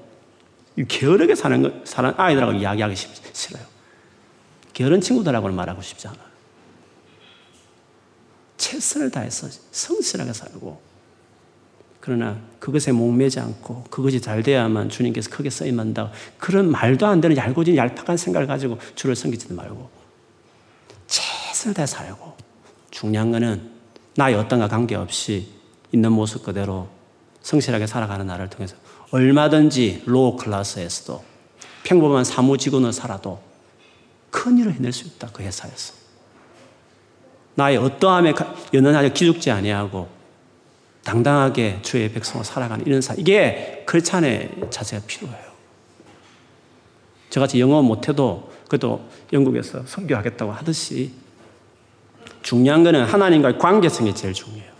게으르게 0.87 1.35
사는 1.35 1.61
거, 1.61 1.71
사는 1.85 2.11
아이들하고 2.17 2.53
이야기하기 2.53 2.95
싫어요. 3.33 3.63
게으른 4.73 4.99
친구들하고는 4.99 5.55
말하고 5.55 5.81
싶지 5.83 6.07
않아요. 6.07 6.25
최선을 8.57 9.11
다해서 9.11 9.47
성실하게 9.71 10.33
살고 10.33 10.81
그러나 11.99 12.39
그것에 12.59 12.91
목매지 12.91 13.39
않고 13.39 13.83
그것이 13.91 14.19
잘 14.21 14.41
돼야만 14.41 14.89
주님께서 14.89 15.29
크게 15.29 15.51
쓰임한다. 15.51 16.11
그런 16.39 16.71
말도 16.71 17.05
안 17.05 17.21
되는 17.21 17.37
얄궂은 17.37 17.75
얄팍한 17.75 18.17
생각을 18.17 18.47
가지고 18.47 18.79
주를 18.95 19.15
섬기지도 19.15 19.53
말고 19.53 19.87
최선을 21.05 21.75
다해 21.75 21.85
살고 21.85 22.35
중요한 22.89 23.31
거는 23.31 23.69
나의 24.15 24.35
어떠함과 24.35 24.67
관계없이 24.67 25.47
있는 25.91 26.11
모습 26.11 26.43
그대로 26.43 26.94
성실하게 27.45 27.85
살아가는 27.85 28.25
나를 28.25 28.49
통해서 28.49 28.75
얼마든지 29.11 30.01
low 30.07 30.35
class에서도 30.35 31.23
평범한 31.83 32.23
사무직원을 32.23 32.91
살아도 32.91 33.39
큰 34.31 34.57
일을 34.57 34.73
해낼 34.73 34.91
수 34.91 35.05
있다. 35.05 35.29
그 35.31 35.43
회사에서. 35.43 35.93
나의 37.53 37.77
어떠함에 37.77 38.33
연연하여 38.73 39.09
기죽지 39.09 39.51
아니하고 39.51 40.09
당당하게 41.03 41.79
주의 41.83 42.11
백성을 42.11 42.43
살아가는 42.43 42.83
이런 42.87 42.99
사 43.01 43.13
이게 43.15 43.83
크리스찬의 43.85 44.65
자세가 44.71 45.05
필요해요. 45.05 45.45
저같이 47.29 47.59
영어 47.59 47.83
못해도 47.83 48.51
그래도 48.67 49.07
영국에서 49.31 49.85
선교하겠다고 49.85 50.51
하듯이 50.51 51.13
중요한 52.41 52.83
거는 52.83 53.05
하나님과의 53.05 53.59
관계성이 53.59 54.15
제일 54.15 54.33
중요해요. 54.33 54.74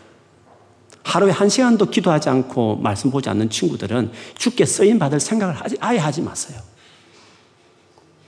하루에 1.06 1.32
한 1.32 1.48
시간도 1.50 1.86
기도하지 1.92 2.30
않고 2.30 2.78
말씀 2.78 3.12
보지 3.12 3.30
않는 3.30 3.52
친구들은 3.52 4.12
죽게 4.38 4.66
쓰임 4.66 4.98
받을 4.98 5.20
생각을 5.20 5.54
하지, 5.54 5.78
아예 5.80 6.00
하지 6.00 6.22
마세요. 6.22 6.60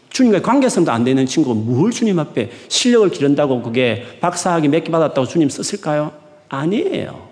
주님과의 0.09 0.43
관계성도 0.43 0.91
안 0.91 1.03
되는 1.03 1.25
친구가 1.25 1.59
뭘 1.59 1.91
주님 1.91 2.19
앞에 2.19 2.51
실력을 2.69 3.09
기른다고 3.09 3.61
그게 3.63 4.19
박사학위 4.21 4.67
몇 4.67 4.83
개 4.83 4.91
받았다고 4.91 5.27
주님 5.27 5.49
썼을까요? 5.49 6.13
아니에요. 6.49 7.27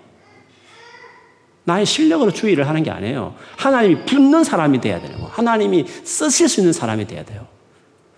나의 1.64 1.86
실력으로 1.86 2.32
주의를 2.32 2.68
하는 2.68 2.82
게 2.82 2.90
아니에요. 2.90 3.34
하나님이 3.56 4.04
붙는 4.04 4.44
사람이 4.44 4.80
돼야 4.80 5.00
되는 5.00 5.20
거. 5.20 5.26
하나님이 5.26 5.86
쓰실 6.04 6.48
수 6.48 6.60
있는 6.60 6.72
사람이 6.72 7.06
돼야 7.06 7.24
돼요. 7.24 7.46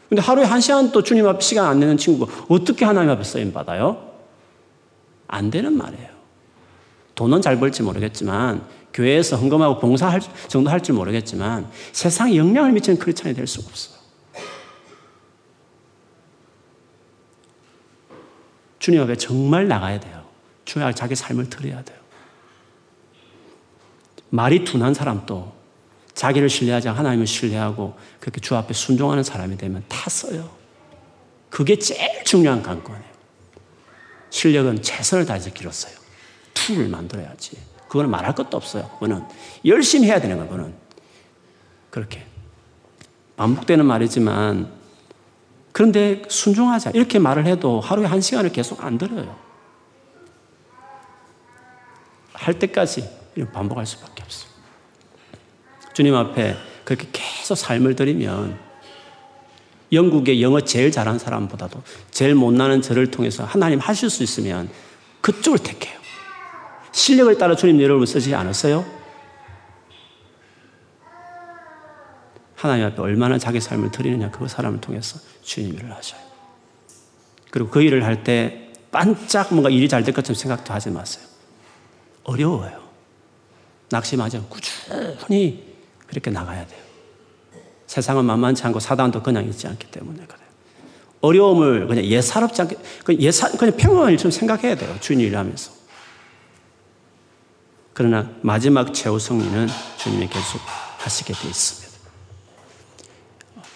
근데 0.08 0.22
하루에 0.22 0.44
한 0.44 0.60
시간 0.62 0.92
또 0.92 1.02
주님 1.02 1.26
앞에 1.28 1.40
시간 1.40 1.66
안 1.66 1.78
내는 1.78 1.98
친구가 1.98 2.46
어떻게 2.48 2.86
하나님 2.86 3.10
앞에 3.10 3.22
쓰임 3.22 3.52
받아요? 3.52 4.12
안 5.28 5.50
되는 5.50 5.76
말이에요. 5.76 6.17
돈은 7.18 7.42
잘 7.42 7.58
벌지 7.58 7.82
모르겠지만 7.82 8.64
교회에서 8.94 9.34
헌금하고 9.36 9.80
봉사할 9.80 10.20
정도 10.46 10.70
할 10.70 10.80
줄 10.80 10.94
모르겠지만 10.94 11.68
세상에 11.90 12.36
영향을 12.36 12.70
미치는 12.70 13.00
크리스찬이 13.00 13.34
될 13.34 13.44
수가 13.44 13.66
없어요. 13.68 13.98
주님 18.78 19.02
앞에 19.02 19.16
정말 19.16 19.66
나가야 19.66 19.98
돼요. 19.98 20.24
주야 20.64 20.92
자기 20.92 21.16
삶을 21.16 21.50
드려야 21.50 21.82
돼요. 21.82 21.98
말이 24.30 24.62
둔한 24.62 24.94
사람도 24.94 25.52
자기를 26.14 26.48
신뢰하지 26.48 26.86
하나님을 26.86 27.26
신뢰하고 27.26 27.98
그렇게 28.20 28.40
주 28.40 28.54
앞에 28.54 28.72
순종하는 28.72 29.24
사람이 29.24 29.56
되면 29.56 29.84
다 29.88 30.08
써요. 30.08 30.48
그게 31.50 31.80
제일 31.80 32.22
중요한 32.22 32.62
관건이에요. 32.62 33.08
실력은 34.30 34.82
최선을 34.82 35.26
다해서 35.26 35.50
길었어요. 35.50 35.97
툴을 36.68 36.88
만들어야지. 36.88 37.56
그거는 37.88 38.10
말할 38.10 38.34
것도 38.34 38.56
없어요. 38.56 38.88
그거는 38.94 39.24
열심히 39.64 40.08
해야 40.08 40.20
되는 40.20 40.36
거예요. 40.36 40.50
그거는 40.50 40.74
그렇게 41.90 42.26
반복되는 43.36 43.84
말이지만 43.86 44.70
그런데 45.72 46.22
순종하자 46.28 46.90
이렇게 46.90 47.18
말을 47.18 47.46
해도 47.46 47.80
하루에 47.80 48.06
한 48.06 48.20
시간을 48.20 48.52
계속 48.52 48.84
안 48.84 48.98
들어요. 48.98 49.36
할 52.34 52.58
때까지 52.58 53.08
반복할 53.52 53.86
수밖에 53.86 54.22
없어요. 54.22 54.50
주님 55.94 56.14
앞에 56.14 56.56
그렇게 56.84 57.08
계속 57.12 57.54
삶을 57.54 57.96
들이면 57.96 58.58
영국의 59.92 60.42
영어 60.42 60.60
제일 60.60 60.92
잘하는 60.92 61.18
사람보다도 61.18 61.82
제일 62.10 62.34
못나는 62.34 62.82
저를 62.82 63.10
통해서 63.10 63.44
하나님 63.44 63.78
하실 63.78 64.10
수 64.10 64.22
있으면 64.22 64.68
그쪽을 65.22 65.58
택해요. 65.58 65.97
실력을 66.92 67.36
따라 67.38 67.54
주님 67.56 67.80
여러분 67.80 68.06
쓰지 68.06 68.34
않았어요? 68.34 68.84
하나님 72.54 72.86
앞에 72.86 73.00
얼마나 73.00 73.38
자기 73.38 73.60
삶을 73.60 73.90
드리느냐 73.92 74.30
그 74.30 74.48
사람을 74.48 74.80
통해서 74.80 75.20
주님 75.42 75.74
일을 75.74 75.94
하셔요. 75.94 76.20
그리고 77.50 77.70
그 77.70 77.82
일을 77.82 78.04
할 78.04 78.24
때 78.24 78.72
반짝 78.90 79.48
뭔가 79.52 79.70
일이 79.70 79.88
잘 79.88 80.02
될 80.02 80.14
것처럼 80.14 80.34
생각도 80.34 80.72
하지 80.72 80.90
마세요. 80.90 81.24
어려워요. 82.24 82.82
낙심하지 83.90 84.38
않고 84.38 84.48
꾸준히 84.48 85.64
그렇게 86.06 86.30
나가야 86.30 86.66
돼요. 86.66 86.80
세상은 87.86 88.24
만만치 88.24 88.64
않고 88.64 88.80
사단도 88.80 89.22
그냥 89.22 89.44
있지 89.46 89.66
않기 89.66 89.90
때문에 89.90 90.24
그래요. 90.26 90.48
어려움을 91.20 91.86
그냥 91.86 92.04
예사롭지 92.04 92.62
않게, 92.62 92.76
그냥 93.04 93.22
예사, 93.22 93.50
그냥 93.52 93.76
평범한 93.76 94.12
일처럼 94.12 94.30
생각해야 94.30 94.76
돼요. 94.76 94.94
주님 95.00 95.26
일하면서. 95.26 95.77
그러나 97.98 98.30
마지막 98.42 98.94
최후 98.94 99.18
승리는 99.18 99.66
주님이 99.96 100.28
계속 100.28 100.60
하시게 100.98 101.32
되어 101.32 101.50
있습니다. 101.50 101.98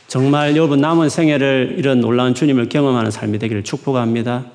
정말 0.07 0.57
여러분 0.57 0.81
남은 0.81 1.09
생애를 1.09 1.75
이런 1.77 2.01
놀라운 2.01 2.33
주님을 2.33 2.69
경험하는 2.69 3.11
삶이 3.11 3.41
되기를 3.41 3.65
축복합니다. 3.65 4.47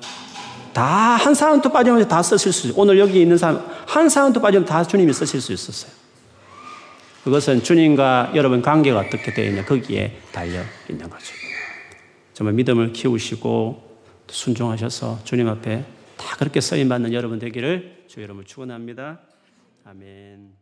다 0.72 1.18
한 1.18 1.34
사람도 1.34 1.70
빠지면 1.70 2.08
다 2.08 2.22
쓰실 2.22 2.50
수 2.50 2.68
있어요. 2.68 2.80
오늘 2.80 2.98
여기 2.98 3.20
있는 3.20 3.36
사람 3.36 3.62
한 3.86 4.08
사람도 4.08 4.40
빠지면 4.40 4.64
다 4.64 4.82
주님이 4.84 5.12
쓰실 5.12 5.42
수 5.42 5.52
있었어요. 5.52 5.92
그것은 7.24 7.62
주님과 7.62 8.32
여러분 8.36 8.62
관계가 8.62 8.98
어떻게 8.98 9.34
되어 9.34 9.50
있냐 9.50 9.66
거기에 9.66 10.18
달려 10.32 10.62
있는 10.88 11.10
거죠. 11.10 11.26
정말 12.32 12.54
믿음을 12.54 12.94
키우시고 12.94 13.98
순종하셔서 14.30 15.18
주님 15.24 15.46
앞에 15.46 15.84
다 16.16 16.36
그렇게 16.38 16.62
쓰임 16.62 16.88
받는 16.88 17.12
여러분 17.12 17.38
되기를 17.38 18.04
주 18.08 18.22
여러분을 18.22 18.46
축원합니다. 18.46 19.27
아멘. 19.88 20.57